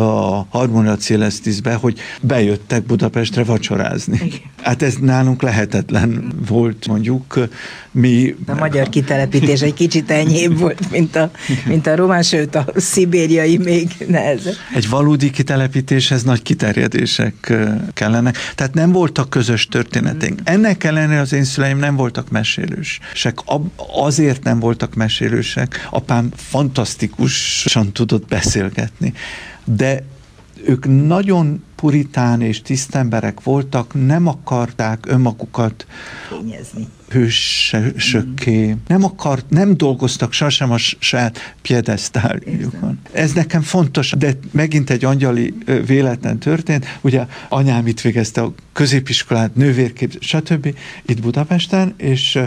Harmonia 0.49 0.95
Célesztisbe, 0.95 1.73
hogy 1.73 1.99
bejöttek 2.21 2.83
Budapestre 2.83 3.43
vacsorázni. 3.43 4.19
Igen. 4.23 4.39
Hát 4.61 4.81
ez 4.81 4.95
nálunk 5.01 5.41
lehetetlen 5.41 6.31
volt, 6.47 6.87
mondjuk. 6.87 7.39
Mi... 7.91 8.35
A 8.47 8.53
magyar 8.53 8.89
kitelepítés 8.89 9.61
egy 9.61 9.73
kicsit 9.73 10.11
enyhébb 10.11 10.59
volt, 10.59 10.91
mint 10.91 11.15
a, 11.15 11.31
mint 11.65 11.87
a 11.87 11.95
román, 11.95 12.23
sőt 12.23 12.55
a 12.55 12.65
szibériai 12.75 13.57
még 13.57 13.91
nehezebb. 14.07 14.53
Egy 14.75 14.89
valódi 14.89 15.29
kitelepítéshez 15.29 16.23
nagy 16.23 16.41
kiterjedések 16.41 17.53
kellenek. 17.93 18.37
Tehát 18.55 18.73
nem 18.73 18.91
voltak 18.91 19.29
közös 19.29 19.67
történeténk. 19.67 20.39
Ennek 20.43 20.83
ellenére 20.83 21.19
az 21.19 21.28
én 21.31 21.43
szüleim 21.43 21.77
nem 21.77 21.95
voltak 21.95 22.29
mesélősek. 22.29 23.39
Azért 23.93 24.43
nem 24.43 24.59
voltak 24.59 24.95
mesélősek. 24.95 25.87
Apám 25.89 26.31
fantasztikusan 26.35 27.91
tudott 27.91 28.27
beszélgetni. 28.27 29.13
De 29.63 30.03
ők 30.65 31.07
nagyon 31.07 31.63
puritán 31.75 32.41
és 32.41 32.61
tisztemberek 32.61 33.43
voltak, 33.43 34.05
nem 34.05 34.27
akarták 34.27 35.05
önmagukat 35.07 35.85
Kényezni. 36.29 36.87
hősökké, 37.09 38.67
mm. 38.67 38.77
nem 38.87 39.03
akart, 39.03 39.49
nem 39.49 39.77
dolgoztak 39.77 40.33
sosem 40.33 40.71
a 40.71 40.77
saját 40.77 41.55
piedesztáljukon. 41.61 42.99
Ez 43.11 43.31
nekem 43.31 43.61
fontos, 43.61 44.13
de 44.17 44.33
megint 44.51 44.89
egy 44.89 45.05
angyali 45.05 45.53
véletlen 45.85 46.39
történt. 46.39 46.97
Ugye 47.01 47.25
anyám 47.49 47.87
itt 47.87 48.01
végezte 48.01 48.41
a 48.41 48.53
középiskolát, 48.73 49.55
nővérkép, 49.55 50.17
stb. 50.19 50.75
itt 51.05 51.21
Budapesten, 51.21 51.93
és 51.97 52.39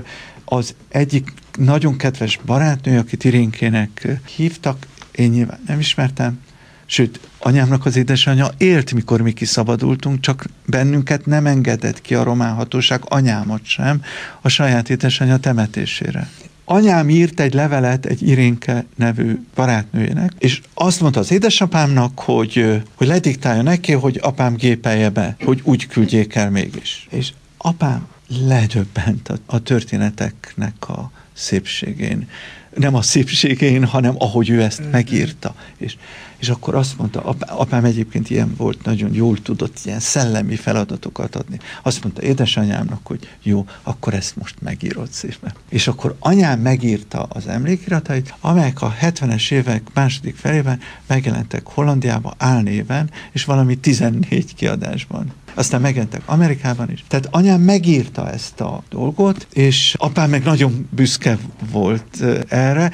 az 0.44 0.74
egyik 0.88 1.32
nagyon 1.58 1.96
kedves 1.96 2.38
barátnő, 2.46 2.98
akit 2.98 3.24
Irinkének 3.24 4.08
hívtak, 4.36 4.86
én 5.12 5.30
nyilván 5.30 5.60
nem 5.66 5.78
ismertem, 5.78 6.40
Sőt, 6.86 7.20
anyámnak 7.38 7.86
az 7.86 7.96
édesanyja 7.96 8.50
élt, 8.56 8.92
mikor 8.92 9.20
mi 9.20 9.32
kiszabadultunk, 9.32 10.20
csak 10.20 10.44
bennünket 10.66 11.26
nem 11.26 11.46
engedett 11.46 12.00
ki 12.00 12.14
a 12.14 12.22
román 12.22 12.54
hatóság, 12.54 13.00
anyámat 13.04 13.60
sem, 13.64 14.02
a 14.40 14.48
saját 14.48 14.90
édesanyja 14.90 15.36
temetésére. 15.36 16.28
Anyám 16.64 17.10
írt 17.10 17.40
egy 17.40 17.54
levelet 17.54 18.06
egy 18.06 18.28
Irénke 18.28 18.84
nevű 18.96 19.38
barátnőjének, 19.54 20.32
és 20.38 20.60
azt 20.74 21.00
mondta 21.00 21.20
az 21.20 21.30
édesapámnak, 21.30 22.20
hogy, 22.20 22.82
hogy 22.94 23.06
lediktálja 23.06 23.62
neki, 23.62 23.92
hogy 23.92 24.18
apám 24.22 24.54
gépelje 24.54 25.10
be, 25.10 25.36
hogy 25.44 25.60
úgy 25.64 25.86
küldjék 25.86 26.34
el 26.34 26.50
mégis. 26.50 27.06
És 27.10 27.32
apám 27.56 28.06
ledöbbent 28.28 29.28
a, 29.28 29.34
a 29.46 29.58
történeteknek 29.58 30.88
a 30.88 31.10
szépségén. 31.32 32.28
Nem 32.76 32.94
a 32.94 33.02
szépségén, 33.02 33.84
hanem 33.84 34.14
ahogy 34.18 34.50
ő 34.50 34.62
ezt 34.62 34.82
megírta. 34.90 35.54
És 35.76 35.96
és 36.42 36.48
akkor 36.48 36.74
azt 36.74 36.98
mondta, 36.98 37.36
apám 37.38 37.84
egyébként 37.84 38.30
ilyen 38.30 38.54
volt, 38.56 38.84
nagyon 38.84 39.14
jól 39.14 39.42
tudott 39.42 39.80
ilyen 39.84 40.00
szellemi 40.00 40.56
feladatokat 40.56 41.36
adni. 41.36 41.58
Azt 41.82 42.02
mondta 42.02 42.22
édesanyámnak, 42.22 43.06
hogy 43.06 43.28
jó, 43.42 43.66
akkor 43.82 44.14
ezt 44.14 44.36
most 44.36 44.54
megírod 44.60 45.08
szépen. 45.10 45.52
És 45.68 45.88
akkor 45.88 46.16
anyám 46.18 46.60
megírta 46.60 47.22
az 47.22 47.46
emlékiratait, 47.46 48.34
amelyek 48.40 48.82
a 48.82 48.94
70-es 49.00 49.50
évek 49.50 49.82
második 49.94 50.36
felében 50.36 50.80
megjelentek 51.06 51.66
Hollandiában 51.66 52.34
álnéven, 52.38 53.10
és 53.32 53.44
valami 53.44 53.74
14 53.76 54.54
kiadásban 54.54 55.32
aztán 55.54 55.80
megjelentek 55.80 56.22
Amerikában 56.26 56.90
is. 56.90 57.04
Tehát 57.08 57.28
anyám 57.30 57.60
megírta 57.60 58.30
ezt 58.30 58.60
a 58.60 58.82
dolgot, 58.88 59.46
és 59.52 59.94
apám 59.98 60.30
meg 60.30 60.44
nagyon 60.44 60.88
büszke 60.90 61.38
volt 61.70 62.24
erre, 62.48 62.92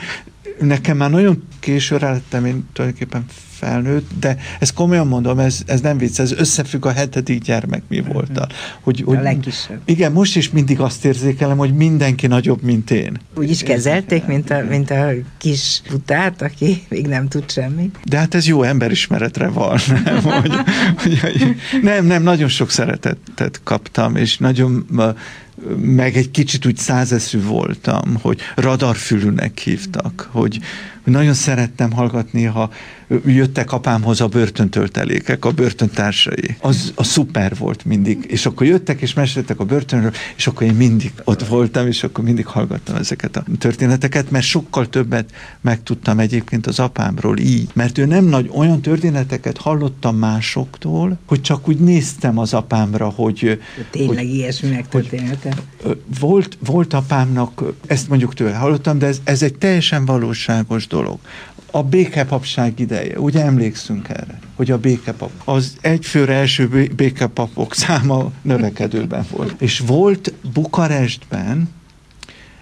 nekem 0.61 0.97
már 0.97 1.11
nagyon 1.11 1.43
későre 1.61 2.11
lettem 2.11 2.45
én 2.45 2.69
tulajdonképpen 2.73 3.25
felnőtt, 3.59 4.11
de 4.21 4.37
ezt 4.59 4.75
komolyan 4.75 5.07
mondom, 5.07 5.39
ez, 5.39 5.61
ez 5.67 5.81
nem 5.81 5.99
vicc, 5.99 6.19
ez 6.19 6.33
összefügg 6.33 6.87
a 6.87 6.91
hetedik 6.91 7.43
gyermek 7.43 7.83
mi 7.89 8.01
volt. 8.01 8.39
A, 8.39 8.49
hogy, 8.81 9.03
hogy, 9.07 9.17
a 9.17 9.21
legkisebb. 9.21 9.81
Igen, 9.85 10.13
most 10.13 10.37
is 10.37 10.51
mindig 10.51 10.81
azt 10.81 11.05
érzékelem, 11.05 11.57
hogy 11.57 11.75
mindenki 11.75 12.27
nagyobb, 12.27 12.63
mint 12.63 12.91
én. 12.91 13.21
Úgy 13.37 13.51
is 13.51 13.63
kezelték, 13.63 14.25
mint 14.25 14.51
a, 14.51 14.65
mint 14.69 14.91
a 14.91 15.09
kis 15.39 15.83
putát, 15.89 16.43
aki 16.43 16.83
még 16.89 17.07
nem 17.07 17.29
tud 17.29 17.51
semmit. 17.51 17.99
De 18.05 18.19
hát 18.19 18.35
ez 18.35 18.47
jó 18.47 18.63
emberismeretre 18.63 19.49
van. 19.49 19.79
Nem, 20.05 20.23
hogy, 20.23 20.53
hogy, 20.97 21.21
hogy, 21.21 21.57
nem, 21.83 22.07
nem, 22.07 22.23
nagyon 22.23 22.49
sok 22.49 22.71
szeretetet 22.71 23.61
kaptam, 23.65 24.17
és 24.17 24.39
nagyon 24.39 24.87
meg 25.77 26.17
egy 26.17 26.31
kicsit 26.31 26.67
úgy 26.67 26.77
százeszű 26.77 27.43
voltam, 27.43 28.17
hogy 28.21 28.41
radarfülűnek 28.55 29.59
hívtak, 29.59 30.29
hogy 30.33 30.59
nagyon 31.11 31.35
szerettem 31.35 31.93
hallgatni, 31.93 32.45
ha 32.45 32.71
jöttek 33.27 33.73
apámhoz 33.73 34.21
a 34.21 34.27
börtöntöltelékek, 34.27 35.45
a 35.45 35.51
börtöntársai. 35.51 36.57
Az 36.61 36.93
a 36.95 37.05
szuper 37.05 37.57
volt 37.59 37.85
mindig. 37.85 38.25
És 38.29 38.47
akkor 38.47 38.67
jöttek 38.67 39.01
és 39.01 39.15
meséltek 39.15 39.61
a 39.61 39.65
börtönről, 39.65 40.13
és 40.37 40.47
akkor 40.47 40.67
én 40.67 40.75
mindig 40.75 41.13
ott 41.25 41.47
voltam, 41.47 41.87
és 41.87 42.03
akkor 42.03 42.25
mindig 42.25 42.47
hallgattam 42.47 42.97
ezeket 42.97 43.37
a 43.37 43.45
történeteket, 43.59 44.31
mert 44.31 44.45
sokkal 44.45 44.89
többet 44.89 45.31
megtudtam 45.61 46.19
egyébként 46.19 46.67
az 46.67 46.79
apámról 46.79 47.39
így. 47.39 47.69
Mert 47.73 47.99
ő 47.99 48.05
nem 48.05 48.25
nagy 48.25 48.51
olyan 48.55 48.81
történeteket 48.81 49.59
hallottam 49.59 50.17
másoktól, 50.17 51.19
hogy 51.27 51.41
csak 51.41 51.69
úgy 51.69 51.79
néztem 51.79 52.39
az 52.39 52.55
apámra, 52.55 53.09
hogy... 53.09 53.61
Tényleg 53.91 54.17
hogy, 54.17 54.35
ilyesminek 54.35 54.89
története? 54.89 55.55
Volt, 56.21 56.59
volt 56.67 56.93
apámnak, 56.93 57.63
ezt 57.87 58.09
mondjuk 58.09 58.35
tőle 58.35 58.55
hallottam, 58.55 58.99
de 58.99 59.07
ez, 59.07 59.21
ez 59.25 59.43
egy 59.43 59.55
teljesen 59.55 60.05
valóságos 60.05 60.87
dolog 60.87 60.98
a 61.71 61.83
békepapság 61.83 62.79
ideje, 62.79 63.21
ugye 63.21 63.45
emlékszünk 63.45 64.09
erre, 64.09 64.39
hogy 64.55 64.71
a 64.71 64.79
békepap, 64.79 65.31
az 65.45 65.77
egyfőre 65.81 66.35
első 66.35 66.91
békepapok 66.97 67.75
száma 67.75 68.33
növekedőben 68.43 69.27
volt. 69.31 69.61
És 69.61 69.79
volt 69.79 70.33
Bukarestben 70.53 71.69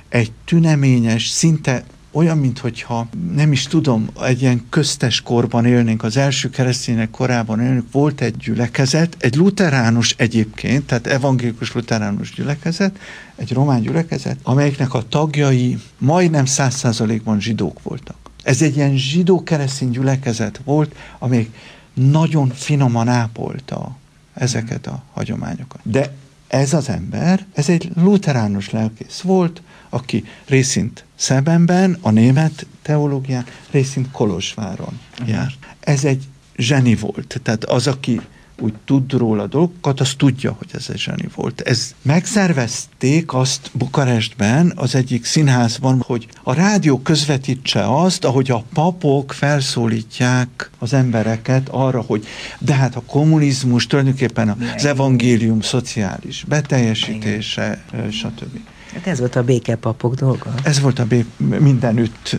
egy 0.08 0.32
tüneményes, 0.44 1.28
szinte 1.28 1.84
olyan, 2.10 2.38
mintha 2.38 3.08
nem 3.34 3.52
is 3.52 3.66
tudom, 3.66 4.08
egy 4.22 4.42
ilyen 4.42 4.66
köztes 4.70 5.20
korban 5.20 5.64
élnénk, 5.64 6.02
az 6.02 6.16
első 6.16 6.50
keresztények 6.50 7.10
korában 7.10 7.60
élnénk, 7.60 7.92
volt 7.92 8.20
egy 8.20 8.36
gyülekezet, 8.36 9.16
egy 9.18 9.34
luteránus 9.34 10.14
egyébként, 10.18 10.86
tehát 10.86 11.06
evangélikus 11.06 11.72
luteránus 11.72 12.34
gyülekezet, 12.34 12.98
egy 13.36 13.52
román 13.52 13.80
gyülekezet, 13.80 14.38
amelyiknek 14.42 14.94
a 14.94 15.08
tagjai 15.08 15.78
majdnem 15.98 16.44
száz 16.44 16.74
százalékban 16.74 17.40
zsidók 17.40 17.82
voltak. 17.82 18.25
Ez 18.46 18.62
egy 18.62 18.76
ilyen 18.76 18.96
zsidó-keresztény 18.96 19.90
gyülekezet 19.90 20.60
volt, 20.64 20.94
amelyik 21.18 21.56
nagyon 21.94 22.48
finoman 22.48 23.08
ápolta 23.08 23.96
ezeket 24.34 24.86
a 24.86 25.02
hagyományokat. 25.12 25.80
De 25.82 26.12
ez 26.48 26.72
az 26.72 26.88
ember, 26.88 27.46
ez 27.54 27.68
egy 27.68 27.90
luteránus 27.94 28.70
lelkész 28.70 29.20
volt, 29.20 29.62
aki 29.88 30.24
részint 30.46 31.04
Szebenben, 31.14 31.98
a 32.00 32.10
német 32.10 32.66
teológián, 32.82 33.44
részint 33.70 34.10
Kolozsváron 34.10 35.00
járt. 35.24 35.56
Ez 35.80 36.04
egy 36.04 36.24
zseni 36.56 36.94
volt. 36.94 37.40
Tehát 37.42 37.64
az, 37.64 37.86
aki 37.86 38.20
úgy 38.60 38.74
tud 38.84 39.12
róla 39.12 39.46
dolgokat, 39.46 40.00
az 40.00 40.14
tudja, 40.14 40.52
hogy 40.58 40.68
ez 40.72 40.86
egy 40.88 40.98
zseni 40.98 41.28
volt. 41.34 41.60
Ez 41.60 41.94
megszervezték 42.02 43.34
azt 43.34 43.70
Bukarestben, 43.72 44.72
az 44.76 44.94
egyik 44.94 45.24
színházban, 45.24 46.02
hogy 46.06 46.26
a 46.42 46.52
rádió 46.52 46.98
közvetítse 47.00 48.00
azt, 48.00 48.24
ahogy 48.24 48.50
a 48.50 48.64
papok 48.72 49.32
felszólítják 49.32 50.70
az 50.78 50.92
embereket 50.92 51.68
arra, 51.68 52.00
hogy 52.00 52.26
de 52.58 52.74
hát 52.74 52.96
a 52.96 53.02
kommunizmus 53.06 53.86
tulajdonképpen 53.86 54.56
az 54.76 54.84
evangélium 54.84 55.60
szociális 55.60 56.44
beteljesítése, 56.48 57.84
stb. 58.10 58.58
Hát 58.96 59.06
ez 59.06 59.18
volt 59.18 59.36
a 59.36 59.42
békepapok 59.42 60.14
dolga. 60.14 60.54
Ez 60.62 60.80
volt 60.80 60.98
a 60.98 61.04
bé 61.04 61.24
mindenütt 61.38 62.38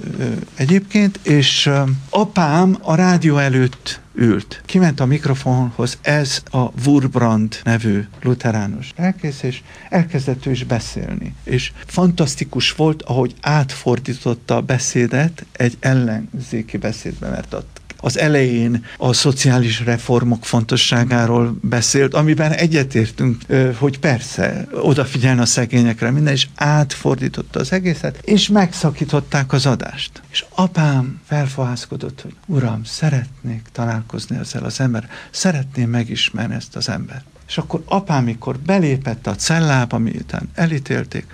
egyébként, 0.56 1.20
és 1.24 1.70
apám 2.10 2.78
a 2.82 2.96
rádió 2.96 3.38
előtt 3.38 4.00
ült. 4.14 4.62
Kiment 4.66 5.00
a 5.00 5.06
mikrofonhoz, 5.06 5.98
ez 6.02 6.44
a 6.52 6.86
Wurbrand 6.86 7.56
nevű 7.64 8.04
luteránus 8.22 8.94
lelkész, 8.98 9.44
és 9.44 9.62
elkezdett 9.90 10.46
ő 10.46 10.52
is 10.52 10.64
beszélni. 10.64 11.36
És 11.44 11.72
fantasztikus 11.86 12.72
volt, 12.72 13.02
ahogy 13.02 13.36
átfordította 13.42 14.56
a 14.56 14.62
beszédet 14.62 15.46
egy 15.52 15.78
ellenzéki 15.80 16.78
beszédbe, 16.78 17.30
mert 17.30 17.54
ott 17.54 17.82
az 17.98 18.18
elején 18.18 18.86
a 18.98 19.14
szociális 19.14 19.86
reformok 19.86 20.46
fontosságáról 20.46 21.58
beszélt, 21.62 22.14
amiben 22.14 22.52
egyetértünk, 22.52 23.42
hogy 23.78 24.00
persze, 24.00 24.68
odafigyelni 24.72 25.42
a 25.42 25.46
szegényekre 25.46 26.12
minden, 26.12 26.34
és 26.34 26.48
átfordította 26.56 27.60
az 27.60 27.72
egészet, 27.72 28.20
és 28.24 28.48
megszakították 28.48 29.54
az 29.54 29.66
adást. 29.66 30.22
És 30.30 30.46
apám 30.50 31.22
felfohászkodott, 31.26 32.22
hogy 32.22 32.36
uram, 32.46 32.84
szeretnék 32.84 33.62
találkozni 33.72 34.38
ezzel 34.38 34.64
az 34.64 34.80
ember, 34.80 35.10
szeretném 35.32 35.90
megismerni 35.90 36.56
ezt 36.56 36.76
az 36.76 36.90
embert. 36.90 37.26
És 37.48 37.58
akkor 37.58 37.84
apám, 37.86 38.24
mikor 38.24 38.60
belépett 38.60 39.28
a 39.28 39.36
cellába, 39.36 39.98
miután 39.98 40.50
elítélték, 40.54 41.26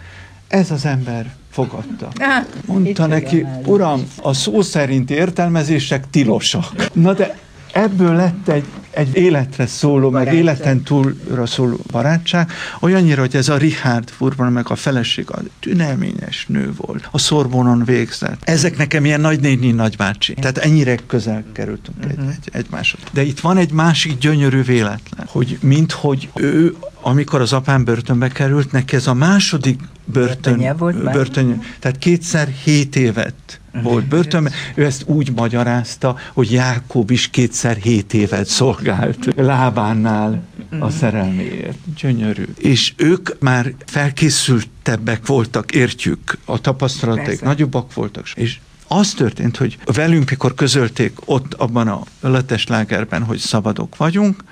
ez 0.48 0.72
az 0.72 0.86
ember 0.86 1.36
fogadta. 1.54 2.08
Mondta 2.66 3.06
neki, 3.06 3.46
uram, 3.66 4.04
a 4.22 4.34
szó 4.34 4.62
szerint 4.62 5.12
értelmezések 5.12 6.10
tilosak. 6.10 6.90
Na 6.94 7.14
de 7.14 7.38
ebből 7.74 8.16
lett 8.16 8.48
egy, 8.48 8.66
egy 8.94 9.16
életre 9.16 9.68
szóló, 9.68 10.10
barátság. 10.10 10.34
meg 10.34 10.44
életen 10.44 10.82
túlra 10.82 11.46
szóló 11.46 11.80
barátság, 11.92 12.52
olyannyira, 12.80 13.22
hogy 13.22 13.36
ez 13.36 13.50
a 13.50 13.58
Richard 13.58 14.10
Furban, 14.10 14.52
meg 14.52 14.70
a 14.70 14.76
feleség, 14.76 15.30
a 15.32 15.40
tünelményes 15.60 16.46
nő 16.48 16.72
volt, 16.78 17.08
a 17.12 17.18
Szorbonon 17.18 17.84
végzett. 17.86 18.42
Ezek 18.44 18.78
nekem 18.78 19.06
ilyen 19.06 19.22
nagynéni, 19.22 19.72
nagybácsi. 19.72 20.34
Tehát 20.34 20.58
ennyire 20.58 20.96
közel 21.08 21.44
kerültünk 21.52 21.98
uh-huh. 21.98 22.12
egy, 22.12 22.28
egy, 22.30 22.50
egymáshoz. 22.52 23.00
De 23.12 23.24
itt 23.24 23.40
van 23.40 23.58
egy 23.58 23.72
másik 23.72 24.18
gyönyörű 24.18 24.62
véletlen, 24.62 25.28
hogy 25.28 25.58
minthogy 25.62 26.30
ő 26.36 26.76
amikor 27.04 27.42
az 27.42 27.54
apám 27.54 27.84
börtönbe 27.84 28.28
került, 28.28 28.72
neki 28.72 28.96
ez 28.96 29.08
a 29.08 29.14
második 29.14 29.80
börtön, 30.06 30.76
volt 30.78 31.12
börtön, 31.12 31.62
tehát 31.80 31.98
kétszer 31.98 32.48
hét 32.48 32.96
évet 32.96 33.60
volt 33.82 34.06
börtönben. 34.06 34.54
Ő 34.76 34.86
ezt 34.86 35.04
úgy 35.06 35.32
magyarázta, 35.36 36.16
hogy 36.34 36.52
Jákob 36.52 37.12
is 37.12 37.30
kétszer 37.30 37.76
hét 37.76 38.14
évet 38.14 38.46
szolgált 38.46 38.83
lábánál 39.36 40.44
a 40.80 40.90
szerelméért. 40.90 41.78
Gyönyörű. 41.96 42.46
És 42.58 42.94
ők 42.96 43.30
már 43.40 43.74
felkészültebbek 43.86 45.28
voltak, 45.28 45.72
értjük, 45.72 46.38
a 46.46 46.62
tapasztalaték 46.62 47.42
nagyobbak 47.42 47.94
voltak. 47.94 48.28
És 48.36 48.60
az 48.88 49.14
történt, 49.14 49.58
hogy 49.58 49.78
velünk, 49.86 50.30
mikor 50.30 50.54
közölték 50.54 51.12
ott 51.26 51.54
abban 51.54 51.88
a 51.88 52.04
leteslágerben, 52.20 53.24
hogy 53.24 53.38
szabadok 53.38 53.98
vagyunk, 53.98 54.44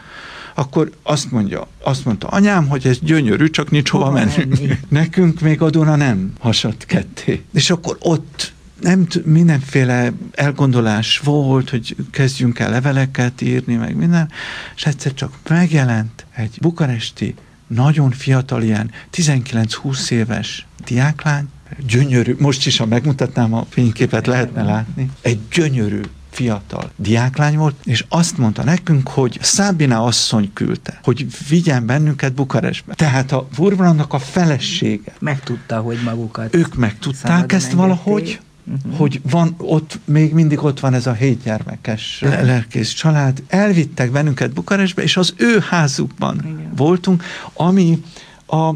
akkor 0.55 0.91
azt 1.03 1.31
mondja, 1.31 1.67
azt 1.83 2.05
mondta 2.05 2.27
anyám, 2.27 2.67
hogy 2.67 2.87
ez 2.87 2.99
gyönyörű, 2.99 3.49
csak 3.49 3.71
nincs 3.71 3.89
hova 3.89 4.11
menni. 4.11 4.33
menni. 4.37 4.79
Nekünk 4.89 5.39
még 5.39 5.61
a 5.61 5.69
Duna 5.69 5.95
nem 5.95 6.33
hasadt 6.39 6.85
ketté. 6.85 7.43
És 7.53 7.69
akkor 7.69 7.97
ott 7.99 8.53
nem 8.81 9.07
mindenféle 9.23 10.11
elgondolás 10.31 11.19
volt, 11.19 11.69
hogy 11.69 11.95
kezdjünk 12.11 12.59
el 12.59 12.69
leveleket 12.69 13.41
írni, 13.41 13.75
meg 13.75 13.95
minden, 13.95 14.31
és 14.75 14.85
egyszer 14.85 15.13
csak 15.13 15.33
megjelent 15.49 16.25
egy 16.35 16.57
bukaresti, 16.61 17.35
nagyon 17.67 18.11
fiatal, 18.11 18.63
ilyen 18.63 18.91
19-20 19.13 20.11
éves 20.11 20.67
diáklány, 20.85 21.47
gyönyörű, 21.87 22.35
most 22.39 22.65
is, 22.65 22.77
ha 22.77 22.85
megmutatnám 22.85 23.53
a 23.53 23.65
fényképet, 23.69 24.27
lehetne 24.27 24.63
látni, 24.63 25.09
egy 25.21 25.39
gyönyörű 25.51 26.01
fiatal 26.29 26.91
diáklány 26.95 27.57
volt, 27.57 27.75
és 27.83 28.05
azt 28.09 28.37
mondta 28.37 28.63
nekünk, 28.63 29.07
hogy 29.07 29.37
Szábina 29.41 30.03
asszony 30.03 30.51
küldte, 30.53 30.99
hogy 31.03 31.27
vigyen 31.49 31.85
bennünket 31.85 32.33
Bukarestbe. 32.33 32.93
Tehát 32.93 33.31
a 33.31 33.47
Wurbrandnak 33.57 34.13
a 34.13 34.19
felesége. 34.19 35.13
Megtudta, 35.19 35.79
hogy 35.79 35.97
magukat. 36.03 36.55
Ők 36.55 36.75
megtudták 36.75 37.51
ezt 37.51 37.71
valahogy, 37.71 38.39
Uh-huh. 38.71 38.97
hogy 38.97 39.21
van 39.29 39.55
ott, 39.57 39.99
még 40.05 40.33
mindig 40.33 40.63
ott 40.63 40.79
van 40.79 40.93
ez 40.93 41.07
a 41.07 41.13
hét 41.13 41.43
gyermekes 41.43 42.21
lelkész 42.21 42.91
család. 42.91 43.43
Elvittek 43.47 44.11
bennünket 44.11 44.53
Bukarestbe, 44.53 45.03
és 45.03 45.17
az 45.17 45.33
ő 45.37 45.59
házukban 45.69 46.35
Igen. 46.35 46.71
voltunk, 46.75 47.23
ami 47.53 47.99
a 48.47 48.75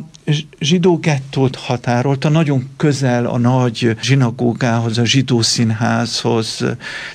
zsidó 0.59 0.97
gettót 0.97 1.55
határolta, 1.55 2.29
nagyon 2.29 2.69
közel 2.77 3.25
a 3.25 3.37
nagy 3.37 3.95
zsinagógához, 4.01 4.97
a 4.97 5.05
zsidó 5.05 5.41
színházhoz. 5.41 6.65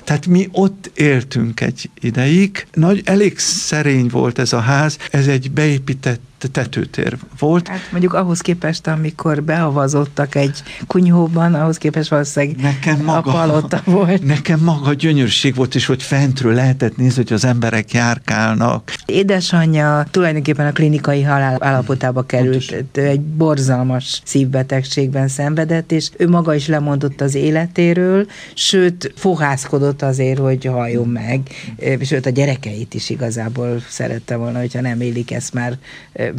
Tehát 0.03 0.27
mi 0.27 0.49
ott 0.51 0.91
éltünk 0.93 1.61
egy 1.61 1.89
ideig. 1.99 2.67
Nagy, 2.73 3.01
elég 3.05 3.39
szerény 3.39 4.07
volt 4.07 4.39
ez 4.39 4.53
a 4.53 4.59
ház, 4.59 4.97
ez 5.11 5.27
egy 5.27 5.51
beépített 5.51 6.21
tetőtér 6.47 7.17
volt. 7.39 7.67
Hát 7.67 7.87
mondjuk 7.91 8.13
ahhoz 8.13 8.39
képest, 8.41 8.87
amikor 8.87 9.43
beavazottak 9.43 10.35
egy 10.35 10.63
kunyhóban, 10.87 11.53
ahhoz 11.53 11.77
képest 11.77 12.09
valószínűleg 12.09 12.55
nekem 12.61 13.03
maga, 13.03 13.31
a 13.31 13.33
palota 13.33 13.81
volt. 13.85 14.23
Nekem 14.23 14.59
maga 14.59 14.93
gyönyörség 14.93 15.55
volt, 15.55 15.75
és 15.75 15.85
hogy 15.85 16.03
fentről 16.03 16.53
lehetett 16.53 16.97
nézni, 16.97 17.23
hogy 17.23 17.33
az 17.33 17.45
emberek 17.45 17.91
járkálnak. 17.91 18.93
Édesanyja 19.05 20.05
tulajdonképpen 20.11 20.67
a 20.67 20.71
klinikai 20.71 21.21
halál 21.21 21.57
állapotába 21.59 22.21
került, 22.21 22.71
Pontos. 22.71 23.03
egy 23.03 23.21
borzalmas 23.21 24.21
szívbetegségben 24.25 25.27
szenvedett, 25.27 25.91
és 25.91 26.09
ő 26.17 26.29
maga 26.29 26.55
is 26.55 26.67
lemondott 26.67 27.21
az 27.21 27.35
életéről, 27.35 28.27
sőt, 28.53 29.13
fohászkodott 29.15 30.01
azért, 30.01 30.39
hogy 30.39 30.65
halljon 30.65 31.07
meg, 31.07 31.41
sőt 32.01 32.25
a 32.25 32.29
gyerekeit 32.29 32.93
is 32.93 33.09
igazából 33.09 33.81
szerette 33.89 34.35
volna, 34.35 34.59
hogyha 34.59 34.81
nem 34.81 35.01
élik 35.01 35.31
ezt 35.31 35.53
már 35.53 35.77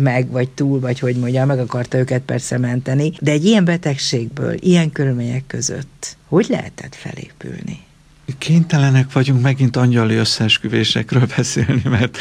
meg, 0.00 0.30
vagy 0.30 0.48
túl, 0.48 0.80
vagy 0.80 0.98
hogy 0.98 1.16
mondja, 1.16 1.46
meg 1.46 1.58
akarta 1.58 1.98
őket 1.98 2.22
persze 2.22 2.58
menteni, 2.58 3.12
de 3.20 3.30
egy 3.30 3.44
ilyen 3.44 3.64
betegségből, 3.64 4.54
ilyen 4.60 4.92
körülmények 4.92 5.46
között 5.46 6.16
hogy 6.32 6.46
lehetett 6.48 6.94
felépülni? 6.94 7.78
Kénytelenek 8.38 9.12
vagyunk 9.12 9.42
megint 9.42 9.76
angyali 9.76 10.14
összeesküvésekről 10.14 11.26
beszélni, 11.36 11.82
mert 11.84 12.18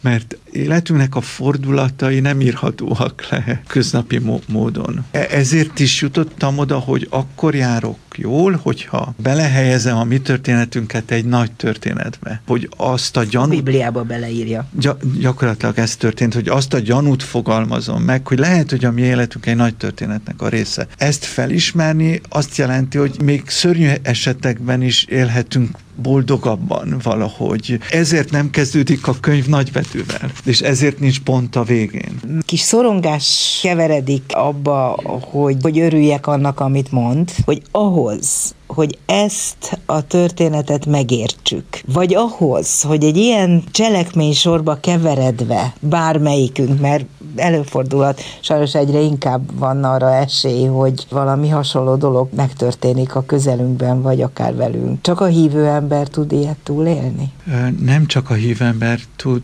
mert 0.00 0.38
életünknek 0.52 1.14
a 1.14 1.20
fordulatai 1.20 2.20
nem 2.20 2.40
írhatóak 2.40 3.28
le 3.30 3.62
köznapi 3.66 4.20
módon. 4.46 5.04
E, 5.10 5.26
ezért 5.30 5.78
is 5.78 6.00
jutottam 6.00 6.58
oda, 6.58 6.78
hogy 6.78 7.06
akkor 7.10 7.54
járok 7.54 7.98
jól, 8.18 8.60
hogyha 8.62 9.14
belehelyezem 9.22 9.96
a 9.96 10.04
mi 10.04 10.18
történetünket 10.18 11.10
egy 11.10 11.24
nagy 11.24 11.52
történetbe. 11.52 12.40
Hogy 12.46 12.68
azt 12.76 13.16
a 13.16 13.24
gyanút... 13.24 13.52
A 13.52 13.62
Bibliába 13.62 14.02
beleírja. 14.02 14.66
Gy- 14.78 15.20
gyakorlatilag 15.20 15.78
ez 15.78 15.96
történt, 15.96 16.34
hogy 16.34 16.48
azt 16.48 16.74
a 16.74 16.78
gyanút 16.78 17.22
fogalmazom 17.22 18.02
meg, 18.02 18.26
hogy 18.26 18.38
lehet, 18.38 18.70
hogy 18.70 18.84
a 18.84 18.90
mi 18.90 19.02
életünk 19.02 19.46
egy 19.46 19.56
nagy 19.56 19.74
történetnek 19.74 20.42
a 20.42 20.48
része. 20.48 20.86
Ezt 20.96 21.24
felismerni 21.24 22.20
azt 22.28 22.56
jelenti, 22.56 22.98
hogy 22.98 23.22
még 23.22 23.42
szörnyű 23.46 23.90
esetekben 24.02 24.82
is 24.82 25.04
élhetünk 25.04 25.78
boldogabban 26.02 26.96
valahogy. 27.02 27.78
Ezért 27.90 28.30
nem 28.30 28.50
kezdődik 28.50 29.06
a 29.06 29.14
könyv 29.20 29.46
nagybetűvel, 29.46 30.30
és 30.44 30.60
ezért 30.60 30.98
nincs 30.98 31.20
pont 31.20 31.56
a 31.56 31.62
végén. 31.62 32.20
Kis 32.44 32.60
szorongás 32.60 33.58
keveredik 33.62 34.22
abba, 34.28 35.00
hogy, 35.30 35.56
hogy 35.62 35.78
örüljek 35.78 36.26
annak, 36.26 36.60
amit 36.60 36.92
mond, 36.92 37.30
hogy 37.44 37.62
ahol 37.70 38.05
ahhoz, 38.08 38.54
hogy 38.66 38.98
ezt 39.06 39.78
a 39.86 40.06
történetet 40.06 40.86
megértsük, 40.86 41.64
vagy 41.92 42.14
ahhoz, 42.14 42.82
hogy 42.82 43.04
egy 43.04 43.16
ilyen 43.16 43.62
cselekmény 43.70 44.32
sorba 44.32 44.78
keveredve 44.80 45.74
bármelyikünk, 45.80 46.80
mert 46.80 47.04
előfordulhat, 47.36 48.20
sajnos 48.40 48.74
egyre 48.74 49.00
inkább 49.00 49.58
van 49.58 49.84
arra 49.84 50.14
esély, 50.14 50.64
hogy 50.64 51.06
valami 51.10 51.48
hasonló 51.48 51.96
dolog 51.96 52.28
megtörténik 52.36 53.14
a 53.14 53.24
közelünkben, 53.24 54.02
vagy 54.02 54.22
akár 54.22 54.54
velünk. 54.54 55.02
Csak 55.02 55.20
a 55.20 55.26
hívő 55.26 55.66
ember 55.66 56.08
tud 56.08 56.32
ilyet 56.32 56.58
túlélni? 56.62 57.32
Nem 57.80 58.06
csak 58.06 58.30
a 58.30 58.34
hívő 58.34 58.64
ember 58.64 58.98
tud 59.16 59.42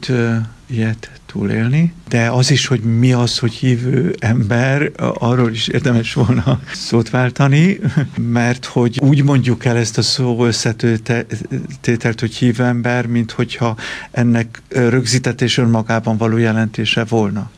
ilyet 0.66 1.10
túlélni, 1.26 1.92
de 2.08 2.30
az 2.30 2.50
is, 2.50 2.66
hogy 2.66 2.80
mi 2.80 3.12
az, 3.12 3.38
hogy 3.38 3.52
hívő 3.52 4.14
ember, 4.18 4.90
arról 5.14 5.50
is 5.50 5.68
érdemes 5.68 6.14
volna 6.14 6.60
szót 6.72 7.10
váltani, 7.10 7.78
mert 8.38 8.64
hogy 8.64 8.98
úgy 9.12 9.22
mondjuk 9.22 9.64
el 9.64 9.76
ezt 9.76 9.98
a 9.98 10.02
szó 10.02 10.44
összetételt, 10.44 12.20
hogy 12.20 12.34
hívő 12.34 12.64
ember, 12.64 13.06
mint 13.06 13.30
hogyha 13.30 13.76
ennek 14.10 14.62
rögzítetés 14.68 15.58
önmagában 15.58 16.16
való 16.16 16.36
jelentése 16.36 17.04
volna. 17.04 17.50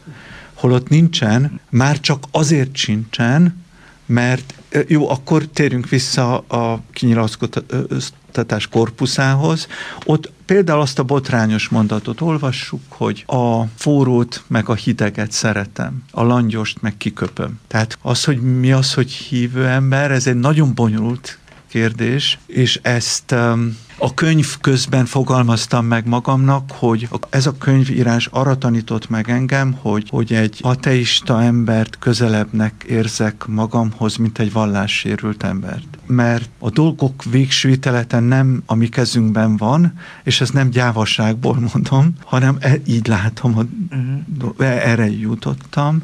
Holott 0.55 0.88
nincsen, 0.88 1.61
már 1.70 2.00
csak 2.00 2.24
azért 2.30 2.76
sincsen, 2.76 3.62
mert 4.07 4.55
jó, 4.86 5.11
akkor 5.11 5.44
térjünk 5.44 5.88
vissza 5.88 6.38
a 6.38 6.82
kinyilatkoztatás 6.92 8.68
korpuszához. 8.70 9.66
Ott 10.05 10.32
például 10.44 10.80
azt 10.80 10.98
a 10.98 11.02
botrányos 11.02 11.68
mondatot 11.68 12.20
olvassuk, 12.20 12.80
hogy 12.88 13.24
a 13.26 13.62
forrót 13.74 14.42
meg 14.46 14.68
a 14.68 14.74
hideget 14.74 15.32
szeretem, 15.32 16.02
a 16.11 16.22
langyost 16.22 16.82
meg 16.82 16.96
kiköpöm. 16.96 17.61
Tehát 17.66 17.98
az, 18.02 18.24
hogy 18.24 18.40
mi 18.40 18.72
az, 18.72 18.94
hogy 18.94 19.11
hívő 19.11 19.66
ember, 19.66 20.11
ez 20.11 20.26
egy 20.26 20.38
nagyon 20.38 20.74
bonyolult 20.74 21.38
kérdés, 21.74 22.38
és 22.46 22.80
ezt 22.82 23.32
um, 23.32 23.76
a 23.98 24.14
könyv 24.14 24.56
közben 24.60 25.06
fogalmaztam 25.06 25.86
meg 25.86 26.06
magamnak, 26.06 26.70
hogy 26.72 27.08
ez 27.30 27.46
a 27.46 27.58
könyvírás 27.58 28.26
arra 28.26 28.58
tanított 28.58 29.08
meg 29.08 29.30
engem, 29.30 29.72
hogy, 29.80 30.08
hogy 30.08 30.32
egy 30.32 30.58
ateista 30.62 31.42
embert 31.42 31.98
közelebbnek 31.98 32.84
érzek 32.88 33.46
magamhoz, 33.46 34.16
mint 34.16 34.38
egy 34.38 34.52
vallássérült 34.52 35.42
embert. 35.42 35.86
Mert 36.06 36.48
a 36.58 36.70
dolgok 36.70 37.24
végső 37.24 37.70
ítelete 37.70 38.20
nem 38.20 38.62
a 38.66 38.74
mi 38.74 38.88
kezünkben 38.88 39.56
van, 39.56 39.98
és 40.24 40.40
ez 40.40 40.50
nem 40.50 40.70
gyávaságból 40.70 41.58
mondom, 41.72 42.14
hanem 42.24 42.56
e, 42.60 42.76
így 42.86 43.06
látom, 43.06 43.52
hogy 43.52 43.68
uh-huh. 43.90 44.66
erre 44.66 45.10
jutottam, 45.10 46.02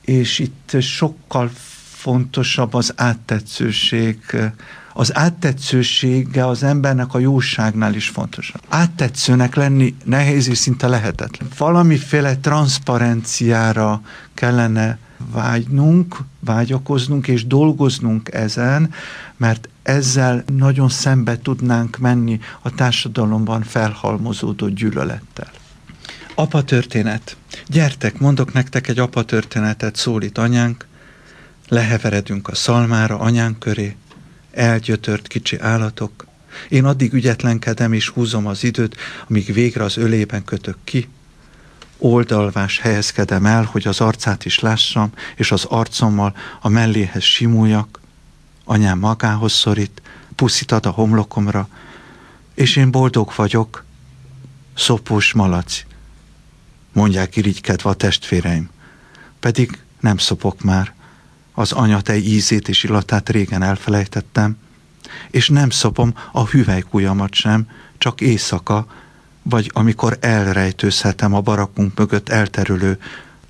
és 0.00 0.38
itt 0.38 0.76
sokkal 0.80 1.50
fontosabb 2.02 2.74
az 2.74 2.92
áttetszőség, 2.96 4.18
az 4.92 5.16
áttetszősége 5.16 6.46
az 6.46 6.62
embernek 6.62 7.14
a 7.14 7.18
jóságnál 7.18 7.94
is 7.94 8.08
fontosabb. 8.08 8.60
Áttetszőnek 8.68 9.54
lenni 9.54 9.94
nehéz 10.04 10.48
és 10.48 10.58
szinte 10.58 10.88
lehetetlen. 10.88 11.48
Valamiféle 11.58 12.36
transzparenciára 12.36 14.00
kellene 14.34 14.98
vágynunk, 15.32 16.16
vágyakoznunk 16.40 17.28
és 17.28 17.46
dolgoznunk 17.46 18.32
ezen, 18.32 18.90
mert 19.36 19.68
ezzel 19.82 20.44
nagyon 20.56 20.88
szembe 20.88 21.38
tudnánk 21.38 21.98
menni 21.98 22.40
a 22.62 22.74
társadalomban 22.74 23.62
felhalmozódó 23.62 24.68
gyűlölettel. 24.68 25.50
Apa 26.34 26.62
történet. 26.62 27.36
Gyertek, 27.66 28.18
mondok 28.18 28.52
nektek 28.52 28.88
egy 28.88 28.98
apa 28.98 29.22
történetet, 29.22 29.96
szólít 29.96 30.38
anyánk, 30.38 30.90
leheveredünk 31.72 32.48
a 32.48 32.54
szalmára 32.54 33.18
anyánk 33.18 33.58
köré, 33.58 33.96
elgyötört 34.50 35.26
kicsi 35.26 35.58
állatok. 35.58 36.26
Én 36.68 36.84
addig 36.84 37.12
ügyetlenkedem 37.12 37.92
és 37.92 38.08
húzom 38.08 38.46
az 38.46 38.64
időt, 38.64 38.96
amíg 39.28 39.52
végre 39.52 39.84
az 39.84 39.96
ölében 39.96 40.44
kötök 40.44 40.76
ki, 40.84 41.08
oldalvás 41.98 42.78
helyezkedem 42.78 43.46
el, 43.46 43.64
hogy 43.64 43.86
az 43.86 44.00
arcát 44.00 44.44
is 44.44 44.58
lássam, 44.58 45.12
és 45.36 45.52
az 45.52 45.64
arcommal 45.64 46.36
a 46.60 46.68
melléhez 46.68 47.22
simuljak. 47.22 48.00
Anyám 48.64 48.98
magához 48.98 49.52
szorít, 49.52 50.02
puszit 50.36 50.72
ad 50.72 50.86
a 50.86 50.90
homlokomra, 50.90 51.68
és 52.54 52.76
én 52.76 52.90
boldog 52.90 53.32
vagyok, 53.36 53.84
szopós 54.74 55.32
malac. 55.32 55.84
Mondják 56.92 57.36
irigykedve 57.36 57.90
a 57.90 57.94
testvéreim, 57.94 58.70
pedig 59.40 59.78
nem 60.00 60.16
szopok 60.16 60.62
már, 60.62 60.94
az 61.52 61.72
anyatej 61.72 62.18
ízét 62.18 62.68
és 62.68 62.84
illatát 62.84 63.28
régen 63.28 63.62
elfelejtettem, 63.62 64.56
és 65.30 65.48
nem 65.48 65.70
szopom 65.70 66.14
a 66.32 66.46
hüvelykújamat 66.46 67.34
sem, 67.34 67.66
csak 67.98 68.20
éjszaka, 68.20 68.86
vagy 69.42 69.70
amikor 69.74 70.18
elrejtőzhetem 70.20 71.34
a 71.34 71.40
barakunk 71.40 71.98
mögött 71.98 72.28
elterülő, 72.28 72.98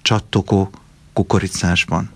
csattogó 0.02 0.70
kukoricásban. 1.12 2.10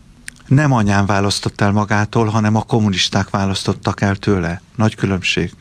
Nem 0.46 0.72
anyám 0.72 1.06
választott 1.06 1.60
el 1.60 1.72
magától, 1.72 2.26
hanem 2.26 2.54
a 2.54 2.62
kommunisták 2.62 3.30
választottak 3.30 4.00
el 4.00 4.16
tőle. 4.16 4.60
Nagy 4.74 4.94
különbség. 4.94 5.52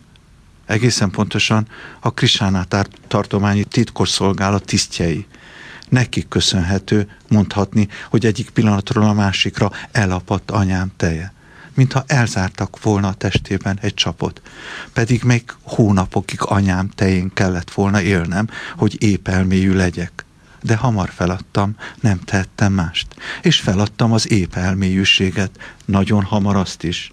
Egészen 0.65 1.09
pontosan 1.09 1.67
a 1.99 2.13
Krisánát 2.13 2.89
tartományi 3.07 3.63
titkosszolgálat 3.63 4.65
tisztjei 4.65 5.27
nekik 5.89 6.27
köszönhető 6.27 7.09
mondhatni, 7.27 7.87
hogy 8.09 8.25
egyik 8.25 8.49
pillanatról 8.49 9.03
a 9.03 9.13
másikra 9.13 9.71
elapadt 9.91 10.51
anyám 10.51 10.91
teje 10.97 11.33
mintha 11.75 12.03
elzártak 12.07 12.83
volna 12.83 13.07
a 13.07 13.13
testében 13.13 13.77
egy 13.81 13.93
csapot. 13.93 14.41
Pedig 14.93 15.23
még 15.23 15.43
hónapokig 15.61 16.39
anyám 16.41 16.89
tején 16.89 17.33
kellett 17.33 17.71
volna 17.71 18.01
élnem, 18.01 18.47
hogy 18.77 19.03
épp 19.03 19.27
elmélyű 19.27 19.73
legyek. 19.73 20.25
De 20.61 20.75
hamar 20.75 21.09
feladtam, 21.09 21.75
nem 21.99 22.19
tehettem 22.19 22.73
mást. 22.73 23.07
És 23.41 23.59
feladtam 23.59 24.11
az 24.11 24.31
épp 24.31 24.55
elmélyűséget, 24.55 25.51
nagyon 25.85 26.23
hamar 26.23 26.55
azt 26.55 26.83
is. 26.83 27.11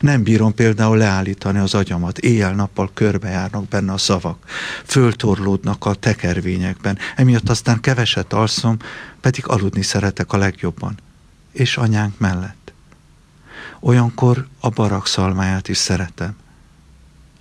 Nem 0.00 0.22
bírom 0.22 0.54
például 0.54 0.96
leállítani 0.96 1.58
az 1.58 1.74
agyamat, 1.74 2.18
éjjel-nappal 2.18 2.90
körbejárnak 2.94 3.68
benne 3.68 3.92
a 3.92 3.98
szavak, 3.98 4.44
föltorlódnak 4.84 5.84
a 5.84 5.94
tekervényekben, 5.94 6.98
emiatt 7.16 7.48
aztán 7.48 7.80
keveset 7.80 8.32
alszom, 8.32 8.76
pedig 9.20 9.46
aludni 9.46 9.82
szeretek 9.82 10.32
a 10.32 10.36
legjobban. 10.36 10.98
És 11.52 11.76
anyánk 11.76 12.18
mellett. 12.18 12.72
Olyankor 13.80 14.46
a 14.60 14.68
barak 14.68 15.06
szalmáját 15.06 15.68
is 15.68 15.76
szeretem. 15.76 16.36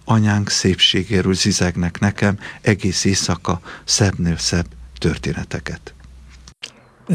Anyánk 0.06 0.50
szépségéről 0.50 1.34
zizegnek 1.34 2.00
nekem 2.00 2.40
egész 2.62 3.04
éjszaka 3.04 3.62
szebbnél 3.84 4.38
szebb 4.38 4.68
történeteket. 4.98 5.94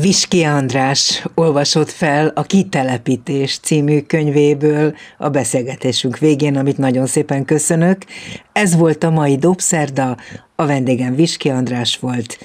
Viski 0.01 0.43
András 0.45 1.24
olvasott 1.34 1.90
fel 1.90 2.32
a 2.34 2.43
Kitelepítés 2.43 3.59
című 3.59 4.01
könyvéből 4.01 4.95
a 5.18 5.28
beszélgetésünk 5.28 6.18
végén, 6.18 6.57
amit 6.57 6.78
nagyon 6.78 7.07
szépen 7.07 7.45
köszönök. 7.45 8.05
Ez 8.53 8.76
volt 8.76 9.05
a 9.05 9.11
mai 9.11 9.36
Dobszerda, 9.36 10.16
a 10.57 10.66
vendégem 10.66 11.14
Viski 11.14 11.49
András 11.49 11.99
volt, 11.99 12.38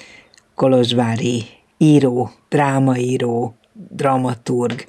kolozsvári 0.54 1.44
író, 1.78 2.30
drámaíró, 2.48 3.54
dramaturg, 3.90 4.84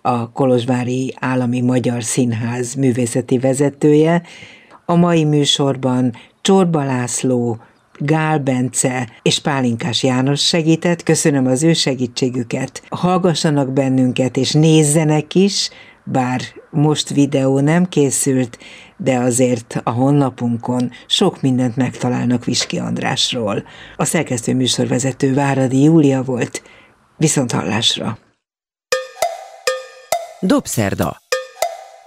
a 0.00 0.30
Kolozsvári 0.30 1.14
Állami 1.20 1.60
Magyar 1.60 2.04
Színház 2.04 2.74
művészeti 2.74 3.38
vezetője. 3.38 4.22
A 4.86 4.94
mai 4.94 5.24
műsorban 5.24 6.14
Csorba 6.40 6.84
László, 6.84 7.58
Gál 8.04 8.38
Bence 8.38 9.08
és 9.22 9.38
Pálinkás 9.38 10.02
János 10.02 10.46
segített. 10.46 11.02
Köszönöm 11.02 11.46
az 11.46 11.62
ő 11.62 11.72
segítségüket. 11.72 12.82
Hallgassanak 12.88 13.72
bennünket, 13.72 14.36
és 14.36 14.52
nézzenek 14.52 15.34
is, 15.34 15.68
bár 16.04 16.40
most 16.70 17.08
videó 17.08 17.60
nem 17.60 17.88
készült, 17.88 18.58
de 18.96 19.18
azért 19.18 19.80
a 19.84 19.90
honlapunkon 19.90 20.90
sok 21.06 21.40
mindent 21.40 21.76
megtalálnak 21.76 22.44
Viski 22.44 22.78
Andrásról. 22.78 23.64
A 23.96 24.04
szerkesztő 24.04 24.54
műsorvezető 24.54 25.34
Váradi 25.34 25.82
Júlia 25.82 26.22
volt. 26.22 26.62
Viszont 27.16 27.52
hallásra! 27.52 28.18
Dobszerda. 30.40 31.16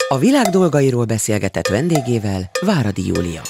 A 0.08 0.18
világ 0.18 0.46
dolgairól 0.46 1.06
beszélgetett 1.06 1.68
vendégével 1.68 2.50
Váradi 2.62 3.08
Júlia. 3.08 3.42